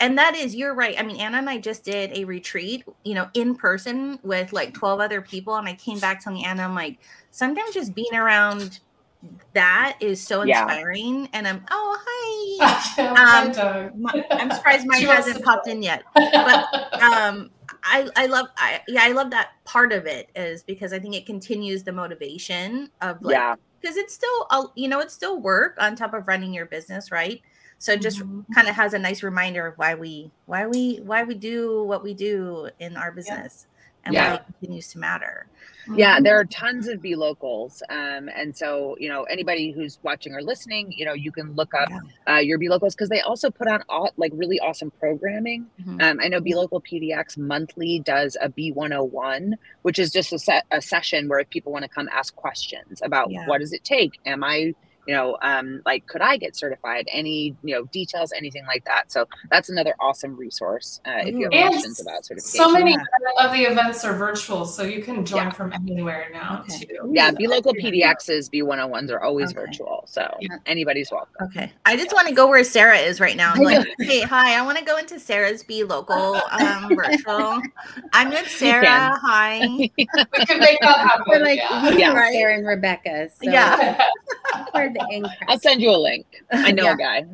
And 0.00 0.16
that 0.16 0.36
is 0.36 0.54
you're 0.54 0.74
right 0.74 0.94
i 0.98 1.02
mean 1.02 1.20
anna 1.20 1.38
and 1.38 1.50
i 1.50 1.58
just 1.58 1.84
did 1.84 2.12
a 2.16 2.24
retreat 2.24 2.84
you 3.04 3.14
know 3.14 3.28
in 3.34 3.54
person 3.54 4.18
with 4.22 4.52
like 4.52 4.72
12 4.72 5.00
other 5.00 5.20
people 5.20 5.56
and 5.56 5.68
i 5.68 5.74
came 5.74 5.98
back 5.98 6.22
telling 6.22 6.44
anna 6.44 6.62
i'm 6.62 6.74
like 6.74 6.98
sometimes 7.32 7.74
just 7.74 7.94
being 7.94 8.14
around 8.14 8.78
that 9.52 9.96
is 10.00 10.20
so 10.20 10.42
inspiring. 10.42 11.22
Yeah. 11.22 11.28
And 11.32 11.48
I'm 11.48 11.64
oh 11.70 11.98
hi. 12.06 12.98
um, 12.98 14.00
my, 14.00 14.24
I'm 14.30 14.50
surprised 14.50 14.86
mine 14.86 15.02
hasn't 15.02 15.44
popped 15.44 15.68
in 15.68 15.82
yet. 15.82 16.02
But 16.14 17.02
um, 17.02 17.50
I 17.82 18.08
I 18.16 18.26
love 18.26 18.46
I 18.56 18.80
yeah 18.88 19.02
I 19.04 19.12
love 19.12 19.30
that 19.30 19.50
part 19.64 19.92
of 19.92 20.06
it 20.06 20.30
is 20.34 20.62
because 20.62 20.92
I 20.92 20.98
think 20.98 21.14
it 21.14 21.26
continues 21.26 21.84
the 21.84 21.92
motivation 21.92 22.90
of 23.00 23.22
like 23.22 23.34
yeah 23.34 23.54
because 23.80 23.96
it's 23.96 24.14
still 24.14 24.46
a, 24.50 24.64
you 24.74 24.88
know 24.88 25.00
it's 25.00 25.14
still 25.14 25.40
work 25.40 25.76
on 25.78 25.96
top 25.96 26.14
of 26.14 26.28
running 26.28 26.52
your 26.52 26.66
business 26.66 27.10
right 27.10 27.40
so 27.78 27.92
it 27.92 28.02
just 28.02 28.18
mm-hmm. 28.18 28.52
kind 28.52 28.68
of 28.68 28.74
has 28.74 28.92
a 28.92 28.98
nice 28.98 29.22
reminder 29.22 29.66
of 29.66 29.78
why 29.78 29.94
we 29.94 30.30
why 30.46 30.66
we 30.66 30.96
why 31.04 31.22
we 31.22 31.34
do 31.34 31.82
what 31.84 32.02
we 32.02 32.14
do 32.14 32.68
in 32.78 32.96
our 32.96 33.12
business 33.12 33.66
yeah. 33.66 33.67
And 34.08 34.14
yeah. 34.14 34.30
why 34.30 34.34
it 34.36 34.44
continues 34.46 34.88
to 34.88 34.98
matter 34.98 35.46
yeah, 35.96 36.14
mm-hmm. 36.14 36.24
there 36.24 36.38
are 36.38 36.44
tons 36.44 36.88
of 36.88 37.00
B 37.00 37.14
locals. 37.14 37.82
Um, 37.88 38.28
and 38.34 38.56
so, 38.56 38.96
you 38.98 39.08
know, 39.08 39.24
anybody 39.24 39.70
who's 39.70 39.98
watching 40.02 40.34
or 40.34 40.42
listening, 40.42 40.92
you 40.92 41.04
know, 41.04 41.12
you 41.12 41.32
can 41.32 41.54
look 41.54 41.72
up 41.74 41.88
yeah. 41.90 42.34
uh, 42.34 42.38
your 42.38 42.58
B 42.58 42.68
locals 42.68 42.94
because 42.94 43.08
they 43.08 43.20
also 43.20 43.50
put 43.50 43.68
on 43.68 43.82
all, 43.88 44.12
like 44.16 44.32
really 44.34 44.60
awesome 44.60 44.90
programming. 44.98 45.66
Mm-hmm. 45.80 46.00
Um, 46.00 46.20
I 46.22 46.28
know 46.28 46.40
B 46.40 46.54
local 46.54 46.80
PDX 46.80 47.38
monthly 47.38 48.00
does 48.00 48.36
a 48.40 48.48
B101, 48.48 49.54
which 49.82 49.98
is 49.98 50.10
just 50.10 50.32
a 50.32 50.38
set 50.38 50.66
a 50.70 50.82
session 50.82 51.28
where 51.28 51.38
if 51.38 51.48
people 51.50 51.72
want 51.72 51.84
to 51.84 51.88
come 51.88 52.08
ask 52.12 52.34
questions 52.34 53.00
about 53.02 53.30
yeah. 53.30 53.46
what 53.46 53.60
does 53.60 53.72
it 53.72 53.84
take? 53.84 54.18
Am 54.26 54.44
I 54.44 54.74
you 55.08 55.14
know, 55.14 55.38
um, 55.40 55.80
like 55.86 56.06
could 56.06 56.20
I 56.20 56.36
get 56.36 56.54
certified? 56.54 57.08
Any, 57.10 57.56
you 57.64 57.74
know, 57.74 57.84
details, 57.86 58.32
anything 58.36 58.66
like 58.66 58.84
that. 58.84 59.10
So 59.10 59.26
that's 59.50 59.70
another 59.70 59.94
awesome 59.98 60.36
resource 60.36 61.00
uh, 61.06 61.22
if 61.24 61.34
you 61.34 61.44
have 61.44 61.52
and 61.52 61.70
questions 61.70 62.00
about 62.00 62.26
certification. 62.26 62.64
So 62.64 62.70
many 62.70 62.94
of 63.38 63.52
the 63.52 63.62
events 63.62 64.04
are 64.04 64.14
virtual, 64.14 64.66
so 64.66 64.82
you 64.82 65.02
can 65.02 65.24
join 65.24 65.44
yeah. 65.44 65.50
from 65.50 65.72
anywhere 65.72 66.28
now 66.30 66.60
okay. 66.60 66.84
too. 66.84 67.10
Yeah, 67.10 67.30
B 67.30 67.46
local 67.48 67.72
PDXs, 67.72 68.50
B101s 68.52 69.10
are 69.10 69.22
always 69.22 69.50
okay. 69.50 69.60
virtual, 69.60 70.04
so 70.06 70.28
yeah. 70.40 70.58
anybody's 70.66 71.10
welcome. 71.10 71.34
Okay, 71.40 71.72
I 71.86 71.96
just 71.96 72.12
want 72.12 72.28
to 72.28 72.34
go 72.34 72.46
where 72.46 72.62
Sarah 72.62 72.98
is 72.98 73.18
right 73.18 73.36
now. 73.36 73.54
I'm 73.54 73.62
like, 73.62 73.88
hey, 74.00 74.20
hi, 74.20 74.58
I 74.58 74.62
want 74.62 74.76
to 74.76 74.84
go 74.84 74.98
into 74.98 75.18
Sarah's 75.18 75.62
B 75.62 75.84
local 75.84 76.38
um, 76.50 76.88
virtual. 76.94 77.62
I'm 78.12 78.28
with 78.28 78.48
Sarah. 78.48 79.18
Hi. 79.22 79.60
we 79.96 80.06
can 80.06 80.60
make 80.60 80.80
that 80.80 80.98
happen. 81.08 81.24
We're 81.26 81.40
like, 81.40 81.58
yeah, 81.58 81.90
yeah. 81.90 82.30
Sarah 82.30 82.54
and 82.54 82.66
Rebecca. 82.66 83.30
So. 83.30 83.50
Yeah. 83.50 84.06
I'll 85.48 85.58
send 85.58 85.80
you 85.80 85.90
a 85.90 85.96
link. 85.98 86.26
I 86.50 86.72
know 86.72 86.84
yeah. 86.84 86.94
a 86.94 86.96
guy. 86.96 87.26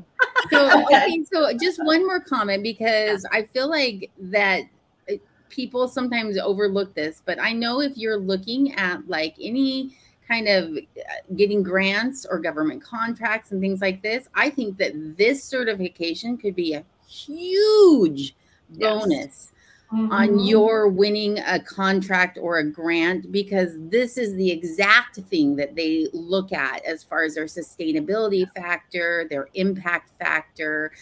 So 0.51 0.83
okay, 0.85 1.25
so 1.31 1.57
just 1.57 1.83
one 1.85 2.07
more 2.07 2.21
comment 2.21 2.63
because 2.63 3.27
I 3.33 3.43
feel 3.43 3.69
like 3.69 4.11
that 4.19 4.63
uh, 5.11 5.15
people 5.49 5.89
sometimes 5.89 6.39
overlook 6.39 6.95
this, 6.95 7.23
but 7.25 7.41
I 7.41 7.53
know 7.53 7.81
if 7.81 7.97
you're 7.97 8.19
looking 8.19 8.75
at 8.75 9.09
like 9.09 9.35
any 9.41 9.97
kind 10.27 10.49
of 10.49 10.77
uh, 10.77 11.35
getting 11.37 11.63
grants 11.63 12.27
or 12.29 12.39
government 12.39 12.83
contracts 12.83 13.53
and 13.53 13.61
things 13.61 13.81
like 13.81 14.03
this, 14.03 14.29
I 14.35 14.51
think 14.51 14.79
that 14.79 14.93
this 15.17 15.45
certification 15.45 16.37
could 16.37 16.57
be 16.57 16.75
a 16.75 16.85
huge 17.07 18.35
bonus 18.71 19.11
yes 19.11 19.54
mm-hmm. 19.95 20.13
on 20.13 20.41
your 20.41 20.89
winning 20.89 21.39
a 21.39 21.61
contract 21.61 22.39
or 22.41 22.59
a 22.59 22.69
grant 22.69 23.31
because 23.31 23.73
this 23.79 24.19
is 24.19 24.35
the 24.35 24.51
exact 24.51 25.17
thing 25.17 25.57
that 25.57 25.75
they 25.77 26.09
look 26.13 26.53
at 26.53 26.85
as 26.85 27.03
far 27.03 27.23
as 27.23 27.35
their 27.35 27.45
sustainability 27.45 28.51
factor, 28.53 29.27
their 29.31 29.49
impact 29.55 30.11
factor. 30.19 30.93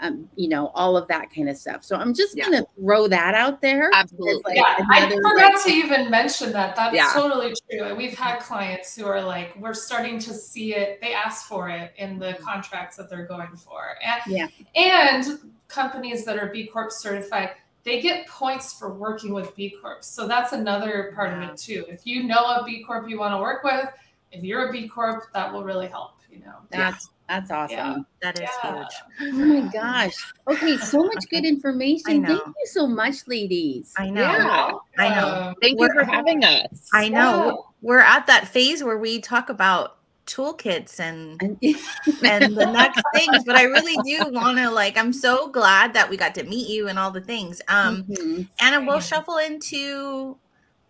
Um, 0.00 0.28
you 0.34 0.48
know, 0.48 0.72
all 0.74 0.96
of 0.96 1.06
that 1.08 1.32
kind 1.32 1.48
of 1.48 1.56
stuff. 1.56 1.84
So 1.84 1.94
I'm 1.94 2.12
just 2.12 2.36
yeah. 2.36 2.46
gonna 2.46 2.66
throw 2.76 3.06
that 3.06 3.36
out 3.36 3.60
there. 3.60 3.88
Absolutely. 3.94 4.42
Like 4.44 4.56
yeah, 4.56 4.84
I 4.90 5.08
forgot 5.08 5.54
like, 5.54 5.64
to 5.64 5.70
even 5.70 6.10
mention 6.10 6.50
that. 6.50 6.74
That's 6.74 6.96
yeah. 6.96 7.12
totally 7.14 7.54
true. 7.70 7.94
we've 7.94 8.18
had 8.18 8.40
clients 8.40 8.96
who 8.96 9.06
are 9.06 9.22
like, 9.22 9.54
we're 9.60 9.74
starting 9.74 10.18
to 10.18 10.34
see 10.34 10.74
it. 10.74 11.00
They 11.00 11.14
ask 11.14 11.46
for 11.46 11.68
it 11.68 11.92
in 11.98 12.18
the 12.18 12.36
contracts 12.42 12.96
that 12.96 13.10
they're 13.10 13.26
going 13.26 13.54
for, 13.54 13.96
and 14.02 14.20
yeah, 14.26 14.48
and 14.74 15.38
companies 15.68 16.24
that 16.24 16.36
are 16.36 16.48
B 16.48 16.66
Corp 16.66 16.90
certified 16.90 17.50
they 17.84 18.00
get 18.00 18.26
points 18.28 18.72
for 18.78 18.92
working 18.92 19.32
with 19.32 19.54
B 19.56 19.70
Corps. 19.80 19.98
So 20.00 20.28
that's 20.28 20.52
another 20.52 21.12
part 21.14 21.32
of 21.32 21.42
it 21.42 21.56
too. 21.56 21.84
If 21.88 22.06
you 22.06 22.22
know 22.24 22.44
a 22.44 22.62
B 22.64 22.84
Corp 22.84 23.08
you 23.08 23.18
want 23.18 23.32
to 23.34 23.38
work 23.38 23.64
with, 23.64 23.86
if 24.30 24.42
you're 24.44 24.68
a 24.68 24.72
B 24.72 24.88
Corp, 24.88 25.24
that 25.34 25.52
will 25.52 25.64
really 25.64 25.88
help, 25.88 26.12
you 26.30 26.38
know. 26.40 26.54
That's 26.70 27.08
that's 27.28 27.50
awesome. 27.50 27.76
Yeah. 27.76 27.96
That 28.20 28.40
is 28.40 28.48
Yeah. 28.62 28.84
huge. 29.18 29.32
Oh 29.34 29.46
my 29.62 29.72
gosh. 29.72 30.32
Okay, 30.48 30.76
so 30.76 30.98
much 31.04 31.24
good 31.30 31.44
information. 31.46 32.24
Thank 32.26 32.40
you 32.46 32.66
so 32.66 32.86
much, 32.86 33.26
ladies. 33.26 33.94
I 33.96 34.10
know. 34.10 34.22
Yeah. 34.22 34.72
I 34.98 35.08
know. 35.20 35.28
Um, 35.28 35.54
Thank 35.62 35.72
you 35.80 35.88
We're- 35.88 35.94
for 35.94 36.04
having 36.04 36.44
us. 36.44 36.88
I 36.92 37.08
know. 37.08 37.46
Yeah. 37.46 37.52
We're 37.80 38.00
at 38.00 38.26
that 38.26 38.48
phase 38.48 38.84
where 38.84 38.98
we 38.98 39.20
talk 39.20 39.48
about 39.48 39.96
toolkits 40.26 41.00
and 41.00 41.40
And- 41.42 41.58
and 42.24 42.56
the 42.56 42.66
next 42.66 43.02
things, 43.14 43.44
but 43.44 43.56
I 43.56 43.64
really 43.64 43.96
do 44.04 44.30
want 44.30 44.58
to 44.58 44.70
like 44.70 44.96
I'm 44.96 45.12
so 45.12 45.48
glad 45.48 45.94
that 45.94 46.08
we 46.08 46.16
got 46.16 46.34
to 46.36 46.44
meet 46.44 46.68
you 46.68 46.88
and 46.88 46.98
all 46.98 47.10
the 47.10 47.20
things. 47.20 47.60
Um 47.68 48.04
Mhm. 48.04 48.48
Anna, 48.60 48.80
we'll 48.86 49.00
Same. 49.00 49.18
shuffle 49.18 49.38
into 49.38 50.36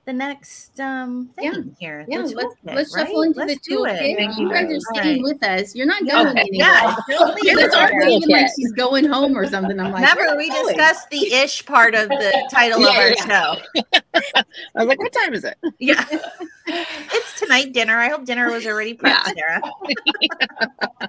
the 0.04 0.12
next 0.12 0.80
um 0.80 1.30
Yeah. 1.40 1.52
thing 1.52 1.76
here. 1.78 2.04
Yeah, 2.08 2.18
let's 2.18 2.32
toolkit, 2.32 2.56
let's 2.64 2.94
right? 2.94 3.06
shuffle 3.06 3.22
into 3.22 3.38
Let's 3.38 3.54
the 3.54 3.60
do 3.70 3.78
toolkit. 3.82 4.02
it. 4.02 4.16
Thank 4.18 4.36
You 4.36 4.48
you. 4.48 4.52
guys 4.52 4.64
are 4.70 4.80
staying 4.94 5.22
right. 5.24 5.34
with 5.34 5.42
us. 5.44 5.74
You're 5.76 5.86
not 5.86 6.04
going 6.06 6.26
Okay, 6.26 6.40
anywhere. 6.40 6.68
yeah, 6.68 6.96
don't 7.08 7.42
You 7.44 7.52
us 7.58 7.62
guys 7.66 7.74
aren't 7.74 7.92
there. 8.00 8.10
leaving 8.10 8.28
like 8.30 8.48
she's 8.56 8.72
going 8.72 9.04
home 9.04 9.36
or 9.38 9.46
something. 9.48 9.78
I'm 9.78 9.92
like, 9.92 10.02
Remember, 10.10 10.36
we 10.36 10.48
going? 10.50 10.66
discussed 10.74 11.08
the 11.10 11.32
ish 11.32 11.64
part 11.66 11.94
of 11.94 12.08
the 12.08 12.48
title 12.52 12.84
of 12.84 12.94
our 12.96 13.10
yeah. 13.10 13.26
show. 13.26 14.02
I 14.34 14.44
was 14.74 14.86
like, 14.86 14.98
what 14.98 15.12
time 15.12 15.34
is 15.34 15.44
it? 15.44 15.56
Yeah. 15.78 16.04
it's 16.66 17.40
tonight 17.40 17.72
dinner. 17.72 17.98
I 17.98 18.08
hope 18.08 18.24
dinner 18.24 18.50
was 18.50 18.66
already 18.66 18.94
prepped, 18.94 19.34
Sarah. 19.34 19.62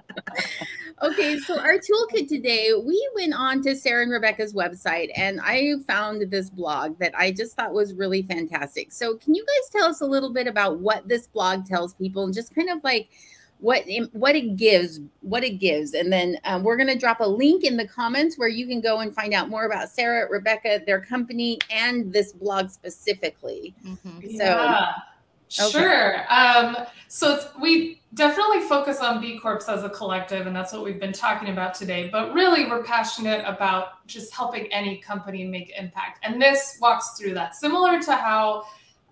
Okay, 1.02 1.38
so 1.38 1.58
our 1.58 1.74
toolkit 1.74 2.28
today, 2.28 2.70
we 2.72 3.10
went 3.16 3.34
on 3.34 3.60
to 3.62 3.74
Sarah 3.74 4.04
and 4.04 4.12
Rebecca's 4.12 4.54
website 4.54 5.10
and 5.16 5.40
I 5.42 5.74
found 5.86 6.30
this 6.30 6.48
blog 6.48 6.98
that 7.00 7.12
I 7.16 7.32
just 7.32 7.56
thought 7.56 7.74
was 7.74 7.92
really 7.94 8.22
fantastic. 8.22 8.92
So, 8.92 9.16
can 9.16 9.34
you 9.34 9.44
guys 9.44 9.70
tell 9.70 9.90
us 9.90 10.00
a 10.00 10.06
little 10.06 10.32
bit 10.32 10.46
about 10.46 10.78
what 10.78 11.06
this 11.06 11.26
blog 11.26 11.66
tells 11.66 11.94
people 11.94 12.24
and 12.24 12.32
just 12.32 12.54
kind 12.54 12.70
of 12.70 12.82
like 12.84 13.10
what 13.64 13.82
what 14.12 14.36
it 14.36 14.56
gives, 14.56 15.00
what 15.22 15.42
it 15.42 15.58
gives, 15.58 15.94
and 15.94 16.12
then 16.12 16.36
um, 16.44 16.62
we're 16.62 16.76
going 16.76 16.88
to 16.88 16.98
drop 16.98 17.20
a 17.20 17.26
link 17.26 17.64
in 17.64 17.78
the 17.78 17.88
comments 17.88 18.36
where 18.36 18.48
you 18.48 18.66
can 18.66 18.82
go 18.82 18.98
and 19.00 19.14
find 19.14 19.32
out 19.32 19.48
more 19.48 19.64
about 19.64 19.88
Sarah, 19.88 20.28
Rebecca, 20.30 20.82
their 20.84 21.00
company, 21.00 21.58
and 21.70 22.12
this 22.12 22.32
blog 22.34 22.68
specifically. 22.68 23.74
Mhm. 23.86 24.22
So- 24.38 24.44
yeah, 24.44 24.92
Okay. 25.60 25.70
sure. 25.70 26.24
Um, 26.32 26.76
so 27.08 27.34
it's, 27.36 27.46
we 27.60 28.00
definitely 28.14 28.60
focus 28.62 28.98
on 28.98 29.20
B 29.20 29.38
Corps 29.38 29.62
as 29.68 29.84
a 29.84 29.88
collective, 29.88 30.46
and 30.48 30.54
that's 30.56 30.72
what 30.72 30.82
we've 30.82 30.98
been 30.98 31.12
talking 31.12 31.48
about 31.48 31.74
today. 31.74 32.08
But 32.10 32.34
really, 32.34 32.66
we're 32.68 32.82
passionate 32.82 33.44
about 33.46 34.04
just 34.06 34.34
helping 34.34 34.66
any 34.72 34.96
company 34.98 35.44
make 35.44 35.72
impact, 35.78 36.18
and 36.24 36.42
this 36.42 36.76
walks 36.82 37.16
through 37.18 37.34
that. 37.34 37.54
Similar 37.54 38.02
to 38.02 38.14
how 38.16 38.64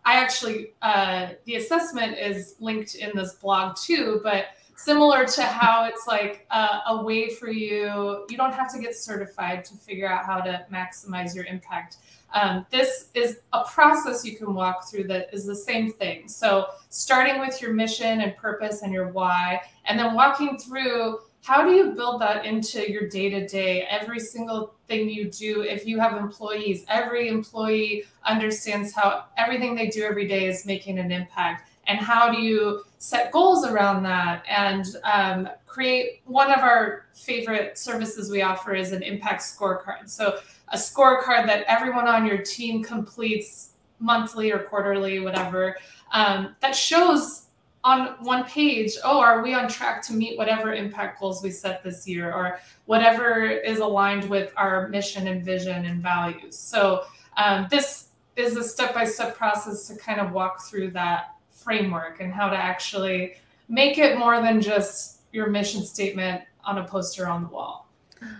I 0.04 0.14
actually 0.14 0.72
uh, 0.82 1.30
the 1.44 1.56
assessment 1.56 2.18
is 2.18 2.56
linked 2.60 2.94
in 2.96 3.10
this 3.14 3.34
blog 3.34 3.76
too, 3.76 4.20
but 4.22 4.46
similar 4.74 5.24
to 5.24 5.42
how 5.42 5.84
it's 5.84 6.06
like 6.06 6.46
a, 6.50 6.80
a 6.88 7.02
way 7.02 7.28
for 7.28 7.50
you 7.50 8.24
you 8.28 8.36
don't 8.36 8.54
have 8.54 8.72
to 8.72 8.80
get 8.80 8.96
certified 8.96 9.64
to 9.66 9.76
figure 9.76 10.10
out 10.10 10.24
how 10.24 10.40
to 10.40 10.66
maximize 10.72 11.34
your 11.34 11.44
impact. 11.44 11.98
Um, 12.34 12.64
this 12.70 13.10
is 13.14 13.40
a 13.52 13.64
process 13.64 14.24
you 14.24 14.36
can 14.36 14.54
walk 14.54 14.88
through 14.90 15.04
that 15.08 15.28
is 15.32 15.44
the 15.44 15.54
same 15.54 15.92
thing. 15.92 16.26
So 16.28 16.68
starting 16.88 17.40
with 17.40 17.60
your 17.60 17.74
mission 17.74 18.22
and 18.22 18.34
purpose 18.36 18.82
and 18.82 18.92
your 18.92 19.08
why 19.08 19.60
and 19.84 19.98
then 19.98 20.14
walking 20.14 20.58
through 20.58 21.18
how 21.42 21.64
do 21.64 21.72
you 21.72 21.92
build 21.92 22.20
that 22.20 22.44
into 22.46 22.90
your 22.90 23.08
day 23.08 23.28
to 23.30 23.46
day 23.46 23.82
every 23.82 24.20
single 24.20 24.74
thing 24.88 25.08
you 25.08 25.30
do 25.30 25.62
if 25.62 25.86
you 25.86 25.98
have 25.98 26.16
employees 26.16 26.84
every 26.88 27.28
employee 27.28 28.04
understands 28.24 28.92
how 28.94 29.24
everything 29.36 29.74
they 29.74 29.88
do 29.88 30.04
every 30.04 30.26
day 30.26 30.46
is 30.46 30.66
making 30.66 30.98
an 30.98 31.10
impact. 31.10 31.68
And 31.86 31.98
how 31.98 32.30
do 32.30 32.40
you 32.40 32.82
set 32.98 33.32
goals 33.32 33.66
around 33.66 34.04
that? 34.04 34.44
And 34.48 34.86
um, 35.04 35.48
create 35.66 36.22
one 36.26 36.52
of 36.52 36.60
our 36.60 37.06
favorite 37.12 37.76
services 37.76 38.30
we 38.30 38.42
offer 38.42 38.74
is 38.74 38.92
an 38.92 39.02
impact 39.02 39.42
scorecard. 39.42 40.08
So 40.08 40.38
a 40.68 40.76
scorecard 40.76 41.46
that 41.46 41.64
everyone 41.66 42.06
on 42.06 42.24
your 42.24 42.38
team 42.38 42.84
completes 42.84 43.70
monthly 43.98 44.52
or 44.52 44.60
quarterly 44.60 45.18
whatever 45.20 45.76
um, 46.12 46.54
that 46.60 46.74
shows 46.74 47.41
on 47.84 48.14
one 48.20 48.44
page 48.44 48.92
oh 49.04 49.20
are 49.20 49.42
we 49.42 49.54
on 49.54 49.68
track 49.68 50.02
to 50.02 50.12
meet 50.12 50.38
whatever 50.38 50.72
impact 50.72 51.20
goals 51.20 51.42
we 51.42 51.50
set 51.50 51.82
this 51.82 52.06
year 52.06 52.32
or 52.32 52.60
whatever 52.86 53.44
is 53.44 53.78
aligned 53.80 54.28
with 54.30 54.52
our 54.56 54.88
mission 54.88 55.26
and 55.26 55.44
vision 55.44 55.84
and 55.86 56.02
values 56.02 56.56
so 56.56 57.02
um, 57.36 57.66
this 57.70 58.08
is 58.36 58.56
a 58.56 58.64
step-by-step 58.64 59.36
process 59.36 59.88
to 59.88 59.96
kind 59.96 60.20
of 60.20 60.32
walk 60.32 60.62
through 60.62 60.90
that 60.90 61.36
framework 61.50 62.20
and 62.20 62.32
how 62.32 62.48
to 62.48 62.56
actually 62.56 63.34
make 63.68 63.98
it 63.98 64.18
more 64.18 64.40
than 64.40 64.60
just 64.60 65.22
your 65.32 65.48
mission 65.48 65.84
statement 65.84 66.42
on 66.64 66.78
a 66.78 66.84
poster 66.84 67.26
on 67.28 67.42
the 67.42 67.48
wall 67.48 67.88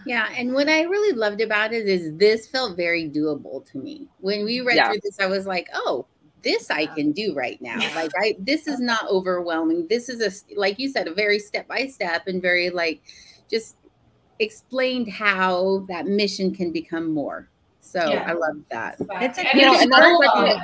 Yeah, 0.06 0.28
and 0.36 0.52
what 0.54 0.68
I 0.68 0.82
really 0.82 1.16
loved 1.16 1.40
about 1.40 1.72
it 1.72 1.88
is 1.88 2.16
this 2.16 2.46
felt 2.46 2.76
very 2.76 3.10
doable 3.10 3.64
to 3.72 3.78
me. 3.78 4.06
When 4.20 4.44
we 4.44 4.60
read 4.60 4.76
Yeah. 4.76 4.90
through 4.90 5.00
this, 5.02 5.18
I 5.18 5.26
was 5.26 5.44
like, 5.44 5.68
"Oh, 5.74 6.06
this 6.42 6.70
I 6.70 6.86
can 6.86 7.12
do 7.12 7.34
right 7.34 7.60
now." 7.62 7.78
Like, 7.94 8.10
I 8.20 8.36
this 8.38 8.66
is 8.66 8.80
not 8.80 9.08
overwhelming. 9.08 9.86
This 9.88 10.08
is 10.08 10.20
a 10.20 10.56
like 10.58 10.78
you 10.78 10.88
said, 10.88 11.08
a 11.08 11.14
very 11.14 11.38
step 11.38 11.66
by 11.68 11.86
step 11.86 12.26
and 12.26 12.40
very 12.42 12.70
like 12.70 13.02
just 13.50 13.76
explained 14.38 15.08
how 15.10 15.84
that 15.88 16.06
mission 16.06 16.54
can 16.54 16.72
become 16.72 17.12
more. 17.12 17.48
So 17.80 17.98
Yeah. 18.10 18.24
I 18.28 18.32
love 18.32 18.56
that. 18.70 18.96
It's 19.00 19.38
a- 19.38 19.46
and 19.46 19.60
you 19.60 19.66
know, 19.66 19.78
and 19.80 19.92
that's 19.92 20.00
built 20.06 20.20
like 20.20 20.34
on 20.36 20.44
the- 20.44 20.50
it. 20.56 20.62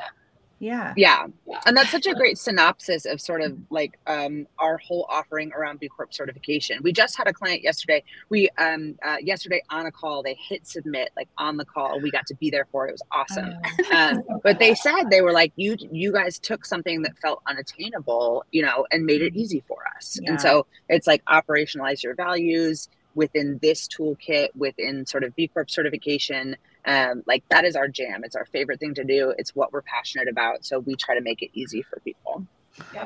Yeah. 0.59 0.93
Yeah. 0.97 1.27
And 1.67 1.77
that's 1.77 1.91
such 1.91 2.07
a 2.07 2.15
great 2.15 2.37
synopsis 2.39 3.05
of 3.05 3.21
sort 3.21 3.43
of 3.43 3.57
like 3.71 3.99
um, 4.07 4.47
our 4.59 4.79
whole 4.79 5.07
offering 5.09 5.53
around 5.53 5.79
B 5.81 5.89
Corp 5.89 6.13
certification. 6.13 6.81
We 6.83 6.93
just 6.93 7.17
had 7.17 7.29
a 7.29 7.33
client 7.33 7.63
yesterday. 7.63 8.03
We 8.29 8.49
um, 8.59 8.97
uh, 9.05 9.17
yesterday 9.21 9.63
on 9.71 9.87
a 9.87 9.93
call, 9.93 10.23
they 10.23 10.35
hit 10.35 10.67
submit 10.67 11.11
like 11.17 11.29
on 11.39 11.57
the 11.57 11.65
call. 11.65 12.01
We 12.01 12.11
got 12.11 12.27
to 12.27 12.35
be 12.35 12.51
there 12.51 12.67
for 12.73 12.87
it. 12.87 12.91
It 12.91 12.93
was 12.93 13.03
awesome. 13.13 13.55
Um, 13.93 14.23
but 14.43 14.59
they 14.59 14.75
said 14.75 15.11
they 15.11 15.23
were 15.23 15.33
like, 15.33 15.53
you 15.57 15.77
you 15.93 16.13
guys 16.13 16.39
took 16.39 16.65
something 16.65 17.03
that 17.03 17.17
felt 17.19 17.43
unattainable, 17.47 18.45
you 18.51 18.63
know, 18.63 18.87
and 18.91 19.07
made 19.07 19.23
it 19.23 19.37
easy 19.37 19.63
for 19.69 19.79
us. 19.97 20.19
Yeah. 20.21 20.33
And 20.33 20.41
so 20.41 20.67
it's 20.89 21.07
like 21.07 21.25
operationalize 21.27 22.03
your 22.03 22.15
values 22.15 22.89
within 23.15 23.59
this 23.63 23.89
toolkit, 23.89 24.49
within 24.57 25.07
sort 25.07 25.25
of 25.25 25.35
B 25.37 25.49
Corp 25.49 25.71
certification. 25.71 26.57
Um, 26.87 27.23
like 27.27 27.45
that 27.51 27.65
is 27.65 27.77
our 27.77 27.89
jam. 27.89 28.23
It's 28.25 28.37
our 28.37 28.47
favorite 28.47 28.81
thing 28.81 28.95
to 28.95 29.05
do. 29.05 29.35
It's 29.39 29.55
what 29.55 29.73
we're 29.73 29.83
passionate 29.83 30.29
about. 30.29 30.65
So 30.65 30.79
we 30.79 30.97
try 30.97 31.15
to 31.15 31.21
make 31.21 31.43
it 31.43 31.51
easy 31.55 31.83
for 31.83 32.01
people. 32.01 32.47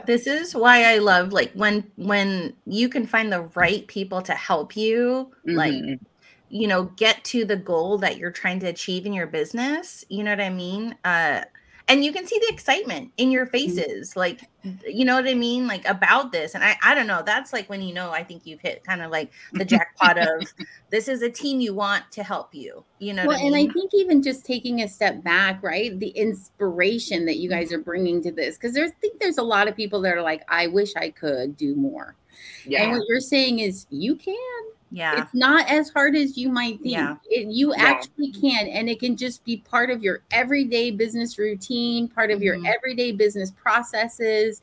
This 0.07 0.27
is 0.27 0.55
why 0.55 0.85
I 0.93 0.99
love 0.99 1.33
like 1.33 1.53
when 1.55 1.91
when 1.97 2.55
you 2.67 2.89
can 2.89 3.07
find 3.07 3.33
the 3.33 3.43
right 3.55 3.87
people 3.87 4.21
to 4.23 4.35
help 4.35 4.77
you 4.77 5.33
like 5.47 5.73
Mhm. 5.73 5.99
you 6.51 6.69
know 6.69 6.85
get 6.97 7.25
to 7.25 7.45
the 7.47 7.57
goal 7.57 7.97
that 7.99 8.19
you're 8.19 8.31
trying 8.31 8.61
to 8.61 8.67
achieve 8.67 9.07
in 9.07 9.15
your 9.15 9.27
business 9.27 10.05
you 10.11 10.23
know 10.23 10.31
what 10.33 10.41
i 10.41 10.51
mean 10.51 10.95
uh 11.05 11.43
and 11.93 12.05
you 12.05 12.13
can 12.13 12.27
see 12.27 12.39
the 12.39 12.53
excitement 12.53 13.13
in 13.17 13.31
your 13.31 13.45
mm-hmm. 13.45 13.53
faces 13.53 14.17
like 14.17 14.41
mm-hmm. 14.65 14.79
you 14.87 15.05
know 15.05 15.15
what 15.15 15.29
i 15.29 15.35
mean 15.35 15.67
like 15.67 15.87
about 15.87 16.33
this 16.33 16.55
and 16.55 16.65
i 16.65 16.77
i 16.83 16.95
don't 16.95 17.07
know 17.07 17.23
that's 17.25 17.53
like 17.53 17.69
when 17.69 17.83
you 17.83 17.93
know 17.95 18.11
i 18.11 18.23
think 18.23 18.47
you've 18.47 18.61
hit 18.61 18.83
kind 18.85 19.03
of 19.03 19.11
like 19.11 19.31
the 19.53 19.65
jackpot 19.73 20.19
of 20.19 20.53
this 20.91 21.09
is 21.09 21.23
a 21.23 21.31
team 21.31 21.61
you 21.61 21.75
want 21.75 22.05
to 22.11 22.23
help 22.23 22.55
you 22.55 22.85
you 23.03 23.13
know 23.13 23.27
Well, 23.27 23.37
I 23.37 23.41
and 23.41 23.57
I 23.57 23.67
think 23.67 23.91
even 23.95 24.23
just 24.23 24.47
taking 24.47 24.83
a 24.83 24.89
step 24.89 25.25
back, 25.25 25.61
right? 25.63 25.99
The 25.99 26.11
inspiration 26.11 27.27
that 27.27 27.39
you 27.39 27.51
guys 27.51 27.69
mm-hmm. 27.71 27.81
are 27.81 27.83
bringing 27.83 28.23
to 28.23 28.31
this, 28.31 28.57
because 28.57 28.75
there's 28.75 28.93
I 28.93 28.95
think 29.01 29.21
there's 29.21 29.39
a 29.39 29.43
lot 29.43 29.67
of 29.67 29.75
people 29.75 30.01
that 30.03 30.17
are 30.17 30.23
like, 30.23 30.45
I 30.49 30.69
wish 30.69 30.95
I 30.95 31.11
could 31.11 31.57
do 31.57 31.75
more. 31.75 32.15
And 32.65 32.73
Yeah. 32.73 32.91
what 32.93 33.03
you're 33.09 33.21
saying 33.21 33.59
is 33.59 33.87
you 33.91 34.15
can. 34.15 34.63
Yeah 34.93 35.23
It's 35.23 35.35
not 35.35 35.69
as 35.69 35.89
hard 35.89 36.15
as 36.15 36.37
you 36.37 36.49
might 36.51 36.81
think. 36.83 36.93
Yeah. 36.93 37.17
It, 37.31 37.49
you 37.49 37.73
Yeah. 37.75 37.83
actually 37.83 38.31
can, 38.33 38.69
and 38.69 38.89
it 38.89 39.01
can 39.01 39.17
just 39.17 39.43
be 39.45 39.57
part 39.57 39.91
of 39.91 40.03
your 40.03 40.23
everyday 40.31 40.91
business 40.91 41.39
routine, 41.39 42.09
part 42.09 42.31
of 42.31 42.43
your 42.43 42.57
Mhm. 42.57 42.67
everyday 42.73 43.11
business 43.13 43.51
processes, 43.51 44.61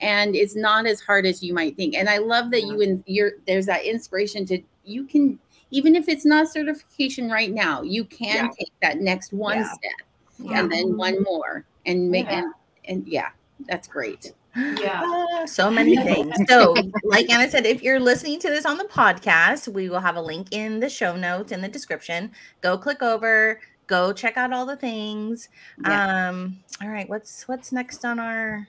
and 0.00 0.34
it's 0.34 0.56
not 0.56 0.86
as 0.86 1.00
hard 1.00 1.24
as 1.26 1.42
you 1.42 1.54
might 1.54 1.76
think. 1.76 1.94
And 1.94 2.08
I 2.08 2.18
love 2.18 2.50
that 2.50 2.62
you 2.62 2.80
and 2.82 3.02
you're 3.06 3.32
there's 3.46 3.66
that 3.66 3.84
inspiration 3.84 4.44
to 4.46 4.60
you 4.84 5.04
can 5.04 5.38
even 5.70 5.94
if 5.94 6.08
it's 6.08 6.24
not 6.24 6.48
certification 6.48 7.30
right 7.30 7.52
now, 7.52 7.82
you 7.82 8.04
can 8.04 8.46
Yeah. 8.46 8.50
take 8.58 8.72
that 8.82 9.00
next 9.00 9.32
one 9.32 9.58
Yeah. 9.58 9.68
step 9.72 9.92
yeah 10.40 10.60
and 10.60 10.70
then 10.72 10.96
one 10.96 11.22
more 11.24 11.64
and 11.86 12.10
make 12.10 12.26
Yeah. 12.26 12.38
and, 12.44 12.54
and 12.84 13.08
yeah, 13.08 13.28
that's 13.66 13.86
great. 13.88 14.32
Yeah 14.80 15.02
Ah, 15.04 15.44
so 15.46 15.70
many 15.78 15.96
things. 15.96 16.34
So, 16.48 16.74
like 17.04 17.30
Anna 17.30 17.50
said, 17.50 17.66
if 17.66 17.82
you're 17.82 18.00
listening 18.00 18.38
to 18.40 18.48
this 18.48 18.64
on 18.66 18.78
the 18.78 18.84
podcast, 18.84 19.72
we 19.72 19.88
will 19.88 20.00
have 20.00 20.16
a 20.16 20.20
link 20.22 20.48
in 20.50 20.80
the 20.80 20.88
show 20.88 21.16
notes 21.16 21.52
in 21.52 21.60
the 21.60 21.68
description. 21.68 22.32
Go 22.60 22.76
click 22.76 23.02
over, 23.02 23.60
go 23.86 24.12
check 24.12 24.36
out 24.36 24.52
all 24.52 24.66
the 24.66 24.76
things. 24.76 25.48
Yeah. 25.84 26.28
Um, 26.28 26.58
all 26.82 26.88
right, 26.88 27.08
what's 27.08 27.46
what's 27.48 27.72
next 27.72 28.04
on 28.04 28.18
our 28.18 28.68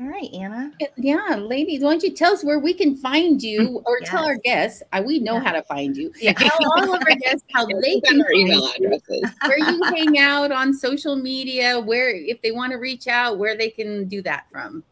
All 0.00 0.06
right, 0.08 0.28
Anna. 0.32 0.72
Yeah, 0.96 1.36
ladies, 1.36 1.82
why 1.82 1.90
don't 1.92 2.02
you 2.02 2.12
tell 2.12 2.32
us 2.32 2.44
where 2.44 2.58
we 2.58 2.74
can 2.74 2.96
find 2.96 3.42
you 3.42 3.80
or 3.86 3.98
Yes. 4.00 4.08
tell 4.10 4.24
our 4.24 4.36
guests? 4.36 4.82
We 5.04 5.18
know 5.20 5.34
Yeah. 5.34 5.40
how 5.44 5.52
to 5.52 5.62
find 5.62 5.96
you. 5.96 6.12
Yeah. 6.20 6.32
Tell 6.32 6.50
all 6.76 6.94
of 6.94 7.00
our 7.02 7.16
guests 7.16 7.44
how 7.52 7.64
they 7.66 7.74
We've 7.74 8.02
can 8.02 8.20
our 8.22 8.32
email 8.32 8.60
find 8.68 8.78
you, 8.80 8.86
addresses. 8.86 9.30
where 9.46 9.58
you 9.58 9.82
hang 9.94 10.18
out 10.18 10.52
on 10.52 10.74
social 10.74 11.16
media, 11.16 11.78
where 11.80 12.10
if 12.10 12.40
they 12.42 12.52
want 12.52 12.72
to 12.72 12.78
reach 12.78 13.06
out, 13.08 13.38
where 13.38 13.56
they 13.56 13.70
can 13.70 14.06
do 14.08 14.20
that 14.22 14.46
from. 14.50 14.82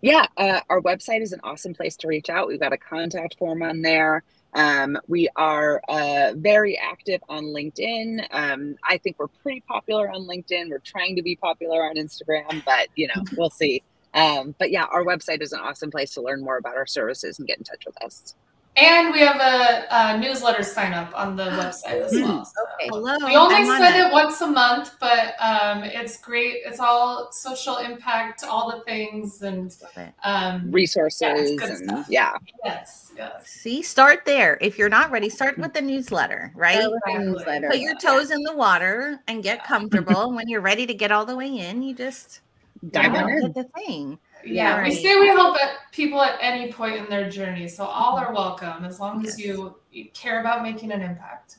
Yeah, 0.00 0.26
uh, 0.36 0.60
our 0.70 0.80
website 0.82 1.22
is 1.22 1.32
an 1.32 1.40
awesome 1.42 1.74
place 1.74 1.96
to 1.98 2.08
reach 2.08 2.30
out. 2.30 2.46
We've 2.48 2.60
got 2.60 2.72
a 2.72 2.78
contact 2.78 3.36
form 3.38 3.62
on 3.62 3.82
there. 3.82 4.22
Um, 4.54 4.96
we 5.08 5.28
are 5.36 5.82
uh, 5.88 6.32
very 6.36 6.78
active 6.78 7.20
on 7.28 7.44
LinkedIn. 7.46 8.24
Um, 8.30 8.76
I 8.88 8.96
think 8.98 9.16
we're 9.18 9.26
pretty 9.28 9.60
popular 9.68 10.10
on 10.10 10.22
LinkedIn. 10.26 10.70
We're 10.70 10.78
trying 10.78 11.16
to 11.16 11.22
be 11.22 11.36
popular 11.36 11.82
on 11.84 11.96
Instagram, 11.96 12.64
but 12.64 12.88
you 12.94 13.08
know, 13.08 13.22
we'll 13.36 13.50
see. 13.50 13.82
Um, 14.14 14.54
but 14.58 14.70
yeah, 14.70 14.84
our 14.84 15.04
website 15.04 15.42
is 15.42 15.52
an 15.52 15.60
awesome 15.60 15.90
place 15.90 16.12
to 16.14 16.22
learn 16.22 16.42
more 16.42 16.56
about 16.56 16.76
our 16.76 16.86
services 16.86 17.38
and 17.38 17.46
get 17.46 17.58
in 17.58 17.64
touch 17.64 17.84
with 17.86 18.00
us. 18.02 18.34
And 18.76 19.12
we 19.12 19.18
have 19.20 19.40
a, 19.40 19.86
a 19.90 20.18
newsletter 20.18 20.62
sign 20.62 20.92
up 20.92 21.12
on 21.18 21.34
the 21.34 21.44
website 21.50 22.00
as 22.00 22.12
well. 22.12 22.44
so. 22.44 22.52
Okay. 22.74 22.88
Hello. 22.92 23.16
We 23.26 23.34
only 23.34 23.56
I'm 23.56 23.68
on 23.68 23.80
send 23.80 23.96
it. 23.96 24.06
it 24.06 24.12
once 24.12 24.40
a 24.40 24.46
month, 24.46 24.92
but 25.00 25.34
um, 25.40 25.82
it's 25.82 26.20
great. 26.20 26.58
It's 26.64 26.78
all 26.78 27.32
social 27.32 27.78
impact, 27.78 28.44
all 28.44 28.70
the 28.70 28.84
things, 28.84 29.42
and 29.42 29.74
um, 30.22 30.70
Resources 30.70 31.58
good 31.58 31.70
and 31.70 32.04
yeah, 32.08 32.34
yes, 32.64 33.12
yes. 33.16 33.48
See, 33.48 33.82
start 33.82 34.24
there. 34.24 34.58
If 34.60 34.78
you're 34.78 34.88
not 34.88 35.10
ready, 35.10 35.28
start 35.28 35.58
with 35.58 35.72
the 35.72 35.82
newsletter, 35.82 36.52
right? 36.54 36.76
Start 36.76 36.92
with 36.92 37.02
the 37.04 37.10
Exactly. 37.10 37.32
newsletter. 37.32 37.68
Put 37.70 37.78
your 37.80 37.96
toes 37.98 38.30
in 38.30 38.42
the 38.44 38.54
water 38.54 39.18
and 39.26 39.42
get 39.42 39.64
comfortable. 39.64 40.22
and 40.28 40.36
when 40.36 40.48
you're 40.48 40.60
ready 40.60 40.86
to 40.86 40.94
get 40.94 41.10
all 41.10 41.24
the 41.26 41.34
way 41.36 41.48
in, 41.48 41.82
you 41.82 41.96
just 41.96 42.42
dive 42.90 43.12
Yeah. 43.14 43.22
on 43.24 43.30
in. 43.30 43.42
hit 43.42 43.54
the 43.54 43.64
thing. 43.64 44.18
Yeah, 44.44 44.76
we 44.76 44.82
Right. 44.82 44.92
say 44.92 45.18
we 45.18 45.26
help 45.28 45.56
at 45.60 45.70
people 45.92 46.22
at 46.22 46.38
any 46.40 46.72
point 46.72 46.96
in 46.96 47.06
their 47.10 47.28
journey, 47.28 47.66
so 47.68 47.84
all 47.84 48.16
are 48.18 48.32
welcome 48.32 48.84
as 48.84 49.00
long 49.00 49.26
as 49.26 49.38
you, 49.38 49.74
you 49.90 50.06
care 50.14 50.40
about 50.40 50.62
making 50.62 50.92
an 50.92 51.02
impact. 51.02 51.56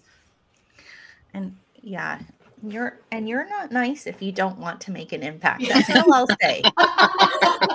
And 1.33 1.55
yeah, 1.81 2.19
you're 2.65 2.99
and 3.11 3.27
you're 3.29 3.47
not 3.47 3.71
nice 3.71 4.07
if 4.07 4.21
you 4.21 4.31
don't 4.31 4.57
want 4.57 4.81
to 4.81 4.91
make 4.91 5.11
an 5.13 5.23
impact. 5.23 5.63
That's 5.67 5.89
all 5.95 6.13
I'll 6.13 6.27
say. 6.41 6.61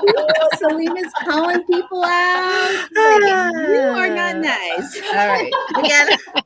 Ooh, 0.09 0.49
Selena's 0.59 1.13
calling 1.25 1.63
people 1.65 2.05
out. 2.05 2.89
Like, 2.95 3.69
you 3.69 3.81
are 3.81 4.09
not 4.09 4.37
nice. 4.39 5.01
All 5.13 5.29
right. 5.29 5.53
Again, 5.77 6.44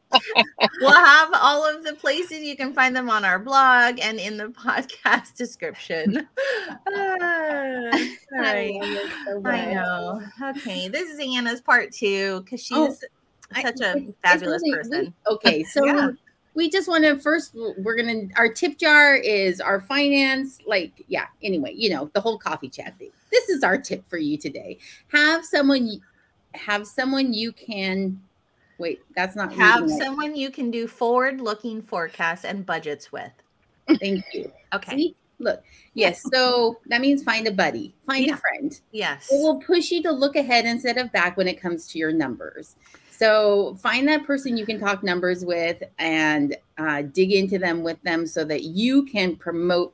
we'll 0.80 0.90
have 0.92 1.30
all 1.34 1.64
of 1.64 1.84
the 1.84 1.94
places 1.94 2.40
you 2.40 2.56
can 2.56 2.72
find 2.72 2.94
them 2.94 3.08
on 3.10 3.24
our 3.24 3.38
blog 3.38 3.98
and 4.00 4.18
in 4.18 4.36
the 4.36 4.44
podcast 4.48 5.36
description. 5.36 6.26
All 6.86 6.94
right. 7.18 8.16
I 8.40 9.10
so 9.26 9.42
I 9.44 9.74
know. 9.74 10.22
Okay. 10.42 10.88
This 10.88 11.10
is 11.10 11.18
Anna's 11.20 11.60
part 11.60 11.92
two 11.92 12.40
because 12.42 12.62
she's 12.62 12.76
Oh, 12.76 12.94
such 13.62 13.80
a 13.80 14.12
fabulous 14.22 14.62
really- 14.62 14.72
person. 14.76 15.14
we- 15.28 15.34
okay, 15.34 15.62
so 15.64 15.84
Yeah. 15.86 16.10
we 16.54 16.68
just 16.68 16.88
want 16.88 17.04
to 17.04 17.18
first 17.18 17.54
we're 17.78 17.96
gonna 17.96 18.28
our 18.36 18.52
tip 18.52 18.78
jar 18.78 19.14
is 19.14 19.60
our 19.60 19.80
finance 19.80 20.58
like 20.66 21.04
yeah 21.08 21.26
anyway 21.42 21.72
you 21.74 21.88
know 21.90 22.10
the 22.14 22.20
whole 22.20 22.36
coffee 22.38 22.68
chat 22.68 22.98
thing 22.98 23.10
this 23.30 23.48
is 23.48 23.62
our 23.62 23.78
tip 23.78 24.02
for 24.08 24.18
you 24.18 24.36
today 24.36 24.76
have 25.12 25.44
someone 25.44 26.00
have 26.54 26.84
someone 26.86 27.32
you 27.32 27.52
can 27.52 28.20
wait 28.78 29.00
that's 29.14 29.34
not 29.36 29.52
Have 29.52 29.90
someone 29.90 30.34
you 30.36 30.50
can 30.50 30.70
do 30.70 30.86
forward 30.86 31.40
looking 31.40 31.82
forecasts 31.82 32.44
and 32.44 32.64
budgets 32.64 33.10
with. 33.12 33.32
thank 34.00 34.24
you 34.32 34.50
Okay. 34.74 34.96
See? 34.96 35.16
look 35.40 35.62
yes 35.94 36.22
so 36.32 36.78
that 36.86 37.00
means 37.00 37.22
find 37.22 37.46
a 37.46 37.52
buddy 37.52 37.94
find 38.06 38.26
Yeah. 38.26 38.34
a 38.34 38.36
friend 38.38 38.80
Yes. 38.90 39.28
it 39.30 39.36
will 39.40 39.60
push 39.60 39.90
you 39.92 40.02
to 40.02 40.10
look 40.10 40.34
ahead 40.36 40.64
instead 40.66 40.98
of 40.98 41.12
back 41.12 41.36
when 41.36 41.46
it 41.46 41.60
comes 41.60 41.86
to 41.88 41.98
your 41.98 42.12
numbers. 42.12 42.74
So 43.10 43.76
find 43.80 44.06
that 44.08 44.24
person 44.24 44.56
you 44.56 44.64
can 44.66 44.78
talk 44.78 45.02
numbers 45.02 45.44
with 45.44 45.82
and 45.98 46.56
uh, 46.76 47.02
dig 47.02 47.32
into 47.32 47.58
them 47.58 47.82
with 47.82 48.00
them 48.02 48.26
so 48.26 48.44
that 48.44 48.62
you 48.64 49.04
can 49.04 49.34
promote 49.36 49.92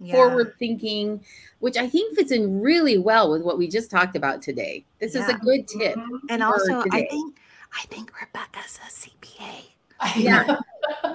Yeah. 0.00 0.14
forward 0.14 0.54
thinking, 0.58 1.24
which 1.60 1.76
I 1.76 1.88
think 1.88 2.16
fits 2.16 2.32
in 2.32 2.60
really 2.60 2.98
well 2.98 3.30
with 3.30 3.42
what 3.42 3.58
we 3.58 3.68
just 3.68 3.88
talked 3.90 4.16
about 4.16 4.42
today. 4.42 4.84
This 5.00 5.14
is 5.14 5.28
a 5.28 5.34
good 5.34 5.66
tip. 5.68 5.94
Mhm. 5.96 6.20
And 6.28 6.42
also, 6.42 6.82
I 6.90 7.06
think 7.08 7.36
I 7.74 7.86
think 7.86 8.12
Rebecca's 8.20 8.78
a 8.86 8.90
CPA. 8.90 9.64
I 10.00 10.14
Yeah. 10.16 10.42
know. 10.42 10.58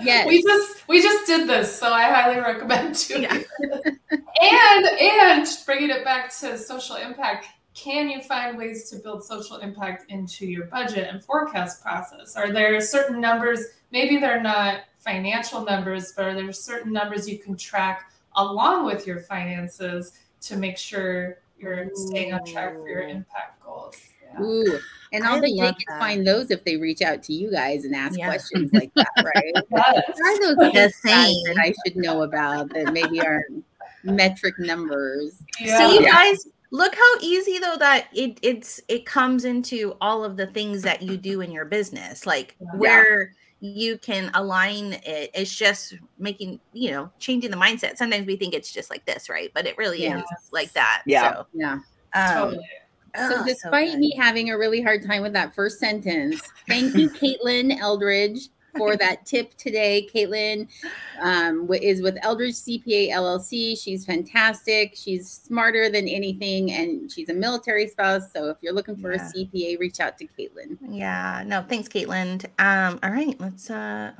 Yes. 0.01 0.27
We 0.27 0.41
just 0.41 0.87
we 0.87 1.01
just 1.01 1.27
did 1.27 1.47
this, 1.47 1.77
so 1.77 1.91
I 1.91 2.03
highly 2.03 2.39
recommend 2.39 2.95
doing 3.07 3.23
Yeah. 3.23 3.43
And 4.41 4.85
and 4.85 5.47
bringing 5.65 5.89
it 5.89 6.03
back 6.03 6.29
to 6.39 6.57
social 6.57 6.95
impact, 6.95 7.47
can 7.73 8.09
you 8.09 8.21
find 8.21 8.57
ways 8.57 8.89
to 8.89 8.97
build 8.97 9.23
social 9.23 9.57
impact 9.57 10.09
into 10.09 10.45
your 10.45 10.65
budget 10.65 11.07
and 11.09 11.23
forecast 11.23 11.81
process? 11.81 12.35
Are 12.35 12.51
there 12.51 12.79
certain 12.81 13.19
numbers? 13.19 13.63
Maybe 13.91 14.17
they're 14.17 14.41
not 14.41 14.81
financial 14.99 15.63
numbers, 15.63 16.13
but 16.15 16.25
are 16.25 16.33
there 16.33 16.51
certain 16.53 16.91
numbers 16.93 17.27
you 17.29 17.39
can 17.39 17.55
track 17.57 18.11
along 18.35 18.85
with 18.85 19.05
your 19.07 19.19
finances 19.19 20.13
to 20.41 20.55
make 20.55 20.77
sure 20.77 21.39
you're 21.59 21.89
staying 21.93 22.33
on 22.33 22.45
track 22.45 22.73
for 22.73 22.87
your 22.87 23.01
impact 23.01 23.63
goals? 23.63 23.97
Yeah. 24.23 24.41
Ooh. 24.41 24.79
And 25.13 25.23
I 25.23 25.27
I'll 25.27 25.41
bet 25.41 25.43
they 25.49 25.53
love 25.55 25.75
can 25.77 25.85
that. 25.89 25.99
find 25.99 26.25
those 26.27 26.51
if 26.51 26.63
they 26.63 26.77
reach 26.77 27.01
out 27.01 27.23
to 27.23 27.33
you 27.33 27.51
guys 27.51 27.85
and 27.85 27.95
ask 27.95 28.17
Yeah. 28.17 28.27
questions 28.27 28.71
like 28.73 28.93
that, 28.95 29.07
right? 29.23 29.53
Yes. 29.53 29.63
What 29.69 29.87
are 29.97 30.39
those 30.39 30.55
The 30.55 30.71
things 30.71 30.95
same. 30.97 31.43
that 31.45 31.57
I 31.59 31.73
should 31.85 31.95
know 31.97 32.23
about 32.23 32.69
that 32.73 32.93
maybe 32.93 33.21
are 33.21 33.43
metric 34.03 34.55
numbers? 34.59 35.41
Yeah. 35.59 35.77
See, 35.89 35.95
you 35.95 36.01
Yeah. 36.03 36.11
guys, 36.11 36.47
look 36.71 36.93
how 36.95 37.13
easy 37.21 37.59
though 37.59 37.77
that 37.77 38.07
it 38.13 38.39
it's 38.41 38.81
it 38.89 39.05
comes 39.05 39.45
into 39.45 39.95
all 40.01 40.23
of 40.25 40.35
the 40.37 40.47
things 40.47 40.81
that 40.83 41.01
you 41.01 41.15
do 41.17 41.41
in 41.41 41.51
your 41.51 41.65
business, 41.65 42.25
like 42.25 42.55
Yeah. 42.59 42.67
where 42.77 43.33
you 43.59 43.97
can 43.97 44.29
align 44.35 44.93
it. 45.03 45.31
It's 45.33 45.55
just 45.55 45.95
making 46.19 46.59
you 46.73 46.91
know 46.91 47.09
changing 47.19 47.51
the 47.51 47.57
mindset. 47.57 47.97
Sometimes 47.97 48.27
we 48.27 48.35
think 48.35 48.53
it's 48.53 48.71
just 48.71 48.89
like 48.89 49.05
this, 49.05 49.29
right? 49.29 49.49
But 49.55 49.65
it 49.65 49.77
really 49.77 50.01
Yes. 50.03 50.23
is 50.43 50.51
like 50.51 50.71
that. 50.73 51.03
Yeah. 51.05 51.33
So, 51.33 51.47
Yeah. 51.53 51.73
um, 52.13 52.33
Totally. 52.33 52.69
So 53.15 53.37
oh, 53.37 53.45
despite 53.45 53.91
good. 53.91 53.99
me 53.99 54.15
having 54.17 54.49
a 54.51 54.57
really 54.57 54.81
hard 54.81 55.05
time 55.05 55.21
with 55.21 55.33
that 55.33 55.53
first 55.55 55.79
sentence, 55.79 56.41
thank 56.67 56.95
you, 56.95 57.09
Caitlin 57.11 57.77
Eldridge, 57.79 58.49
for 58.77 58.95
that 58.97 59.25
tip 59.25 59.55
today. 59.57 60.07
Caitlin 60.13 60.67
um, 61.21 61.67
is 61.81 62.01
with 62.01 62.15
Eldridge 62.21 62.53
CPA 62.55 63.09
LLC. 63.09 63.79
She's 63.81 64.05
fantastic. 64.05 64.93
She's 64.95 65.27
smarter 65.27 65.89
than 65.89 66.07
anything, 66.07 66.71
and 66.71 67.11
she's 67.11 67.29
a 67.29 67.33
military 67.33 67.87
spouse. 67.87 68.31
So 68.31 68.49
if 68.49 68.57
you're 68.61 68.73
looking 68.73 68.95
for 68.95 69.13
Yeah. 69.13 69.27
a 69.27 69.33
CPA, 69.33 69.79
reach 69.79 69.99
out 69.99 70.17
to 70.19 70.27
Caitlin. 70.27 70.77
Yeah, 70.87 71.43
no, 71.45 71.63
thanks, 71.67 71.87
Caitlin. 71.87 72.45
Um, 72.59 72.99
all 73.01 73.09
right, 73.11 73.39
let's 73.39 73.69
uh 73.69 74.11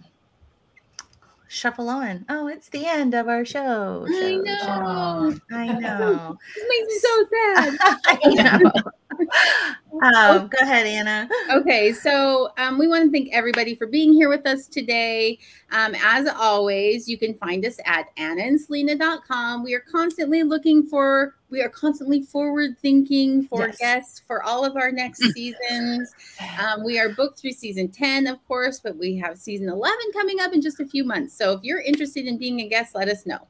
shuffle 1.47 1.89
on. 1.89 2.25
Oh, 2.29 2.47
it's 2.47 2.69
the 2.69 2.85
end 2.85 3.13
of 3.13 3.27
our 3.27 3.45
show. 3.45 4.05
I 4.07 4.35
know. 4.35 5.31
show. 5.31 5.39
I 5.55 5.67
know. 5.67 6.37
This 6.55 6.65
makes 6.69 6.87
me 6.87 6.99
so 6.99 7.25
sad. 7.33 7.77
I 8.05 8.19
know. 8.63 8.71
um, 10.01 10.47
go 10.47 10.57
ahead, 10.61 10.85
Anna. 10.85 11.29
okay, 11.51 11.91
so 11.93 12.49
um, 12.57 12.77
we 12.77 12.87
want 12.87 13.05
to 13.05 13.11
thank 13.11 13.29
everybody 13.33 13.75
for 13.75 13.87
being 13.87 14.13
here 14.13 14.29
with 14.29 14.45
us 14.45 14.67
today. 14.67 15.39
Um, 15.71 15.95
as 16.03 16.27
always, 16.27 17.07
you 17.07 17.17
can 17.17 17.33
find 17.35 17.65
us 17.65 17.79
at 17.85 18.15
annaandselena.com. 18.17 19.63
We 19.63 19.73
are 19.73 19.83
constantly 19.91 20.43
looking 20.43 20.85
for, 20.85 21.35
we 21.49 21.61
are 21.61 21.69
constantly 21.69 22.21
forward 22.21 22.77
thinking 22.81 23.43
for 23.47 23.67
Yes. 23.67 23.77
guests 23.77 24.21
for 24.27 24.43
all 24.43 24.65
of 24.65 24.75
our 24.75 24.91
next 24.91 25.19
seasons. 25.33 26.13
Um, 26.59 26.83
we 26.83 26.99
are 26.99 27.09
booked 27.09 27.39
through 27.39 27.53
season 27.53 27.87
10, 27.89 28.27
of 28.27 28.45
course, 28.47 28.79
but 28.79 28.95
we 28.97 29.15
have 29.17 29.37
season 29.37 29.69
11 29.69 29.97
coming 30.13 30.39
up 30.41 30.53
in 30.53 30.61
just 30.61 30.79
a 30.79 30.85
few 30.85 31.03
months. 31.03 31.33
So 31.33 31.53
if 31.53 31.63
you're 31.63 31.81
interested 31.81 32.25
in 32.25 32.37
being 32.37 32.59
a 32.61 32.67
guest, 32.67 32.93
let 32.93 33.07
us 33.07 33.25
know. 33.25 33.47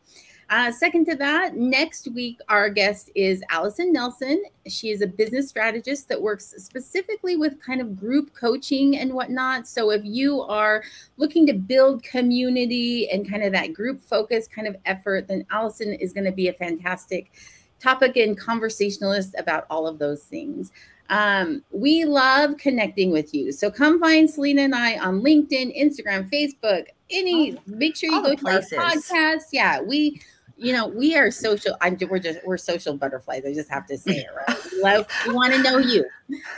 Uh, 0.49 0.71
second 0.71 1.05
to 1.05 1.15
that, 1.15 1.57
next 1.57 2.07
week, 2.13 2.39
our 2.47 2.69
guest 2.69 3.11
is 3.15 3.43
Allison 3.49 3.91
Nelson. 3.91 4.41
She 4.67 4.91
is 4.91 5.01
a 5.01 5.07
business 5.07 5.49
strategist 5.49 6.07
that 6.07 6.21
works 6.21 6.53
specifically 6.57 7.35
with 7.35 7.61
kind 7.61 7.81
of 7.81 7.99
group 7.99 8.33
coaching 8.33 8.97
and 8.97 9.13
whatnot. 9.13 9.67
So 9.67 9.91
if 9.91 10.05
you 10.05 10.41
are 10.43 10.83
looking 11.17 11.45
to 11.47 11.53
build 11.53 12.01
community 12.01 13.09
and 13.09 13.29
kind 13.29 13.43
of 13.43 13.51
that 13.51 13.73
group 13.73 14.01
focus 14.01 14.47
kind 14.47 14.67
of 14.67 14.77
effort, 14.85 15.27
then 15.27 15.45
Allison 15.51 15.93
is 15.93 16.13
going 16.13 16.25
to 16.25 16.31
be 16.31 16.47
a 16.47 16.53
fantastic 16.53 17.31
topic 17.79 18.15
and 18.15 18.37
conversationalist 18.37 19.35
about 19.37 19.65
all 19.69 19.85
of 19.85 19.99
those 19.99 20.23
things. 20.23 20.71
Um, 21.09 21.63
we 21.71 22.05
love 22.05 22.57
connecting 22.57 23.11
with 23.11 23.33
you. 23.33 23.51
So 23.51 23.69
come 23.69 23.99
find 23.99 24.29
Selena 24.29 24.63
and 24.63 24.75
I 24.75 24.97
on 24.97 25.21
LinkedIn, 25.21 25.77
Instagram, 25.77 26.29
Facebook, 26.31 26.87
any, 27.09 27.57
make 27.65 27.95
sure 27.95 28.09
you 28.09 28.21
go 28.21 28.35
to 28.35 28.47
our 28.47 28.59
podcast. 28.59 29.43
Yeah, 29.53 29.81
we, 29.81 30.21
you 30.57 30.73
know, 30.73 30.87
we 30.87 31.15
are 31.15 31.29
social. 31.29 31.75
I'm, 31.81 31.97
we're 32.09 32.19
just, 32.19 32.39
we're 32.45 32.57
social 32.57 32.97
butterflies. 32.97 33.43
I 33.45 33.53
just 33.53 33.69
have 33.69 33.85
to 33.87 33.97
say 33.97 34.17
it, 34.17 34.27
right? 34.35 34.57
We 34.71 34.81
love, 34.81 35.07
we 35.27 35.33
want 35.33 35.53
to 35.53 35.61
know 35.61 35.77
you. 35.77 36.05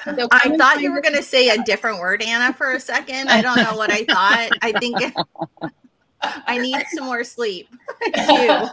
So 0.05 0.27
I 0.31 0.55
thought 0.57 0.81
you 0.81 0.91
were 0.91 1.01
going 1.01 1.15
to 1.15 1.23
say 1.23 1.49
a 1.49 1.61
different 1.63 1.99
word, 1.99 2.23
Anna, 2.23 2.53
for 2.53 2.73
a 2.73 2.79
second. 2.79 3.29
I 3.29 3.41
don't 3.41 3.57
know 3.57 3.75
what 3.75 3.91
I 3.91 4.05
thought. 4.05 4.49
I 4.61 4.71
think 4.79 5.01
I 6.21 6.57
need 6.57 6.81
some 6.93 7.05
more 7.05 7.23
sleep. 7.23 7.67
so, 8.15 8.71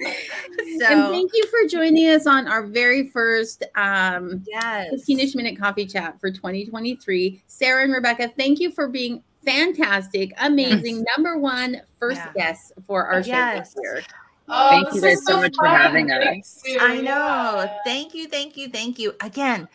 and 0.00 0.80
thank 0.80 1.30
you 1.34 1.46
for 1.46 1.68
joining 1.68 2.08
us 2.08 2.26
on 2.26 2.48
our 2.48 2.66
very 2.66 3.08
first 3.08 3.64
um, 3.76 4.44
yes. 4.46 4.92
15ish 5.08 5.34
minute 5.36 5.58
coffee 5.58 5.86
chat 5.86 6.20
for 6.20 6.30
2023. 6.30 7.42
Sarah 7.46 7.84
and 7.84 7.92
Rebecca, 7.92 8.32
thank 8.36 8.60
you 8.60 8.70
for 8.70 8.88
being 8.88 9.22
fantastic, 9.44 10.32
amazing, 10.38 10.96
Yes. 10.96 11.04
number 11.16 11.38
one 11.38 11.80
first 11.98 12.20
Yeah. 12.20 12.32
guest 12.34 12.72
for 12.86 13.06
our 13.06 13.22
show 13.22 13.58
this 13.58 13.74
year. 13.82 14.02
Oh, 14.50 14.68
Thank 14.70 14.94
you 14.94 15.00
guys 15.02 15.18
is 15.18 15.24
so 15.26 15.36
much 15.36 15.54
for 15.56 15.66
having 15.66 16.10
us. 16.10 16.62
you. 16.64 16.78
I 16.80 17.00
know. 17.00 17.70
Thank 17.84 18.14
you, 18.14 18.28
thank 18.28 18.56
you, 18.56 18.68
thank 18.68 18.98
you. 18.98 19.14
Again, 19.20 19.68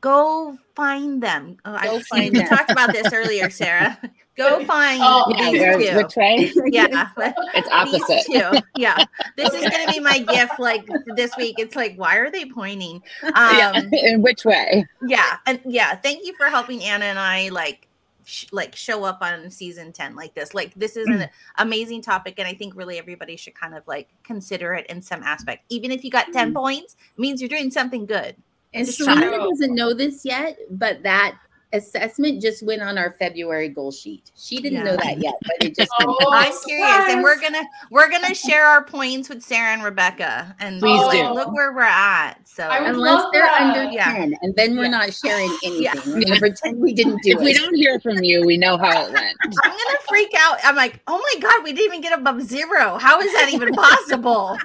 go 0.00 0.56
find 0.74 1.22
them. 1.22 1.56
Oh, 1.64 1.74
I 1.74 2.00
find 2.10 2.32
we 2.32 2.38
them. 2.40 2.48
talked 2.48 2.70
about 2.70 2.92
this 2.92 3.12
earlier, 3.12 3.50
Sarah. 3.50 3.98
Go 4.36 4.62
find 4.66 5.00
Oh, 5.02 5.32
these 5.34 5.62
guys, 5.62 5.88
two. 5.88 5.96
which 5.96 6.14
way? 6.16 6.52
Yeah, 6.66 7.08
It's 7.54 8.06
these 8.06 8.26
two. 8.26 8.60
Yeah, 8.76 9.06
this 9.34 9.54
is 9.54 9.66
going 9.66 9.86
to 9.88 9.94
be 9.94 9.98
my 10.00 10.18
gift. 10.18 10.58
Like 10.58 10.86
this 11.14 11.34
week, 11.38 11.54
it's 11.58 11.74
like, 11.74 11.96
why 11.96 12.16
are 12.16 12.30
they 12.30 12.44
pointing? 12.44 13.02
yeah. 13.22 13.70
Um, 13.74 13.88
In 13.92 14.20
which 14.20 14.44
way? 14.44 14.84
yeah, 15.08 15.38
and 15.46 15.58
yeah, 15.64 15.94
thank 15.96 16.26
you 16.26 16.34
for 16.36 16.50
helping 16.50 16.82
Anna 16.84 17.06
and 17.06 17.18
I 17.18 17.48
like 17.48 17.85
sh- 18.26 18.46
like 18.52 18.74
show 18.74 19.04
up 19.04 19.18
on 19.22 19.50
season 19.50 19.92
10 19.92 20.14
like 20.14 20.34
this. 20.34 20.52
Like 20.52 20.74
this 20.74 20.96
is 20.96 21.06
an 21.06 21.20
mm. 21.20 21.28
amazing 21.58 22.02
topic 22.02 22.34
and 22.38 22.46
I 22.46 22.54
think 22.54 22.74
really 22.76 22.98
everybody 22.98 23.36
should 23.36 23.54
kind 23.54 23.74
of 23.74 23.86
like 23.86 24.08
consider 24.24 24.74
it 24.74 24.86
in 24.86 25.00
some 25.00 25.22
aspect. 25.22 25.64
Even 25.68 25.90
if 25.90 26.04
you 26.04 26.10
got 26.10 26.32
10 26.32 26.50
mm. 26.50 26.54
points, 26.54 26.96
it 27.16 27.20
means 27.20 27.40
you're 27.40 27.48
doing 27.48 27.70
something 27.70 28.04
good. 28.04 28.36
And 28.74 28.86
Selena 28.86 29.38
doesn't 29.38 29.74
know 29.74 29.94
this 29.94 30.24
yet, 30.24 30.58
but 30.70 31.02
that 31.02 31.38
assessment 31.72 32.40
just 32.40 32.62
went 32.62 32.80
on 32.80 32.96
our 32.96 33.12
February 33.18 33.68
goal 33.68 33.90
sheet. 33.90 34.30
She 34.36 34.60
didn't 34.60 34.84
know 34.84 34.96
that 34.96 35.18
yet, 35.20 35.34
but 35.42 35.56
it 35.60 35.74
just 35.76 35.90
Oh, 36.00 36.30
I'm 36.32 36.52
curious 36.64 37.08
and 37.10 37.22
we're 37.22 37.38
going 37.40 37.52
to 37.54 37.64
we're 37.90 38.08
going 38.08 38.24
to 38.24 38.34
share 38.34 38.66
our 38.66 38.84
points 38.84 39.28
with 39.28 39.42
Sarah 39.42 39.72
and 39.72 39.82
Rebecca 39.82 40.54
and 40.60 40.80
Please 40.80 41.04
like, 41.06 41.26
do. 41.26 41.32
look 41.34 41.52
where 41.52 41.72
we're 41.72 41.82
at. 41.82 42.34
So 42.44 42.64
I 42.64 42.80
would 42.80 42.90
unless 42.90 43.22
love 43.24 43.32
they're 43.32 43.42
that. 43.42 43.60
under 43.76 43.92
Yeah. 43.92 44.12
10, 44.12 44.34
and 44.42 44.54
then 44.54 44.76
we're 44.76 44.84
Yeah. 44.84 44.90
not 44.90 45.12
sharing 45.14 45.50
anything. 45.64 45.82
Yeah. 45.82 45.94
We're 46.06 46.20
gonna 46.22 46.38
pretend 46.38 46.78
we 46.80 46.94
didn't 46.94 47.22
do 47.22 47.32
If 47.36 47.40
we 47.40 47.52
don't 47.52 47.74
hear 47.74 47.98
from 48.00 48.22
you, 48.22 48.44
we 48.46 48.56
know 48.56 48.76
how 48.78 49.06
it 49.06 49.12
went. 49.12 49.36
I'm 49.64 49.70
gonna 49.70 49.98
freak 50.08 50.32
out. 50.38 50.58
I'm 50.64 50.76
like, 50.76 51.00
oh 51.08 51.18
my 51.18 51.40
god, 51.40 51.64
we 51.64 51.72
didn't 51.72 51.86
even 51.86 52.00
get 52.00 52.18
above 52.18 52.40
zero. 52.42 52.96
How 52.98 53.20
is 53.20 53.32
that 53.34 53.50
even 53.52 53.72
possible? 53.74 54.56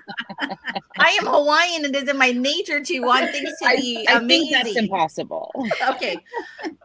I 1.00 1.10
am 1.22 1.26
Hawaiian. 1.28 1.86
and 1.86 1.96
It 1.96 2.04
is 2.04 2.10
in 2.10 2.18
my 2.18 2.32
nature 2.32 2.84
to 2.84 3.00
want 3.00 3.32
things 3.32 3.50
to 3.62 3.68
I, 3.68 3.76
be 3.78 4.06
I 4.08 4.20
think 4.26 4.52
that's 4.52 4.76
impossible. 4.76 5.52
okay. 5.90 6.18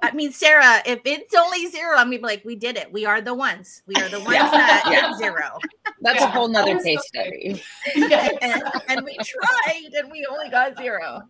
I 0.07 0.12
mean, 0.12 0.32
Sarah, 0.32 0.82
if 0.86 1.00
it's 1.04 1.34
only 1.34 1.66
zero, 1.66 1.96
I'm 1.96 2.11
mean, 2.11 2.22
like, 2.22 2.44
we 2.44 2.54
did 2.54 2.76
it. 2.76 2.92
We 2.92 3.04
are 3.04 3.20
the 3.20 3.34
ones. 3.34 3.82
We 3.86 3.94
are 3.96 4.09
the 4.09 4.20
ones 4.24 4.34
yeah. 4.34 4.50
that 4.50 4.88
yeah. 4.90 5.16
zero. 5.16 5.59
That's 6.00 6.20
yeah. 6.20 6.28
a 6.28 6.30
whole 6.30 6.48
nother 6.48 6.78
case 6.80 7.00
study. 7.07 7.61
and, 7.96 8.62
and, 8.88 9.04
we 9.04 9.16
tried 9.16 9.90
and 9.94 10.11
we 10.11 10.26
only 10.30 10.48
got 10.48 10.76
zero. 10.76 11.22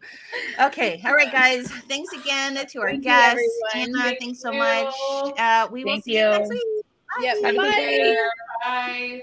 Okay. 0.60 1.00
All 1.06 1.14
right, 1.14 1.32
guys. 1.32 1.70
Thanks 1.88 2.12
again 2.12 2.54
to 2.66 2.80
our 2.80 2.96
guests. 2.96 3.42
Anna, 3.74 3.98
Thank 3.98 4.20
thanks 4.20 4.40
so 4.40 4.52
you. 4.52 4.58
much. 4.58 4.94
Uh, 5.38 5.68
we 5.70 5.82
Thank 5.82 5.96
will 5.96 6.02
see 6.02 6.18
you, 6.18 6.28
next 6.28 6.50
week. 6.50 6.62
Bye. 7.16 7.32
Yep, 7.42 7.56
Bye. 8.64 9.22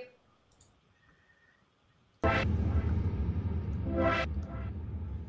Bye. 2.23 2.53